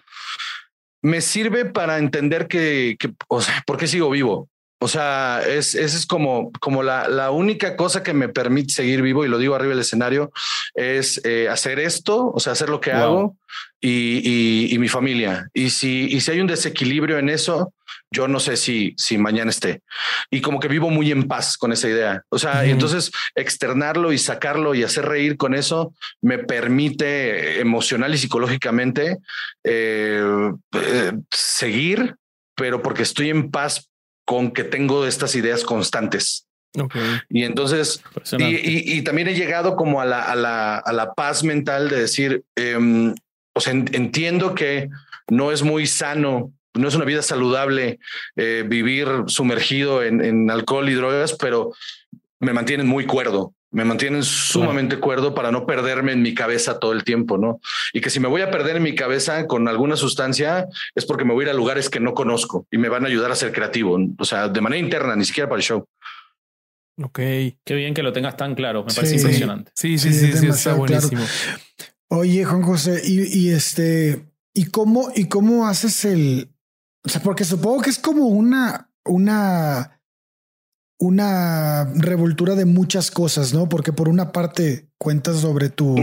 me 1.02 1.20
sirve 1.20 1.66
para 1.66 1.98
entender 1.98 2.48
que, 2.48 2.96
que 2.98 3.12
o 3.28 3.40
sea, 3.40 3.62
¿por 3.64 3.76
qué 3.76 3.86
sigo 3.86 4.10
vivo? 4.10 4.48
O 4.80 4.88
sea, 4.88 5.40
es, 5.46 5.74
esa 5.74 5.96
es 5.96 6.04
como, 6.04 6.52
como 6.60 6.82
la, 6.82 7.08
la, 7.08 7.30
única 7.30 7.76
cosa 7.76 8.02
que 8.02 8.12
me 8.12 8.28
permite 8.28 8.74
seguir 8.74 9.02
vivo, 9.02 9.24
y 9.24 9.28
lo 9.28 9.38
digo 9.38 9.54
arriba 9.54 9.70
del 9.70 9.80
escenario, 9.80 10.32
es 10.74 11.20
eh, 11.24 11.48
hacer 11.48 11.78
esto, 11.78 12.30
o 12.30 12.40
sea, 12.40 12.52
hacer 12.52 12.68
lo 12.68 12.80
que 12.80 12.92
hago 12.92 13.36
y, 13.80 14.74
y, 14.74 14.78
mi 14.78 14.88
familia. 14.88 15.48
Y 15.54 15.70
si, 15.70 16.08
y 16.10 16.20
si 16.20 16.30
hay 16.30 16.40
un 16.40 16.46
desequilibrio 16.46 17.18
en 17.18 17.28
eso, 17.28 17.72
yo 18.10 18.28
no 18.28 18.40
sé 18.40 18.56
si, 18.56 18.94
si 18.96 19.18
mañana 19.18 19.50
esté. 19.50 19.82
Y 20.30 20.40
como 20.40 20.60
que 20.60 20.68
vivo 20.68 20.90
muy 20.90 21.10
en 21.10 21.28
paz 21.28 21.56
con 21.56 21.72
esa 21.72 21.88
idea. 21.88 22.22
O 22.28 22.38
sea, 22.38 22.64
entonces 22.64 23.10
externarlo 23.34 24.12
y 24.12 24.18
sacarlo 24.18 24.74
y 24.74 24.84
hacer 24.84 25.06
reír 25.06 25.36
con 25.36 25.54
eso 25.54 25.94
me 26.22 26.38
permite 26.38 27.60
emocional 27.60 28.14
y 28.14 28.18
psicológicamente 28.18 29.18
eh, 29.64 30.52
eh, 30.72 31.12
seguir, 31.30 32.16
pero 32.54 32.82
porque 32.82 33.02
estoy 33.02 33.30
en 33.30 33.50
paz 33.50 33.90
con 34.24 34.52
que 34.52 34.64
tengo 34.64 35.06
estas 35.06 35.34
ideas 35.34 35.64
constantes. 35.64 36.46
Y 37.28 37.44
entonces, 37.44 38.02
y, 38.36 39.02
también 39.02 39.28
he 39.28 39.34
llegado 39.34 39.76
como 39.76 40.00
a 40.00 40.04
la, 40.04 40.22
a 40.22 40.34
la, 40.34 40.76
a 40.76 40.92
la 40.92 41.14
paz 41.14 41.44
mental 41.44 41.88
de 41.88 42.00
decir, 42.00 42.42
eh, 42.56 43.14
o 43.54 43.60
sea, 43.60 43.72
entiendo 43.72 44.54
que 44.54 44.88
no 45.28 45.52
es 45.52 45.62
muy 45.62 45.86
sano, 45.86 46.52
no 46.74 46.88
es 46.88 46.96
una 46.96 47.04
vida 47.04 47.22
saludable 47.22 48.00
eh, 48.34 48.64
vivir 48.66 49.06
sumergido 49.28 50.02
en, 50.02 50.24
en, 50.24 50.50
alcohol 50.50 50.88
y 50.88 50.94
drogas, 50.94 51.34
pero 51.34 51.72
me 52.40 52.52
mantienen 52.52 52.88
muy 52.88 53.06
cuerdo 53.06 53.54
me 53.74 53.84
mantienen 53.84 54.22
sumamente 54.22 54.98
cuerdo 55.00 55.34
para 55.34 55.50
no 55.50 55.66
perderme 55.66 56.12
en 56.12 56.22
mi 56.22 56.32
cabeza 56.32 56.78
todo 56.78 56.92
el 56.92 57.02
tiempo, 57.02 57.38
¿no? 57.38 57.60
Y 57.92 58.00
que 58.00 58.08
si 58.08 58.20
me 58.20 58.28
voy 58.28 58.40
a 58.40 58.50
perder 58.50 58.76
en 58.76 58.84
mi 58.84 58.94
cabeza 58.94 59.48
con 59.48 59.66
alguna 59.66 59.96
sustancia 59.96 60.68
es 60.94 61.04
porque 61.04 61.24
me 61.24 61.34
voy 61.34 61.42
a 61.42 61.48
ir 61.48 61.50
a 61.50 61.54
lugares 61.54 61.90
que 61.90 61.98
no 61.98 62.14
conozco 62.14 62.68
y 62.70 62.78
me 62.78 62.88
van 62.88 63.04
a 63.04 63.08
ayudar 63.08 63.32
a 63.32 63.34
ser 63.34 63.50
creativo, 63.52 63.98
o 64.16 64.24
sea, 64.24 64.48
de 64.48 64.60
manera 64.60 64.80
interna, 64.80 65.16
ni 65.16 65.24
siquiera 65.24 65.48
para 65.48 65.58
el 65.58 65.64
show. 65.64 65.84
Ok. 67.02 67.18
Qué 67.64 67.74
bien 67.74 67.94
que 67.94 68.04
lo 68.04 68.12
tengas 68.12 68.36
tan 68.36 68.54
claro, 68.54 68.84
me 68.84 68.94
parece 68.94 69.16
impresionante. 69.16 69.72
Sí, 69.74 69.98
sí, 69.98 70.12
sí, 70.12 70.32
sí, 70.32 70.46
está 70.46 70.74
buenísimo. 70.74 71.24
Oye, 72.08 72.44
Juan 72.44 72.62
José, 72.62 73.02
y, 73.04 73.50
este, 73.50 74.24
¿y 74.52 74.66
cómo, 74.66 75.10
y 75.16 75.28
cómo 75.28 75.66
haces 75.66 76.04
el, 76.04 76.48
o 77.04 77.08
sea, 77.08 77.20
porque 77.20 77.44
supongo 77.44 77.82
que 77.82 77.90
es 77.90 77.98
como 77.98 78.28
una, 78.28 78.88
una 79.04 79.93
una 81.04 81.84
revoltura 81.94 82.54
de 82.54 82.64
muchas 82.64 83.10
cosas, 83.10 83.52
¿no? 83.52 83.68
Porque 83.68 83.92
por 83.92 84.08
una 84.08 84.32
parte 84.32 84.88
cuentas 84.98 85.40
sobre 85.40 85.68
tu, 85.68 85.96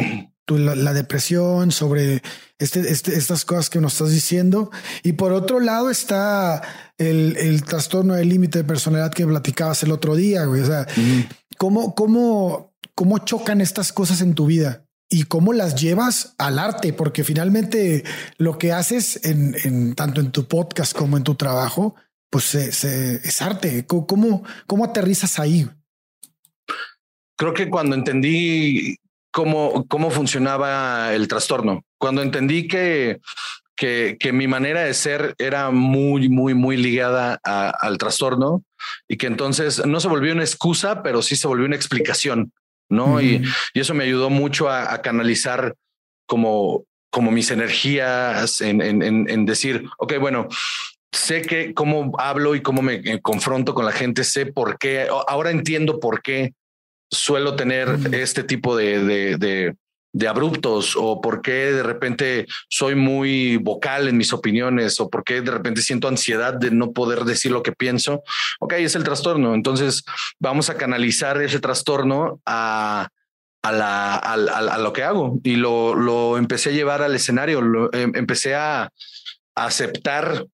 la, 0.47 0.93
depresión, 0.93 1.72
sobre 1.72 2.22
este, 2.60 2.82
este, 2.82 3.16
estas 3.16 3.45
cosas 3.45 3.70
que 3.70 3.80
nos 3.80 3.93
estás 3.93 4.12
diciendo, 4.12 4.70
y 5.04 5.14
por 5.14 5.34
otro 5.34 5.60
lado 5.60 5.89
está 5.89 6.62
el, 6.97 7.36
el 7.38 7.64
trastorno 7.64 8.14
del 8.14 8.30
límite 8.30 8.60
de 8.60 8.64
personalidad 8.64 9.12
que 9.12 9.26
platicabas 9.26 9.82
el 9.84 9.91
otro 9.91 10.16
día, 10.16 10.45
güey. 10.45 10.62
O 10.62 10.66
sea, 10.66 10.88
¿cómo, 11.58 11.95
cómo, 11.95 12.74
cómo 12.93 13.20
chocan 13.20 13.62
estas 13.62 13.91
cosas 13.91 14.22
en 14.22 14.36
tu 14.36 14.45
vida? 14.45 14.86
y 15.14 15.24
cómo 15.24 15.52
las 15.52 15.76
llevas 15.76 16.36
al 16.38 16.58
arte, 16.58 16.93
porque 16.93 17.26
finalmente 17.26 18.06
lo 18.38 18.58
que 18.58 18.72
haces 18.72 19.20
en, 19.26 19.58
en, 19.66 19.93
tanto 19.93 20.22
en 20.22 20.32
tu 20.32 20.47
podcast 20.47 20.95
como 20.95 21.18
en 21.18 21.24
tu 21.24 21.36
trabajo 21.36 21.95
pues 22.32 22.45
se, 22.45 23.15
es 23.15 23.41
arte. 23.41 23.86
¿Cómo, 23.86 24.43
¿Cómo 24.65 24.86
aterrizas 24.86 25.38
ahí? 25.38 25.69
Creo 27.38 27.53
que 27.53 27.69
cuando 27.69 27.95
entendí 27.95 28.97
cómo, 29.32 29.86
cómo 29.88 30.09
funcionaba 30.09 31.13
el 31.13 31.27
trastorno, 31.27 31.84
cuando 31.99 32.21
entendí 32.21 32.67
que, 32.67 33.19
que, 33.75 34.17
que 34.19 34.32
mi 34.32 34.47
manera 34.47 34.82
de 34.82 34.93
ser 34.93 35.36
era 35.38 35.69
muy, 35.71 36.29
muy, 36.29 36.53
muy 36.53 36.77
ligada 36.77 37.39
al 37.43 37.97
trastorno 37.97 38.63
y 39.07 39.17
que 39.17 39.27
entonces 39.27 39.86
no 39.86 39.99
se 39.99 40.07
volvió 40.07 40.34
una 40.34 40.43
excusa, 40.43 41.03
pero 41.03 41.21
sí 41.21 41.36
se 41.36 41.47
volvió 41.47 41.65
una 41.65 41.75
explicación, 41.75 42.53
¿no? 42.89 43.21
y, 43.21 43.43
y, 43.73 43.79
eso 43.79 43.93
me 43.93 44.05
ayudó 44.05 44.29
mucho 44.29 44.69
a, 44.69 44.93
a 44.93 45.01
canalizar 45.01 45.75
como, 46.25 46.86
como 47.09 47.29
mis 47.29 47.51
energías 47.51 48.61
en, 48.61 48.82
en, 48.82 49.29
en, 49.29 49.45
decir, 49.45 49.84
ok, 49.97 50.13
bueno, 50.19 50.47
sé 51.12 51.41
que 51.41 51.74
cómo 51.74 52.14
hablo 52.18 52.55
y 52.55 52.62
cómo 52.62 52.82
me 52.82 52.95
eh, 52.95 53.22
confronto 53.22 53.74
con 53.74 53.86
la 53.86 53.91
gente, 53.91 54.24
sé 54.24 54.45
por 54.45 54.78
qué, 54.78 55.07
ahora 55.28 55.51
entiendo 55.51 55.99
por 55.99 56.22
qué 56.22 56.53
suelo 57.09 57.55
tener 57.55 57.89
este 58.14 58.43
tipo 58.43 58.76
de, 58.76 59.03
de, 59.03 59.76
de, 60.14 60.28
abruptos 60.28 60.95
o 60.97 61.20
por 61.20 61.41
qué 61.41 61.74
de 61.74 61.84
repente 61.84 62.47
soy 62.70 62.95
muy 62.95 63.57
vocal 63.57 64.07
en 64.07 64.18
mis 64.18 64.32
opiniones 64.32 64.99
o 65.01 65.09
por 65.09 65.26
qué 65.26 65.41
de 65.41 65.51
repente 65.51 65.82
siento 65.82 66.07
ansiedad 66.07 66.53
de 66.53 66.72
no 66.72 66.93
poder 66.93 67.26
decir 67.26 67.51
lo 67.51 67.64
que 67.64 67.74
pienso. 67.74 68.24
Ok, 68.62 68.74
es 68.74 68.95
el 68.95 69.03
trastorno. 69.03 69.53
Entonces 69.53 70.03
vamos 70.39 70.70
a 70.70 70.78
canalizar 70.78 71.41
ese 71.41 71.59
trastorno 71.59 72.39
a, 72.45 73.09
a, 73.62 73.72
la, 73.74 74.16
a, 74.16 74.78
lo 74.78 74.93
que 74.93 75.03
hago 75.03 75.39
y 75.43 75.57
lo, 75.57 75.95
lo, 75.95 76.38
empecé 76.38 76.70
a 76.70 76.74
llevar 76.74 77.01
al 77.01 77.16
escenario, 77.16 77.62
lo, 77.62 77.93
em, 77.93 78.14
empecé 78.16 78.55
a, 78.55 78.84
a 78.84 79.66
aceptar 79.66 80.45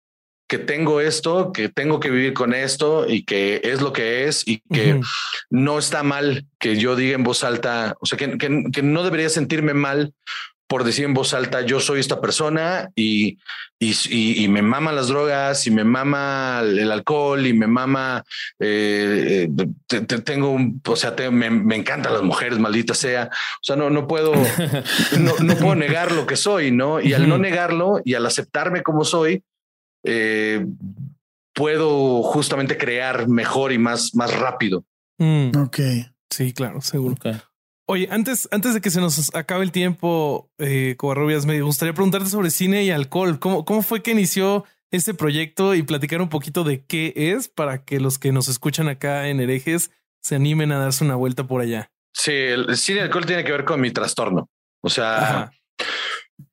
que 0.48 0.58
tengo 0.58 1.02
esto, 1.02 1.52
que 1.52 1.68
tengo 1.68 2.00
que 2.00 2.10
vivir 2.10 2.34
con 2.34 2.54
esto 2.54 3.06
y 3.08 3.24
que 3.24 3.62
es 3.64 3.82
lo 3.82 3.92
que 3.92 4.26
es 4.26 4.48
y 4.48 4.62
que 4.72 5.02
no 5.50 5.78
está 5.78 6.04
mal 6.04 6.46
que 6.58 6.78
yo 6.78 6.96
diga 6.96 7.16
en 7.16 7.24
voz 7.24 7.44
alta, 7.44 7.96
o 8.00 8.06
sea, 8.06 8.18
que, 8.18 8.38
que, 8.38 8.82
no 8.82 9.04
debería 9.04 9.30
sentirme 9.30 9.74
mal 9.74 10.14
por 10.68 10.84
decir 10.84 11.06
en 11.06 11.14
voz 11.14 11.34
alta, 11.34 11.62
yo 11.62 11.80
soy 11.80 12.00
esta 12.00 12.20
persona 12.20 12.90
y, 12.94 13.38
y, 13.80 14.44
y 14.44 14.48
me 14.50 14.62
mama 14.62 14.92
las 14.92 15.08
drogas 15.08 15.66
y 15.66 15.72
me 15.72 15.86
mama 15.86 16.62
el 16.62 16.92
alcohol 16.92 17.46
y 17.46 17.54
me 17.54 17.68
mama, 17.68 18.24
eh, 18.60 19.50
tengo 20.26 20.52
un, 20.52 20.82
o 20.86 20.96
sea, 20.98 21.16
me, 21.32 21.50
me, 21.50 21.76
encantan 21.78 22.14
las 22.14 22.22
mujeres, 22.22 22.60
maldita 22.60 22.94
sea. 22.94 23.30
O 23.32 23.64
sea, 23.64 23.78
no, 23.78 23.90
no 23.90 24.08
puedo, 24.08 24.34
no, 25.20 25.34
no 25.40 25.56
puedo 25.56 25.76
negar 25.76 26.12
lo 26.12 26.28
que 26.28 26.36
soy, 26.36 26.72
¿no? 26.72 27.00
Y 27.00 27.14
al 27.14 27.30
no 27.30 27.38
negarlo 27.38 28.02
y 28.04 28.16
al 28.16 28.26
aceptarme 28.26 28.84
como 28.84 29.06
soy, 29.06 29.44
eh, 30.08 30.66
puedo 31.54 32.24
justamente 32.24 32.78
crear 32.78 33.28
mejor 33.28 33.74
y 33.74 33.78
más, 33.78 34.16
más 34.16 34.34
rápido. 34.34 34.86
Mm. 35.18 35.52
Ok. 35.58 35.80
Sí, 36.30 36.54
claro, 36.54 36.82
seguro. 36.82 37.16
Oye, 37.90 38.08
antes, 38.12 38.48
antes 38.52 38.74
de 38.74 38.82
que 38.82 38.90
se 38.90 39.02
nos 39.02 39.34
acabe 39.36 39.64
el 39.64 39.72
tiempo, 39.72 40.50
eh, 40.58 40.96
Covarrubias, 40.98 41.46
me 41.46 41.62
gustaría 41.62 41.94
preguntarte 41.94 42.30
sobre 42.30 42.50
cine 42.50 42.84
y 42.84 42.92
alcohol. 42.92 43.40
¿Cómo, 43.40 43.66
¿Cómo 43.66 43.82
fue 43.82 44.02
que 44.02 44.12
inició 44.12 44.66
este 44.92 45.14
proyecto 45.14 45.76
y 45.76 45.84
platicar 45.84 46.22
un 46.22 46.30
poquito 46.30 46.64
de 46.64 46.86
qué 46.86 47.14
es 47.16 47.50
para 47.50 47.84
que 47.84 48.00
los 48.00 48.18
que 48.18 48.32
nos 48.32 48.48
escuchan 48.48 48.88
acá 48.88 49.28
en 49.28 49.40
herejes 49.40 49.92
se 50.22 50.36
animen 50.36 50.72
a 50.72 50.80
darse 50.80 51.04
una 51.04 51.16
vuelta 51.16 51.48
por 51.48 51.62
allá? 51.62 51.92
Sí, 52.14 52.32
el 52.32 52.76
cine 52.78 53.00
y 53.00 53.04
alcohol 53.04 53.26
tiene 53.26 53.44
que 53.44 53.52
ver 53.52 53.66
con 53.66 53.82
mi 53.82 53.92
trastorno. 53.92 54.50
O 54.82 54.90
sea, 54.90 55.52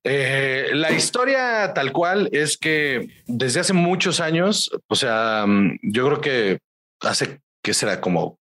eh, 0.05 0.69
la 0.73 0.93
historia 0.93 1.73
tal 1.75 1.93
cual 1.93 2.29
es 2.33 2.57
que 2.57 3.09
desde 3.27 3.61
hace 3.61 3.73
muchos 3.73 4.21
años, 4.21 4.71
o 4.89 4.95
sea, 4.95 5.45
mm, 5.47 5.79
yo 5.83 6.07
creo 6.07 6.21
que 6.21 6.59
hace 7.01 7.41
que 7.63 7.75
será 7.75 8.01
como 8.01 8.39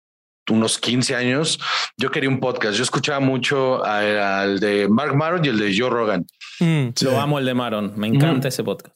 unos 0.49 0.77
15 0.77 1.15
años, 1.15 1.59
yo 1.97 2.11
quería 2.11 2.29
un 2.29 2.39
podcast. 2.39 2.75
Yo 2.75 2.83
escuchaba 2.83 3.19
mucho 3.19 3.83
al 3.85 4.59
de 4.59 4.87
Mark 4.89 5.15
Maron 5.15 5.45
y 5.45 5.47
el 5.47 5.57
de 5.57 5.73
Joe 5.77 5.89
Rogan. 5.89 6.25
Mm, 6.59 6.89
Lo 7.01 7.19
amo 7.19 7.39
el 7.39 7.45
de 7.45 7.53
Maron. 7.53 7.93
Me 7.95 8.07
encanta 8.07 8.49
ese 8.49 8.63
podcast. 8.63 8.95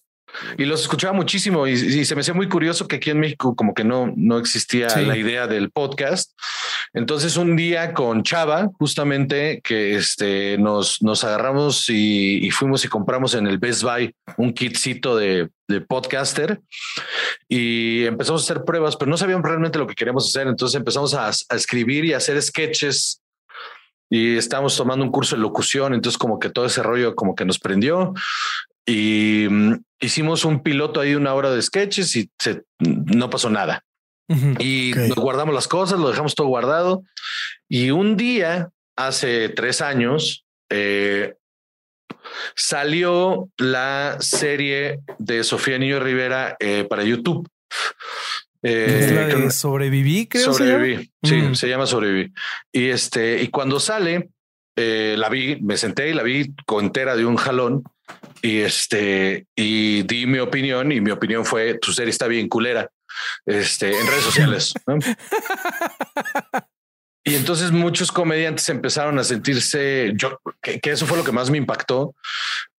Y 0.57 0.65
los 0.65 0.81
escuchaba 0.81 1.13
muchísimo 1.13 1.67
y, 1.67 2.05
se 2.05 2.15
me 2.15 2.21
hacía 2.21 2.33
muy 2.33 2.47
curioso 2.47 2.87
que 2.87 2.97
aquí 2.97 3.09
en 3.09 3.19
México 3.19 3.55
como 3.55 3.73
que 3.73 3.83
no, 3.83 4.13
no 4.15 4.37
existía 4.37 4.87
la 5.01 5.17
idea 5.17 5.47
del 5.47 5.71
podcast. 5.71 6.37
Entonces 6.93 7.37
un 7.37 7.55
día 7.55 7.93
con 7.93 8.23
Chava, 8.23 8.69
justamente 8.77 9.61
que 9.63 9.95
este, 9.95 10.57
nos, 10.57 11.01
nos 11.01 11.23
agarramos 11.23 11.89
y, 11.89 12.49
fuimos 12.51 12.83
y 12.85 12.87
compramos 12.87 13.33
en 13.33 13.47
el 13.47 13.57
Best 13.57 13.83
Buy 13.83 14.13
un 14.37 14.53
kitcito 14.53 15.15
de, 15.15 15.49
de 15.67 15.81
podcaster 15.81 16.59
y 17.47 18.05
empezamos 18.05 18.41
a 18.41 18.45
hacer 18.45 18.63
pruebas, 18.63 18.95
pero 18.95 19.09
no 19.09 19.17
sabíamos 19.17 19.47
realmente 19.47 19.79
lo 19.79 19.87
que 19.87 19.95
queríamos 19.95 20.27
hacer. 20.27 20.47
Entonces 20.47 20.75
empezamos 20.75 21.13
a, 21.13 21.27
a 21.27 21.55
escribir 21.55 22.05
y 22.05 22.13
a 22.13 22.17
hacer 22.17 22.41
sketches 22.41 23.21
y 24.09 24.37
estábamos 24.37 24.75
tomando 24.77 25.03
un 25.03 25.11
curso 25.11 25.35
de 25.35 25.41
locución, 25.41 25.93
entonces 25.93 26.17
como 26.17 26.39
que 26.39 26.49
todo 26.49 26.65
ese 26.65 26.81
rollo 26.81 27.15
como 27.15 27.35
que 27.35 27.43
nos 27.43 27.59
prendió 27.59 28.13
y 28.87 29.47
mm, 29.49 29.73
hicimos 29.99 30.45
un 30.45 30.61
piloto 30.61 30.99
ahí 30.99 31.15
una 31.15 31.33
hora 31.33 31.51
de 31.51 31.61
sketches 31.61 32.15
y 32.15 32.29
se, 32.39 32.63
no 32.79 33.29
pasó 33.29 33.49
nada. 33.49 33.83
Y 34.59 34.91
nos 34.93 35.15
guardamos 35.15 35.55
las 35.55 35.69
cosas, 35.69 35.99
lo 35.99 36.09
dejamos 36.09 36.35
todo 36.35 36.47
guardado. 36.47 37.03
Y 37.69 37.91
un 37.91 38.17
día, 38.17 38.71
hace 38.97 39.47
tres 39.47 39.79
años, 39.79 40.45
eh, 40.69 41.35
salió 42.53 43.49
la 43.57 44.17
serie 44.19 44.99
de 45.17 45.45
Sofía 45.45 45.77
Niño 45.77 46.01
Rivera 46.01 46.57
eh, 46.59 46.85
para 46.89 47.03
YouTube. 47.03 47.47
Eh, 48.63 49.49
sobreviví, 49.49 50.27
creo. 50.27 50.53
Sobreviví. 50.53 51.09
Sí, 51.23 51.35
mm. 51.35 51.55
se 51.55 51.69
llama 51.69 51.85
Sobreviví. 51.85 52.33
Y 52.73 52.89
este, 52.89 53.41
y 53.41 53.47
cuando 53.47 53.79
sale, 53.79 54.29
eh, 54.75 55.15
la 55.17 55.29
vi, 55.29 55.59
me 55.61 55.77
senté 55.77 56.09
y 56.09 56.13
la 56.13 56.23
vi 56.23 56.53
entera 56.79 57.15
de 57.15 57.25
un 57.25 57.37
jalón 57.37 57.83
y 58.41 58.59
este, 58.59 59.45
y 59.55 60.03
di 60.03 60.25
mi 60.25 60.39
opinión 60.39 60.91
y 60.91 61.01
mi 61.01 61.11
opinión 61.11 61.45
fue 61.45 61.77
tu 61.79 61.91
serie 61.91 62.11
está 62.11 62.27
bien 62.27 62.47
culera. 62.47 62.89
este, 63.45 63.99
en 63.99 64.07
redes 64.07 64.23
sociales. 64.23 64.73
¿no? 64.85 64.97
Y 67.27 67.35
entonces 67.35 67.71
muchos 67.71 68.09
comediantes 68.09 68.69
empezaron 68.69 69.19
a 69.19 69.23
sentirse, 69.25 70.13
yo, 70.15 70.39
que, 70.61 70.79
que, 70.79 70.91
eso 70.91 71.05
fue 71.05 71.17
lo 71.17 71.25
que 71.25 71.33
más 71.33 71.49
me 71.49 71.57
impactó, 71.57 72.15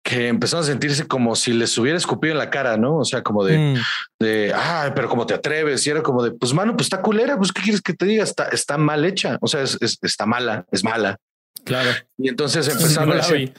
que 0.02 0.28
empezaron 0.28 0.64
a 0.64 0.66
sentirse 0.66 1.06
como 1.06 1.36
si 1.36 1.52
les 1.52 1.76
hubiera 1.76 1.98
escupido 1.98 2.32
en 2.32 2.38
la 2.38 2.48
cara, 2.48 2.78
¿no? 2.78 2.96
O 2.96 3.04
sea, 3.04 3.22
como 3.22 3.44
de, 3.44 3.58
mm. 3.58 3.76
de, 4.18 4.52
ah, 4.56 4.90
pero 4.96 5.06
como 5.10 5.26
te 5.26 5.34
atreves, 5.34 5.86
y 5.86 5.90
era 5.90 6.02
como 6.02 6.22
de, 6.22 6.30
pues 6.30 6.54
mano, 6.54 6.74
pues 6.74 6.86
está 6.86 7.02
culera, 7.02 7.36
pues 7.36 7.52
qué 7.52 7.60
quieres 7.60 7.82
que 7.82 7.92
te 7.92 8.06
diga, 8.06 8.24
está, 8.24 8.48
está 8.48 8.78
mal 8.78 9.04
hecha, 9.04 9.36
o 9.42 9.48
sea, 9.48 9.60
es, 9.60 9.76
es, 9.82 9.98
está 10.00 10.24
mala, 10.24 10.64
es 10.72 10.82
mala. 10.82 11.18
Claro. 11.66 11.90
Y 12.16 12.30
entonces 12.30 12.68
empezaron 12.68 13.12
a 13.12 13.16
decir, 13.16 13.52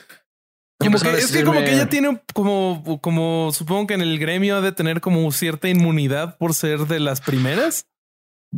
como 0.80 0.98
que, 0.98 1.12
es 1.12 1.32
que 1.32 1.44
como 1.44 1.60
que 1.60 1.74
ella 1.74 1.90
tiene 1.90 2.22
como, 2.34 3.00
como 3.02 3.52
supongo 3.54 3.88
que 3.88 3.94
en 3.96 4.02
el 4.02 4.18
gremio 4.18 4.56
ha 4.56 4.62
de 4.62 4.72
tener 4.72 5.02
como 5.02 5.30
cierta 5.32 5.68
inmunidad 5.68 6.38
por 6.38 6.54
ser 6.54 6.88
de 6.88 7.00
las 7.00 7.20
primeras. 7.22 7.86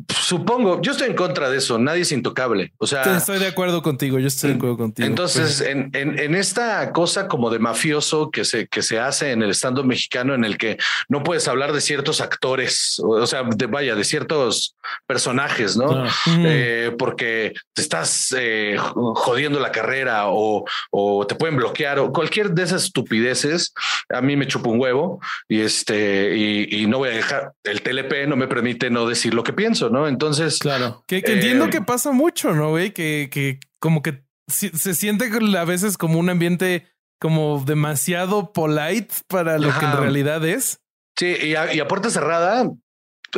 Supongo, 0.07 0.81
yo 0.81 0.93
estoy 0.93 1.09
en 1.09 1.15
contra 1.15 1.49
de 1.49 1.57
eso, 1.57 1.77
nadie 1.77 2.03
es 2.03 2.13
intocable. 2.13 2.71
O 2.77 2.87
sea, 2.87 3.17
estoy 3.17 3.39
de 3.39 3.47
acuerdo 3.47 3.81
contigo, 3.81 4.19
yo 4.19 4.27
estoy 4.27 4.51
de 4.51 4.55
acuerdo 4.55 4.77
contigo. 4.77 5.05
Entonces, 5.05 5.59
en, 5.59 5.89
en, 5.91 6.17
en, 6.17 6.33
esta 6.33 6.93
cosa 6.93 7.27
como 7.27 7.49
de 7.49 7.59
mafioso 7.59 8.31
que 8.31 8.45
se, 8.45 8.67
que 8.67 8.83
se 8.83 8.99
hace 8.99 9.31
en 9.31 9.43
el 9.43 9.49
estando 9.49 9.83
mexicano, 9.83 10.33
en 10.33 10.45
el 10.45 10.57
que 10.57 10.77
no 11.09 11.23
puedes 11.23 11.45
hablar 11.49 11.73
de 11.73 11.81
ciertos 11.81 12.21
actores, 12.21 13.01
o 13.03 13.27
sea, 13.27 13.43
de 13.43 13.65
vaya, 13.65 13.93
de 13.93 14.05
ciertos 14.05 14.77
personajes, 15.07 15.75
¿no? 15.75 16.05
Eh, 16.27 16.95
porque 16.97 17.51
te 17.73 17.81
estás 17.81 18.33
eh, 18.37 18.77
jodiendo 18.77 19.59
la 19.59 19.73
carrera 19.73 20.27
o, 20.27 20.63
o, 20.91 21.27
te 21.27 21.35
pueden 21.35 21.57
bloquear 21.57 21.99
o 21.99 22.13
cualquier 22.13 22.51
de 22.51 22.63
esas 22.63 22.85
estupideces. 22.85 23.73
A 24.09 24.21
mí 24.21 24.37
me 24.37 24.47
chupa 24.47 24.69
un 24.69 24.79
huevo 24.79 25.19
y 25.49 25.59
este, 25.59 26.37
y, 26.37 26.83
y 26.83 26.87
no 26.87 26.99
voy 26.99 27.09
a 27.09 27.13
dejar 27.13 27.51
el 27.65 27.81
TLP, 27.81 28.27
no 28.29 28.37
me 28.37 28.47
permite 28.47 28.89
no 28.89 29.05
decir 29.05 29.33
lo 29.33 29.43
que 29.43 29.51
pienso. 29.51 29.80
¿No? 29.89 30.07
Entonces, 30.07 30.59
claro, 30.59 31.03
que, 31.07 31.17
entiendo 31.17 31.65
eh, 31.65 31.69
que 31.69 31.81
pasa 31.81 32.11
mucho, 32.11 32.53
¿no? 32.53 32.69
Güey? 32.69 32.91
Que, 32.91 33.29
que 33.31 33.59
como 33.79 34.01
que 34.01 34.23
se 34.47 34.93
siente 34.93 35.29
a 35.57 35.65
veces 35.65 35.97
como 35.97 36.19
un 36.19 36.29
ambiente 36.29 36.87
como 37.19 37.63
demasiado 37.63 38.51
polite 38.51 39.13
para 39.27 39.59
lo 39.59 39.69
que 39.77 39.85
en 39.85 39.97
realidad 39.97 40.43
es. 40.43 40.81
Sí, 41.15 41.35
y 41.39 41.55
a, 41.55 41.73
y 41.73 41.79
a 41.79 41.87
puerta 41.87 42.09
cerrada, 42.09 42.69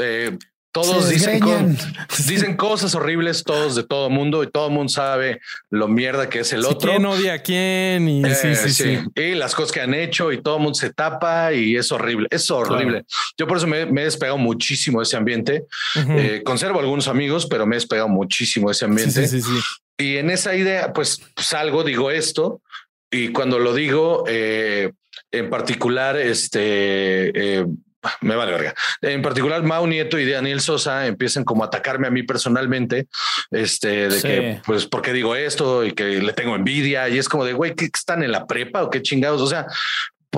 eh, 0.01 0.37
todos 0.73 1.07
dicen, 1.07 1.39
dicen 2.27 2.57
cosas 2.57 2.95
horribles, 2.95 3.43
todos 3.43 3.75
de 3.75 3.83
todo 3.83 4.09
mundo, 4.09 4.43
y 4.43 4.49
todo 4.49 4.67
el 4.67 4.73
mundo 4.73 4.89
sabe 4.89 5.39
lo 5.69 5.87
mierda 5.87 6.29
que 6.29 6.39
es 6.39 6.51
el 6.51 6.65
otro. 6.65 6.89
¿Quién 6.89 7.05
odia 7.05 7.33
a 7.33 7.39
quién? 7.39 8.09
Y, 8.09 8.23
sí, 8.33 8.47
eh, 8.47 8.55
sí, 8.55 8.69
sí, 8.71 8.99
y 9.15 9.35
las 9.35 9.53
cosas 9.53 9.71
que 9.71 9.81
han 9.81 9.93
hecho, 9.93 10.31
y 10.31 10.41
todo 10.41 10.57
el 10.57 10.63
mundo 10.63 10.73
se 10.73 10.91
tapa, 10.91 11.53
y 11.53 11.75
es 11.75 11.91
horrible. 11.91 12.27
Es 12.31 12.49
horrible. 12.49 13.05
Yo 13.37 13.45
por 13.45 13.57
eso 13.57 13.67
me, 13.67 13.81
he 13.83 14.03
despegado 14.03 14.39
muchísimo 14.39 14.99
de 14.99 15.03
ese 15.03 15.15
ambiente. 15.15 15.65
Eh, 15.95 16.41
conservo 16.43 16.79
algunos 16.79 17.07
amigos, 17.07 17.45
pero 17.45 17.67
me 17.67 17.75
he 17.75 17.77
despegado 17.77 18.09
muchísimo 18.09 18.69
de 18.69 18.71
ese 18.71 18.85
ambiente. 18.85 19.27
Sí, 19.27 19.41
sí, 19.41 19.47
sí. 19.47 19.59
Y 19.99 20.17
en 20.17 20.31
esa 20.31 20.55
idea, 20.55 20.91
pues 20.91 21.21
salgo, 21.37 21.83
digo 21.83 22.09
esto, 22.09 22.61
y 23.11 23.27
cuando 23.27 23.59
lo 23.59 23.75
digo, 23.75 24.23
eh, 24.27 24.91
en 25.31 25.51
particular, 25.51 26.17
este 26.17 27.63
me 28.21 28.35
vale 28.35 28.51
verga. 28.51 28.73
En 29.01 29.21
particular, 29.21 29.63
Mau 29.63 29.85
Nieto 29.87 30.19
y 30.19 30.29
Daniel 30.29 30.61
Sosa 30.61 31.07
empiezan 31.07 31.43
como 31.43 31.63
a 31.63 31.67
atacarme 31.67 32.07
a 32.07 32.11
mí 32.11 32.23
personalmente, 32.23 33.07
este, 33.51 34.09
de 34.09 34.21
que, 34.21 34.61
pues, 34.65 34.85
¿por 34.85 35.01
qué 35.01 35.13
digo 35.13 35.35
esto? 35.35 35.83
Y 35.85 35.93
que 35.93 36.21
le 36.21 36.33
tengo 36.33 36.55
envidia. 36.55 37.09
Y 37.09 37.17
es 37.17 37.29
como 37.29 37.45
de, 37.45 37.53
güey, 37.53 37.75
¿qué 37.75 37.89
están 37.93 38.23
en 38.23 38.31
la 38.31 38.45
prepa 38.45 38.83
o 38.83 38.89
qué 38.89 39.01
chingados? 39.01 39.41
O 39.41 39.47
sea, 39.47 39.65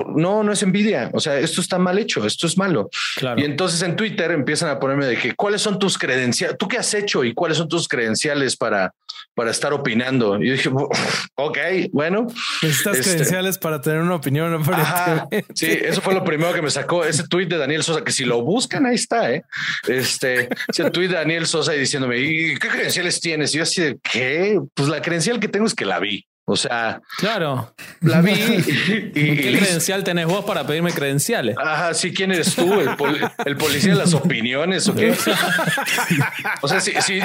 no, 0.04 0.42
no 0.42 0.52
es 0.52 0.62
envidia. 0.62 1.10
O 1.12 1.20
sea, 1.20 1.38
esto 1.38 1.60
está 1.60 1.78
mal 1.78 1.98
hecho, 1.98 2.26
esto 2.26 2.46
es 2.46 2.56
malo. 2.58 2.90
Y 3.36 3.44
entonces 3.44 3.82
en 3.82 3.96
Twitter 3.96 4.30
empiezan 4.30 4.68
a 4.68 4.78
ponerme 4.78 5.06
de 5.06 5.16
que 5.16 5.34
cuáles 5.34 5.62
son 5.62 5.78
tus 5.78 5.98
credenciales, 5.98 6.56
tú 6.58 6.68
qué 6.68 6.78
has 6.78 6.92
hecho 6.94 7.24
y 7.24 7.34
cuáles 7.34 7.58
son 7.58 7.68
tus 7.68 7.88
credenciales 7.88 8.56
para, 8.56 8.92
para 9.34 9.50
estar 9.50 9.72
opinando. 9.72 10.42
Y 10.42 10.48
yo 10.48 10.52
dije, 10.54 10.70
ok, 11.34 11.58
bueno. 11.92 12.26
Necesitas 12.62 12.98
este, 12.98 13.10
credenciales 13.10 13.58
para 13.58 13.80
tener 13.80 14.00
una 14.00 14.14
opinión. 14.16 14.62
sí, 15.54 15.66
eso 15.66 16.00
fue 16.00 16.14
lo 16.14 16.24
primero 16.24 16.52
que 16.52 16.62
me 16.62 16.70
sacó 16.70 17.04
ese 17.04 17.26
tweet 17.28 17.46
de 17.46 17.58
Daniel 17.58 17.82
Sosa, 17.82 18.02
que 18.02 18.12
si 18.12 18.24
lo 18.24 18.42
buscan, 18.42 18.86
ahí 18.86 18.94
está. 18.94 19.32
¿eh? 19.32 19.42
Este, 19.86 20.48
ese 20.68 20.90
tweet 20.90 21.08
de 21.08 21.14
Daniel 21.14 21.46
Sosa 21.46 21.74
y 21.74 21.80
diciéndome, 21.80 22.18
¿y 22.18 22.56
qué 22.56 22.68
credenciales 22.68 23.20
tienes? 23.20 23.54
Y 23.54 23.58
yo 23.58 23.62
así 23.62 23.82
de 23.82 23.98
qué? 24.02 24.60
Pues 24.74 24.88
la 24.88 25.02
credencial 25.02 25.40
que 25.40 25.48
tengo 25.48 25.66
es 25.66 25.74
que 25.74 25.84
la 25.84 25.98
vi. 25.98 26.26
O 26.48 26.54
sea, 26.54 27.02
claro, 27.18 27.74
la 28.00 28.20
vi. 28.20 28.32
Y, 29.16 29.36
¿Qué 29.36 29.58
credencial 29.58 30.04
tenés 30.04 30.26
vos 30.26 30.44
para 30.44 30.64
pedirme 30.64 30.92
credenciales? 30.92 31.56
Ajá, 31.58 31.92
sí, 31.92 32.14
¿quién 32.14 32.30
eres 32.30 32.54
tú? 32.54 32.80
¿El, 32.80 33.56
policía 33.56 33.92
de 33.92 33.98
las 33.98 34.14
opiniones 34.14 34.86
o 34.88 34.94
qué? 34.94 35.10
o 36.62 36.68
sea, 36.68 36.80
sí, 36.80 36.92
sí, 37.00 37.18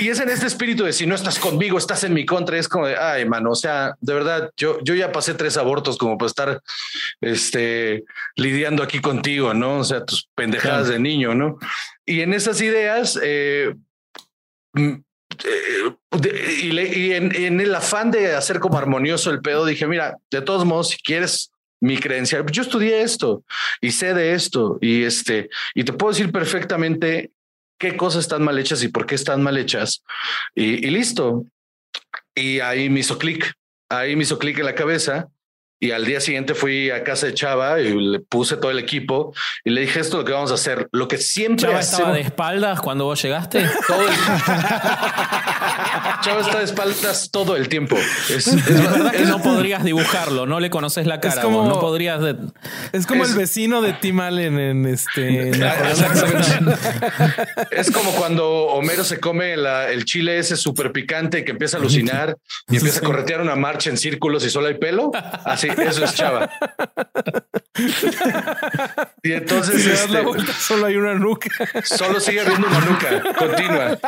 y 0.00 0.08
es 0.08 0.20
en 0.20 0.28
este 0.28 0.46
espíritu 0.46 0.84
de 0.84 0.92
si 0.92 1.04
no 1.04 1.16
estás 1.16 1.40
conmigo, 1.40 1.78
estás 1.78 2.04
en 2.04 2.14
mi 2.14 2.24
contra. 2.24 2.58
Es 2.58 2.68
como 2.68 2.86
de, 2.86 2.96
ay, 2.96 3.24
mano, 3.24 3.50
o 3.50 3.56
sea, 3.56 3.96
de 4.00 4.14
verdad, 4.14 4.50
yo, 4.56 4.78
yo 4.84 4.94
ya 4.94 5.10
pasé 5.10 5.34
tres 5.34 5.56
abortos 5.56 5.98
como 5.98 6.16
para 6.16 6.28
estar 6.28 6.62
este, 7.20 8.04
lidiando 8.36 8.84
aquí 8.84 9.00
contigo, 9.00 9.52
¿no? 9.52 9.78
O 9.78 9.84
sea, 9.84 10.04
tus 10.04 10.28
pendejadas 10.36 10.88
de 10.88 11.00
niño, 11.00 11.34
¿no? 11.34 11.58
Y 12.06 12.20
en 12.20 12.34
esas 12.34 12.60
ideas, 12.60 13.18
eh, 13.20 13.74
eh, 15.44 16.60
y, 16.62 17.12
en, 17.12 17.60
el 17.60 17.74
afán 17.74 18.10
de 18.10 18.34
hacer 18.34 18.60
como 18.60 18.78
armonioso 18.78 19.30
el 19.30 19.40
pedo, 19.40 19.64
dije, 19.64 19.86
mira, 19.86 20.16
de 20.30 20.42
todos 20.42 20.64
modos, 20.64 20.90
si 20.90 20.98
quieres 20.98 21.50
mi 21.80 21.98
credencial, 21.98 22.44
yo 22.50 22.62
estudié 22.62 23.02
esto 23.02 23.42
y 23.80 23.92
sé 23.92 24.12
de 24.12 24.34
esto 24.34 24.78
y 24.80 25.04
este, 25.04 25.48
y 25.74 25.84
te 25.84 25.92
puedo 25.92 26.12
decir 26.12 26.30
perfectamente 26.30 27.30
qué 27.78 27.96
cosas 27.96 28.24
están 28.24 28.42
mal 28.42 28.58
hechas 28.58 28.82
y 28.82 28.88
por 28.88 29.06
qué 29.06 29.14
están 29.14 29.42
mal 29.42 29.56
hechas 29.56 30.02
y, 30.54 30.86
y 30.86 30.90
listo. 30.90 31.44
Y 32.34 32.60
ahí 32.60 32.90
me 32.90 33.00
hizo 33.00 33.18
clic, 33.18 33.54
ahí 33.88 34.14
me 34.16 34.22
hizo 34.24 34.38
clic 34.38 34.58
en 34.58 34.66
la 34.66 34.74
cabeza 34.74 35.28
y 35.80 35.92
al 35.92 36.04
día 36.04 36.20
siguiente 36.20 36.54
fui 36.54 36.90
a 36.90 37.02
casa 37.02 37.26
de 37.26 37.34
Chava 37.34 37.80
y 37.80 37.94
le 37.94 38.20
puse 38.20 38.58
todo 38.58 38.70
el 38.70 38.78
equipo 38.78 39.32
y 39.64 39.70
le 39.70 39.80
dije 39.80 40.00
esto 40.00 40.18
es 40.18 40.20
lo 40.20 40.24
que 40.26 40.32
vamos 40.32 40.50
a 40.50 40.54
hacer. 40.54 40.88
Lo 40.92 41.08
que 41.08 41.16
siempre 41.16 41.66
Chava 41.66 41.80
estaba 41.80 42.12
de 42.12 42.20
espaldas 42.20 42.80
cuando 42.82 43.06
vos 43.06 43.20
llegaste. 43.22 43.66
Todo 43.86 44.02
el... 44.02 44.08
Chava 46.22 46.40
está 46.40 46.58
de 46.58 46.64
espaldas 46.64 47.30
todo 47.30 47.56
el 47.56 47.68
tiempo. 47.68 47.96
Es, 48.28 48.54
verdad 48.66 49.12
que 49.12 49.24
no 49.24 49.42
podrías 49.42 49.84
dibujarlo, 49.84 50.46
no 50.46 50.60
le 50.60 50.70
conoces 50.70 51.06
la 51.06 51.20
cara. 51.20 51.34
Es 51.34 51.40
como, 51.40 51.66
no 51.66 51.80
podrías. 51.80 52.20
Es 52.92 53.06
como 53.06 53.24
el 53.24 53.34
vecino 53.34 53.82
de 53.82 53.92
Tim 53.94 54.20
Allen 54.20 54.58
en 54.58 54.86
este. 54.86 55.50
es 57.70 57.90
como 57.90 58.12
cuando 58.12 58.66
Homero 58.66 59.04
se 59.04 59.20
come 59.20 59.54
el 59.54 60.04
chile 60.04 60.38
ese 60.38 60.56
súper 60.56 60.92
picante 60.92 61.44
que 61.44 61.52
empieza 61.52 61.76
a 61.76 61.80
alucinar 61.80 62.36
y 62.68 62.76
empieza 62.76 63.00
a 63.00 63.02
corretear 63.02 63.40
una 63.40 63.56
marcha 63.56 63.90
en 63.90 63.96
círculos 63.96 64.44
y 64.44 64.50
solo 64.50 64.68
hay 64.68 64.74
pelo. 64.74 65.10
Así 65.44 65.68
eso 65.68 66.04
es 66.04 66.14
Chava. 66.14 66.50
y 69.22 69.32
entonces 69.32 69.86
este, 69.86 70.22
solo 70.58 70.86
hay 70.86 70.96
una 70.96 71.14
nuca. 71.14 71.50
Solo 71.84 72.20
sigue 72.20 72.40
habiendo 72.40 72.66
una 72.66 72.80
nuca 72.80 73.22
continua. 73.38 73.98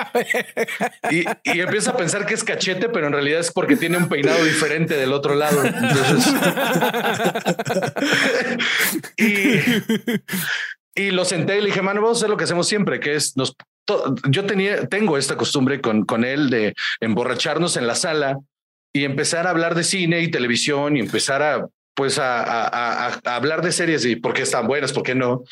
Y, 1.10 1.24
y, 1.44 1.60
empieza 1.62 1.92
a 1.92 1.96
pensar 1.96 2.26
que 2.26 2.34
es 2.34 2.44
cachete, 2.44 2.88
pero 2.88 3.06
en 3.06 3.12
realidad 3.12 3.40
es 3.40 3.50
porque 3.50 3.76
tiene 3.76 3.96
un 3.96 4.08
peinado 4.08 4.44
diferente 4.44 4.96
del 4.96 5.12
otro 5.12 5.34
lado. 5.34 5.64
Entonces, 5.64 6.34
y, 10.94 11.02
y 11.02 11.10
lo 11.10 11.24
senté 11.24 11.58
y 11.58 11.60
le 11.60 11.66
dije, 11.66 11.82
mano, 11.82 12.02
vamos 12.02 12.18
a 12.18 12.20
hacer 12.20 12.30
lo 12.30 12.36
que 12.36 12.44
hacemos 12.44 12.68
siempre, 12.68 13.00
que 13.00 13.14
es 13.14 13.36
nos 13.36 13.56
yo 14.28 14.44
tenía, 14.44 14.86
tengo 14.86 15.18
esta 15.18 15.36
costumbre 15.36 15.80
con, 15.80 16.04
con 16.04 16.24
él 16.24 16.50
de 16.50 16.74
emborracharnos 17.00 17.76
en 17.76 17.86
la 17.86 17.94
sala 17.94 18.38
y 18.92 19.04
empezar 19.04 19.46
a 19.46 19.50
hablar 19.50 19.74
de 19.74 19.84
cine 19.84 20.20
y 20.20 20.30
televisión 20.30 20.96
y 20.96 21.00
empezar 21.00 21.42
a 21.42 21.66
pues 21.94 22.18
a, 22.18 23.20
hablar 23.24 23.60
de 23.60 23.70
series 23.70 24.04
y 24.06 24.16
por 24.16 24.32
qué 24.32 24.42
están 24.42 24.66
buenas, 24.66 24.94
por 24.94 25.02
qué 25.02 25.14
no. 25.14 25.42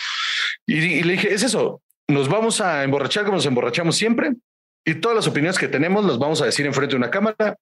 Y, 0.66 1.02
le 1.02 1.12
dije, 1.12 1.34
es 1.34 1.42
eso, 1.42 1.82
nos 2.08 2.28
vamos 2.28 2.62
a 2.62 2.82
emborrachar 2.82 3.24
como 3.24 3.36
nos 3.36 3.46
emborrachamos 3.46 3.96
siempre 3.96 4.32
y 4.91 5.01
todas 5.01 5.16
las 5.16 5.26
opiniones 5.26 5.59
que 5.59 5.68
tenemos 5.68 6.05
las 6.05 6.18
vamos 6.18 6.43
a 6.43 6.47
decir 6.47 6.66
enfrente 6.66 6.93
de 6.93 6.99
una 6.99 7.11
cámara 7.11 7.57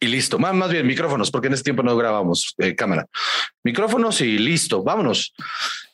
y 0.00 0.06
listo. 0.06 0.38
Más, 0.38 0.54
más 0.54 0.70
bien 0.70 0.86
micrófonos, 0.86 1.30
porque 1.30 1.48
en 1.48 1.54
ese 1.54 1.62
tiempo 1.62 1.82
no 1.82 1.96
grabamos 1.96 2.54
eh, 2.58 2.74
cámara. 2.74 3.06
Micrófonos 3.62 4.20
y 4.20 4.38
listo, 4.38 4.82
vámonos. 4.82 5.32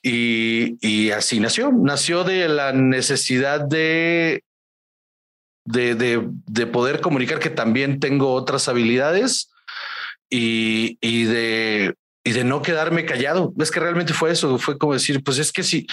Y, 0.02 0.76
y 0.80 1.10
así 1.10 1.40
nació. 1.40 1.70
Nació 1.72 2.24
de 2.24 2.48
la 2.48 2.72
necesidad 2.72 3.60
de 3.60 4.42
de, 5.68 6.24
de, 6.46 6.66
poder 6.66 7.00
comunicar 7.00 7.38
que 7.38 7.50
también 7.50 8.00
tengo 8.00 8.32
otras 8.32 8.68
habilidades 8.68 9.50
y, 10.30 10.96
y, 11.02 11.24
de, 11.24 11.94
y 12.24 12.30
de 12.30 12.44
no 12.44 12.62
quedarme 12.62 13.04
callado. 13.04 13.52
Es 13.58 13.70
que 13.70 13.80
realmente 13.80 14.14
fue 14.14 14.30
eso, 14.30 14.58
fue 14.58 14.78
como 14.78 14.94
decir, 14.94 15.22
pues 15.22 15.38
es 15.38 15.52
que 15.52 15.62
si, 15.62 15.86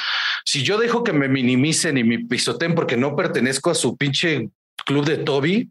si 0.46 0.64
yo 0.64 0.78
dejo 0.78 1.04
que 1.04 1.12
me 1.12 1.28
minimicen 1.28 1.98
y 1.98 2.06
me 2.06 2.20
pisoteen 2.20 2.74
porque 2.74 2.96
no 2.96 3.18
pertenezco 3.18 3.70
a 3.70 3.76
su 3.76 3.98
pinche 3.98 4.50
club 4.86 5.06
de 5.06 5.18
Toby, 5.18 5.70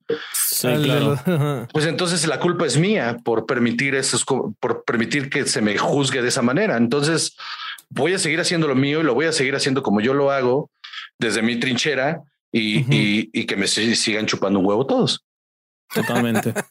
pues 1.73 1.87
entonces 1.87 2.27
la 2.27 2.41
culpa 2.41 2.67
es 2.67 2.77
mía 2.77 3.17
por 3.25 3.47
permitir 3.47 3.95
eso, 3.95 4.19
por 4.61 4.85
permitir 4.85 5.31
que 5.31 5.47
se 5.47 5.61
me 5.63 5.77
juzgue 5.79 6.23
de 6.23 6.29
esa 6.29 6.43
manera. 6.43 6.77
Entonces 6.77 7.37
voy 7.91 8.13
a 8.15 8.19
seguir 8.19 8.41
haciendo 8.41 8.67
lo 8.69 8.75
mío 8.75 9.01
y 9.01 9.05
lo 9.05 9.15
voy 9.15 9.27
a 9.27 9.33
seguir 9.33 9.55
haciendo 9.55 9.83
como 9.83 10.01
yo 10.01 10.15
lo 10.15 10.31
hago 10.31 10.71
desde 11.19 11.43
mi 11.43 11.59
trinchera 11.61 12.23
y, 12.53 12.83
Ujú. 12.83 12.93
y- 12.93 13.31
y 13.33 13.47
que 13.47 13.57
me 13.57 13.67
si- 13.67 13.95
sigan 13.97 14.27
chupando 14.27 14.59
un 14.61 14.67
huevo 14.67 14.87
todos. 14.87 15.25
Totalmente. 15.93 16.53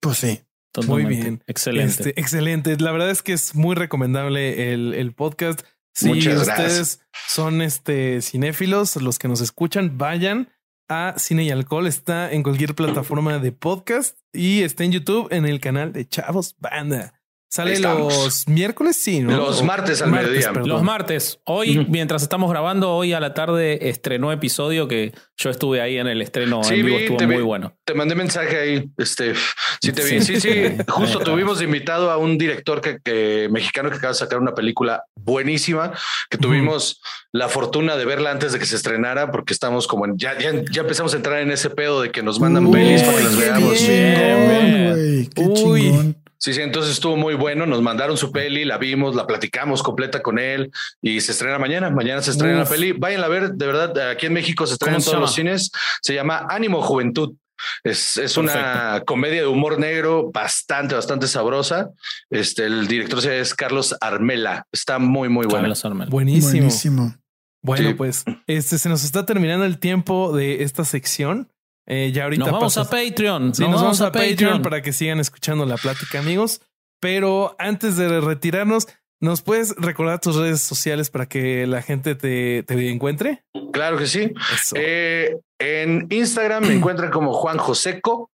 Pues 0.00 0.18
sí. 0.18 0.40
totalmente. 0.72 1.14
bien. 1.14 1.42
Excelente. 1.46 1.90
Este, 1.90 2.20
excelente. 2.20 2.76
La 2.78 2.92
verdad 2.92 3.10
es 3.10 3.22
que 3.22 3.32
es 3.32 3.54
muy 3.56 3.74
recomendable 3.74 4.72
el, 4.72 4.94
el 4.94 5.12
podcast. 5.12 5.62
Si 5.94 6.06
Muchas 6.08 6.42
ustedes 6.42 6.46
gracias. 6.46 7.00
son 7.26 7.60
este 7.62 8.20
cinéfilos, 8.22 8.96
los 8.96 9.18
que 9.18 9.26
nos 9.26 9.40
escuchan, 9.40 9.96
vayan 9.98 10.48
a 10.88 11.14
Cine 11.18 11.44
y 11.44 11.50
Alcohol. 11.50 11.86
Está 11.86 12.32
en 12.32 12.42
cualquier 12.42 12.74
plataforma 12.74 13.38
de 13.38 13.52
podcast 13.52 14.18
y 14.32 14.62
está 14.62 14.84
en 14.84 14.92
YouTube 14.92 15.28
en 15.30 15.46
el 15.46 15.60
canal 15.60 15.92
de 15.92 16.08
Chavos 16.08 16.56
Banda. 16.58 17.15
Sale 17.56 17.72
estamos. 17.72 18.14
los 18.24 18.48
miércoles, 18.48 18.96
sí, 18.96 19.20
¿no? 19.20 19.36
Los 19.36 19.62
martes 19.62 20.02
al 20.02 20.10
mediodía. 20.10 20.52
perdón. 20.52 20.68
Los 20.68 20.82
martes. 20.82 21.38
Hoy, 21.44 21.86
mientras 21.88 22.22
estamos 22.22 22.50
grabando, 22.50 22.90
hoy 22.94 23.12
a 23.14 23.20
la 23.20 23.32
tarde 23.34 23.88
estrenó 23.88 24.30
episodio 24.32 24.88
que 24.88 25.12
yo 25.38 25.50
estuve 25.50 25.80
ahí 25.80 25.96
en 25.98 26.06
el 26.06 26.20
estreno 26.22 26.62
Sí, 26.64 26.74
en 26.74 26.86
vivo, 26.86 26.96
vi, 26.98 27.02
estuvo 27.04 27.26
muy 27.26 27.36
vi. 27.36 27.42
bueno. 27.42 27.74
Te 27.84 27.94
mandé 27.94 28.14
mensaje 28.14 28.58
ahí. 28.58 28.90
Este, 28.98 29.34
sí, 29.80 29.92
te 29.92 30.04
vi. 30.04 30.20
Sí. 30.20 30.38
Sí, 30.38 30.40
sí. 30.40 30.76
Justo 30.88 31.20
tuvimos 31.20 31.62
invitado 31.62 32.10
a 32.10 32.18
un 32.18 32.36
director 32.38 32.80
que, 32.80 32.98
que- 33.02 33.48
mexicano 33.50 33.90
que 33.90 33.96
acaba 33.96 34.12
de 34.12 34.18
sacar 34.18 34.38
una 34.38 34.54
película 34.54 35.04
buenísima 35.14 35.92
que 36.30 36.38
tuvimos 36.38 37.00
la 37.32 37.48
fortuna 37.48 37.96
de 37.96 38.04
verla 38.04 38.30
antes 38.30 38.52
de 38.52 38.58
que 38.58 38.66
se 38.66 38.76
estrenara, 38.76 39.30
porque 39.30 39.52
estamos 39.52 39.86
como 39.86 40.04
en, 40.06 40.16
ya, 40.18 40.38
ya, 40.38 40.52
ya 40.70 40.82
empezamos 40.82 41.12
a 41.14 41.16
entrar 41.16 41.40
en 41.40 41.50
ese 41.50 41.70
pedo 41.70 42.00
de 42.02 42.10
que 42.10 42.22
nos 42.22 42.38
mandan 42.40 42.66
Uy, 42.66 42.72
pelis 42.72 43.02
para 43.02 43.18
que 43.18 43.24
las 43.24 43.36
bien. 43.36 43.40
veamos. 43.54 43.80
Bien. 43.86 45.30
Qué 45.34 45.42
Uy. 45.42 45.54
chingón. 45.82 46.16
Sí, 46.46 46.54
sí, 46.54 46.60
entonces 46.62 46.92
estuvo 46.92 47.16
muy 47.16 47.34
bueno. 47.34 47.66
Nos 47.66 47.82
mandaron 47.82 48.16
su 48.16 48.30
peli, 48.30 48.64
la 48.64 48.78
vimos, 48.78 49.16
la 49.16 49.26
platicamos 49.26 49.82
completa 49.82 50.22
con 50.22 50.38
él 50.38 50.70
y 51.02 51.20
se 51.20 51.32
estrena 51.32 51.58
mañana. 51.58 51.90
Mañana 51.90 52.22
se 52.22 52.30
estrena 52.30 52.62
Uf. 52.62 52.70
la 52.70 52.76
peli. 52.76 52.92
Vayan 52.92 53.24
a 53.24 53.26
ver, 53.26 53.50
de 53.54 53.66
verdad, 53.66 54.10
aquí 54.10 54.26
en 54.26 54.32
México 54.32 54.64
se 54.64 54.74
estrena 54.74 54.92
¿Cómo 54.94 54.98
en 54.98 55.02
se 55.02 55.10
todos 55.10 55.20
los 55.22 55.36
llama? 55.36 55.50
cines. 55.58 55.72
Se 56.02 56.14
llama 56.14 56.46
Ánimo 56.48 56.82
Juventud. 56.82 57.34
Es, 57.82 58.16
es 58.16 58.36
una 58.36 59.02
comedia 59.04 59.40
de 59.40 59.48
humor 59.48 59.80
negro 59.80 60.30
bastante, 60.30 60.94
bastante 60.94 61.26
sabrosa. 61.26 61.90
Este, 62.30 62.66
el 62.66 62.86
director 62.86 63.26
es 63.28 63.52
Carlos 63.52 63.96
Armela. 64.00 64.68
Está 64.70 65.00
muy, 65.00 65.28
muy 65.28 65.46
bueno. 65.46 65.66
Buenísimo. 66.08 66.52
Buenísimo. 66.52 67.16
Bueno, 67.60 67.88
Sí. 67.88 67.94
pues 67.94 68.24
este 68.46 68.78
se 68.78 68.88
nos 68.88 69.02
está 69.02 69.26
terminando 69.26 69.64
el 69.64 69.80
tiempo 69.80 70.32
de 70.36 70.62
esta 70.62 70.84
sección. 70.84 71.50
Eh, 71.86 72.10
ya 72.12 72.24
ahorita 72.24 72.44
Nos 72.44 72.52
vamos 72.52 72.74
pasas- 72.74 72.88
a 72.88 72.90
Patreon. 72.90 73.54
Sí, 73.54 73.62
nos, 73.62 73.80
vamos 73.80 74.00
a 74.00 74.10
Patreon, 74.12 74.62
para 74.62 74.82
que 74.82 74.92
sigan 74.92 75.20
escuchando 75.20 75.64
la 75.66 75.76
plática, 75.76 76.18
amigos. 76.18 76.60
Pero 77.00 77.54
antes 77.58 77.96
de 77.96 78.20
retirarnos, 78.20 78.88
¿nos 79.20 79.42
puedes 79.42 79.74
recordar 79.76 80.20
tus 80.20 80.36
redes 80.36 80.60
sociales 80.62 81.10
para 81.10 81.26
que 81.26 81.66
la 81.66 81.82
gente 81.82 82.14
te, 82.14 82.62
te 82.64 82.90
encuentre? 82.90 83.44
Claro 83.72 83.98
que 83.98 84.06
sí. 84.06 84.32
Eh, 84.74 85.36
en 85.58 86.06
Instagram 86.10 86.66
me 86.66 86.74
encuentran 86.74 87.10
como 87.10 87.32
Juan 87.32 87.58
Joseco, 87.58 88.30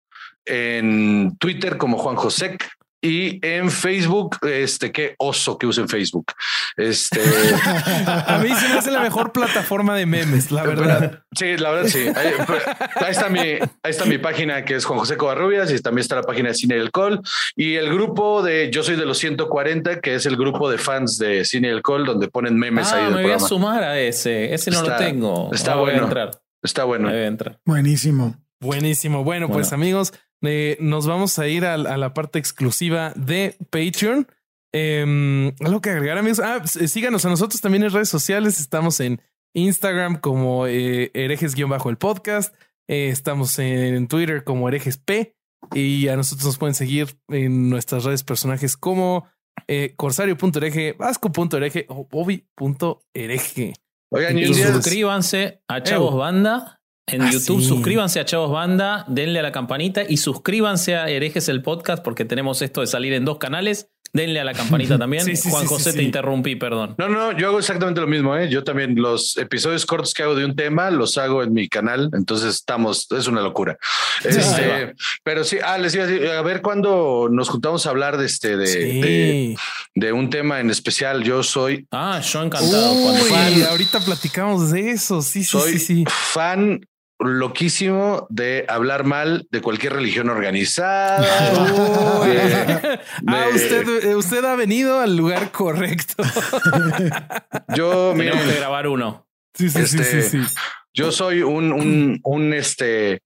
en 0.44 1.36
Twitter 1.38 1.76
como 1.78 1.98
Juan 1.98 2.16
Josec 2.16 2.68
y 3.00 3.38
en 3.46 3.70
Facebook, 3.70 4.38
este 4.42 4.90
qué 4.92 5.14
oso 5.18 5.56
que 5.58 5.66
usen 5.66 5.88
Facebook. 5.88 6.32
Este, 6.76 7.20
a, 8.06 8.40
mí 8.42 8.48
se 8.54 8.68
me 8.68 8.74
hace 8.78 8.90
la 8.90 9.00
mejor 9.00 9.32
plataforma 9.32 9.96
de 9.96 10.06
memes, 10.06 10.50
la 10.50 10.62
verdad. 10.64 11.22
sí, 11.34 11.56
la 11.56 11.70
verdad 11.70 11.88
sí. 11.88 12.06
Ahí, 12.14 12.32
pues, 12.46 12.62
ahí 12.96 13.10
está 13.10 13.28
mi, 13.28 13.38
ahí 13.40 13.60
está 13.84 14.04
mi 14.04 14.18
página 14.18 14.64
que 14.64 14.74
es 14.76 14.84
Juan 14.84 14.98
José 14.98 15.16
Covarrubias 15.16 15.70
y 15.70 15.78
también 15.80 16.00
está 16.02 16.16
la 16.16 16.22
página 16.22 16.48
de 16.48 16.54
Cine 16.54 16.76
y 16.76 16.80
Alcohol 16.80 17.20
y 17.56 17.74
el 17.76 17.92
grupo 17.92 18.42
de 18.42 18.70
Yo 18.72 18.82
soy 18.82 18.96
de 18.96 19.06
los 19.06 19.18
140, 19.18 20.00
que 20.00 20.14
es 20.14 20.26
el 20.26 20.36
grupo 20.36 20.70
de 20.70 20.78
fans 20.78 21.18
de 21.18 21.44
Cine 21.44 21.68
y 21.68 21.70
Alcohol, 21.72 22.04
donde 22.04 22.28
ponen 22.28 22.56
memes 22.58 22.92
ahí 22.92 23.02
Ah, 23.02 23.06
del 23.06 23.14
me 23.14 23.22
voy 23.22 23.32
a 23.32 23.38
sumar 23.38 23.82
a 23.84 23.98
ese. 23.98 24.52
Ese 24.52 24.70
no 24.70 24.78
Está- 24.78 24.90
lo 24.92 24.96
tengo. 24.98 25.50
está 25.52 25.72
Ah, 25.74 25.76
bueno. 25.76 26.04
entrar. 26.04 26.30
Está 26.62 26.84
bueno. 26.84 27.08
Ahí 27.08 27.22
entrar. 27.24 27.58
Buenísimo. 27.64 28.36
Buenísimo. 28.60 29.22
Bueno, 29.22 29.48
pues 29.48 29.72
amigos, 29.72 30.12
eh, 30.42 30.76
nos 30.80 31.06
vamos 31.06 31.38
a 31.38 31.46
ir 31.48 31.64
a, 31.64 31.74
a 31.74 31.96
la 31.96 32.14
parte 32.14 32.38
exclusiva 32.38 33.12
de 33.16 33.56
Patreon. 33.70 34.28
Eh, 34.72 35.52
algo 35.64 35.80
que 35.80 35.90
agregar, 35.90 36.18
amigos. 36.18 36.40
Ah, 36.40 36.60
s- 36.64 36.86
síganos 36.88 37.24
a 37.24 37.30
nosotros 37.30 37.60
también 37.60 37.82
en 37.84 37.90
redes 37.90 38.08
sociales. 38.08 38.60
Estamos 38.60 39.00
en 39.00 39.20
Instagram 39.54 40.20
como 40.20 40.66
eh, 40.66 41.10
herejes-el 41.14 41.96
podcast. 41.96 42.54
Eh, 42.88 43.08
estamos 43.08 43.58
en 43.58 44.08
Twitter 44.08 44.44
como 44.44 44.68
herejes 44.68 44.98
P. 44.98 45.34
Y 45.74 46.06
a 46.08 46.16
nosotros 46.16 46.46
nos 46.46 46.58
pueden 46.58 46.74
seguir 46.74 47.18
en 47.28 47.68
nuestras 47.68 48.04
redes 48.04 48.22
personajes 48.22 48.76
como 48.76 49.26
eh, 49.66 49.94
corsario.hereje, 49.96 50.92
vasco.hereje 50.92 51.86
o 51.88 52.06
bobby.hereje. 52.08 53.72
Oigan, 54.10 54.38
y 54.38 54.54
suscríbanse 54.54 55.62
a 55.68 55.82
Chavos 55.82 56.14
Banda. 56.16 56.77
En 57.08 57.22
Ah, 57.22 57.30
YouTube, 57.30 57.60
sí. 57.60 57.68
suscríbanse 57.68 58.20
a 58.20 58.24
Chavos 58.24 58.50
Banda, 58.52 59.04
denle 59.08 59.38
a 59.38 59.42
la 59.42 59.52
campanita 59.52 60.02
y 60.08 60.16
suscríbanse 60.18 60.96
a 60.96 61.08
Herejes 61.08 61.48
el 61.48 61.62
Podcast 61.62 62.02
porque 62.04 62.24
tenemos 62.24 62.62
esto 62.62 62.80
de 62.82 62.86
salir 62.86 63.12
en 63.12 63.24
dos 63.24 63.38
canales. 63.38 63.88
Denle 64.10 64.40
a 64.40 64.44
la 64.44 64.54
campanita 64.54 64.96
también. 64.98 65.22
Sí, 65.22 65.36
sí, 65.36 65.50
Juan 65.50 65.66
José, 65.66 65.90
sí. 65.92 65.98
te 65.98 66.02
interrumpí, 66.02 66.56
perdón. 66.56 66.94
No, 66.96 67.10
no, 67.10 67.36
yo 67.36 67.48
hago 67.48 67.58
exactamente 67.58 68.00
lo 68.00 68.06
mismo. 68.06 68.34
¿eh? 68.38 68.48
Yo 68.48 68.64
también 68.64 68.94
los 68.96 69.36
episodios 69.36 69.84
cortos 69.84 70.14
que 70.14 70.22
hago 70.22 70.34
de 70.34 70.46
un 70.46 70.56
tema 70.56 70.90
los 70.90 71.18
hago 71.18 71.42
en 71.42 71.52
mi 71.52 71.68
canal. 71.68 72.08
Entonces 72.14 72.54
estamos, 72.54 73.06
es 73.10 73.26
una 73.26 73.42
locura. 73.42 73.76
Este, 74.24 74.94
pero 75.22 75.44
sí, 75.44 75.58
ah, 75.62 75.76
les 75.76 75.94
iba 75.94 76.04
a 76.04 76.06
decir, 76.06 76.26
a 76.30 76.40
ver 76.40 76.62
cuándo 76.62 77.28
nos 77.30 77.50
juntamos 77.50 77.86
a 77.86 77.90
hablar 77.90 78.16
de 78.16 78.24
este, 78.24 78.56
de, 78.56 78.66
Sí. 78.66 78.80
de, 79.00 79.56
de 79.94 80.12
un 80.12 80.30
tema 80.30 80.60
en 80.60 80.70
especial. 80.70 81.22
Yo 81.22 81.42
soy, 81.42 81.86
Ah, 81.92 82.20
yo 82.20 82.42
encantado. 82.42 82.94
cuando 83.02 83.22
Uy, 83.22 83.28
fan. 83.28 83.62
ahorita 83.68 84.00
platicamos 84.00 84.70
de 84.70 84.90
eso. 84.90 85.20
Sí, 85.20 85.44
sí, 85.44 85.50
soy 85.50 85.72
sí, 85.72 85.78
sí. 85.80 86.04
fan 86.08 86.80
loquísimo 87.18 88.26
de 88.30 88.64
hablar 88.68 89.04
mal 89.04 89.46
de 89.50 89.60
cualquier 89.60 89.94
religión 89.94 90.28
organizada. 90.30 91.20
Uy. 92.22 92.28
de- 92.30 93.00
Ah, 93.26 93.46
usted, 93.54 94.04
eh, 94.04 94.14
usted 94.16 94.44
ha 94.44 94.54
venido 94.56 95.00
al 95.00 95.16
lugar 95.16 95.50
correcto. 95.50 96.22
yo, 97.74 98.14
Tenemos 98.16 98.42
que 98.44 98.54
grabar 98.58 98.86
uno. 98.88 99.26
Sí, 99.54 99.68
sí, 99.70 99.86
sí, 99.86 99.98
Este, 99.98 100.22
sí, 100.22 100.44
sí. 100.44 100.54
yo 100.94 101.10
soy 101.10 101.42
un, 101.42 101.72
un, 101.72 102.20
un 102.22 102.52
este, 102.54 103.22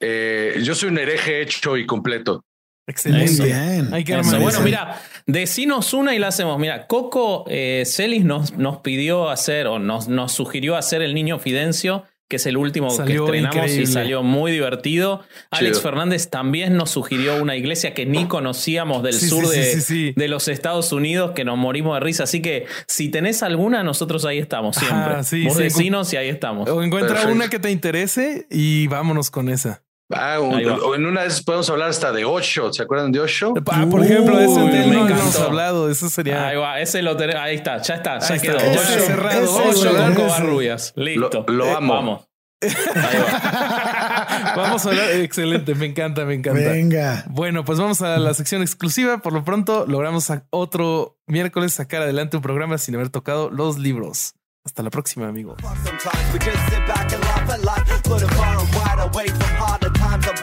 eh, 0.00 0.60
yo 0.62 0.74
soy 0.74 0.88
un 0.88 0.98
hereje 0.98 1.42
hecho 1.42 1.76
y 1.76 1.84
completo. 1.86 2.44
Excelente. 2.86 3.44
Bien. 3.44 3.88
Hay 3.94 4.04
que 4.04 4.14
Bueno, 4.16 4.60
mira, 4.60 5.00
decinos 5.26 5.94
una 5.94 6.14
y 6.14 6.18
la 6.18 6.28
hacemos. 6.28 6.58
Mira, 6.58 6.86
Coco 6.86 7.44
eh, 7.48 7.82
Celis 7.86 8.24
nos, 8.24 8.52
nos 8.58 8.78
pidió 8.78 9.30
hacer 9.30 9.66
o 9.66 9.78
nos, 9.78 10.08
nos 10.08 10.32
sugirió 10.32 10.76
hacer 10.76 11.00
El 11.00 11.14
Niño 11.14 11.38
Fidencio, 11.38 12.04
que 12.28 12.36
es 12.36 12.46
el 12.46 12.56
último 12.56 12.90
Salió 12.90 13.26
que 13.26 13.36
estrenamos 13.36 13.56
increíble. 13.56 13.82
y 13.82 13.86
salió 13.86 14.22
muy 14.22 14.50
divertido. 14.50 15.22
Alex. 15.50 15.80
Fernández 15.82 16.30
también 16.30 16.76
nos 16.76 16.90
sugirió 16.90 17.40
una 17.40 17.54
iglesia 17.54 17.94
que 17.94 18.06
ni 18.06 18.26
conocíamos 18.26 19.02
del 19.02 19.12
Sí, 19.14 19.28
sur 19.28 19.46
sí, 19.46 19.58
de, 19.58 19.64
sí, 19.74 19.80
sí. 19.82 20.12
de 20.16 20.28
los 20.28 20.48
Estados 20.48 20.90
Unidos, 20.92 21.32
que 21.34 21.44
nos 21.44 21.58
morimos 21.58 21.94
de 21.94 22.00
risa. 22.00 22.24
Así 22.24 22.40
que 22.42 22.66
si 22.88 23.10
tenés 23.10 23.42
alguna, 23.42 23.82
nosotros 23.84 24.24
ahí 24.24 24.38
estamos 24.38 24.76
siempre. 24.76 25.14
Ah, 25.16 25.22
sí, 25.22 25.44
Vos 25.44 25.58
sí. 25.58 25.64
decinos 25.64 26.12
y 26.12 26.16
ahí 26.16 26.28
estamos. 26.30 26.68
O 26.70 26.82
encuentra 26.82 27.26
una 27.28 27.48
que 27.50 27.58
te 27.58 27.70
interese 27.70 28.46
y 28.50 28.86
vámonos 28.88 29.30
con 29.30 29.48
esa. 29.50 29.83
Ah, 30.12 30.38
un- 30.38 30.54
o 30.68 30.94
en 30.94 31.06
una 31.06 31.22
vez 31.22 31.42
podemos 31.42 31.68
hablar 31.70 31.88
hasta 31.88 32.12
de 32.12 32.24
Osho. 32.24 32.72
¿Se 32.72 32.82
acuerdan 32.82 33.10
de 33.10 33.20
Osho? 33.20 33.54
Ah, 33.70 33.86
por 33.90 34.04
ejemplo, 34.04 34.36
de 34.36 34.44
ese 34.44 34.60
Uy, 34.60 34.70
tema 34.70 34.86
me 35.04 35.10
no 35.10 35.18
hemos 35.18 35.40
hablado. 35.40 35.90
Eso 35.90 36.08
sería. 36.10 36.46
Ahí 36.48 36.56
va, 36.56 36.78
ese 36.80 37.00
lo 37.02 37.16
tenemos. 37.16 37.42
Ahí 37.42 37.56
está, 37.56 37.80
ya 37.80 37.94
está, 37.94 38.18
ya 38.18 38.38
quedó. 38.38 38.56
está, 38.58 38.72
ya 38.72 38.80
Ocho- 38.80 38.82
está 38.90 39.00
cerrado. 39.06 39.54
Ocho 39.56 39.68
Ocho, 39.70 39.96
con. 39.96 40.14
Covarrubias. 40.14 40.92
Listo. 40.96 41.44
Lo- 41.48 41.54
lo 41.54 41.76
amo. 41.76 41.94
Vamos. 41.94 42.28
Ahí 42.62 42.70
va. 43.18 44.54
Vamos 44.56 44.86
a 44.86 44.88
hablar. 44.90 45.10
Excelente. 45.12 45.74
Me 45.74 45.86
encanta, 45.86 46.24
me 46.24 46.34
encanta. 46.34 46.60
Venga. 46.60 47.24
Bueno, 47.28 47.64
pues 47.64 47.78
vamos 47.78 48.00
a 48.02 48.18
la 48.18 48.32
sección 48.34 48.62
exclusiva. 48.62 49.18
Por 49.18 49.32
lo 49.32 49.42
pronto, 49.44 49.84
logramos 49.86 50.30
otro 50.50 51.18
miércoles 51.26 51.72
sacar 51.74 52.02
adelante 52.02 52.36
un 52.36 52.42
programa 52.42 52.78
sin 52.78 52.94
haber 52.94 53.08
tocado 53.10 53.50
los 53.50 53.78
libros. 53.78 54.34
Hasta 54.64 54.82
la 54.82 54.88
próxima, 54.90 55.28
amigos. 55.28 55.58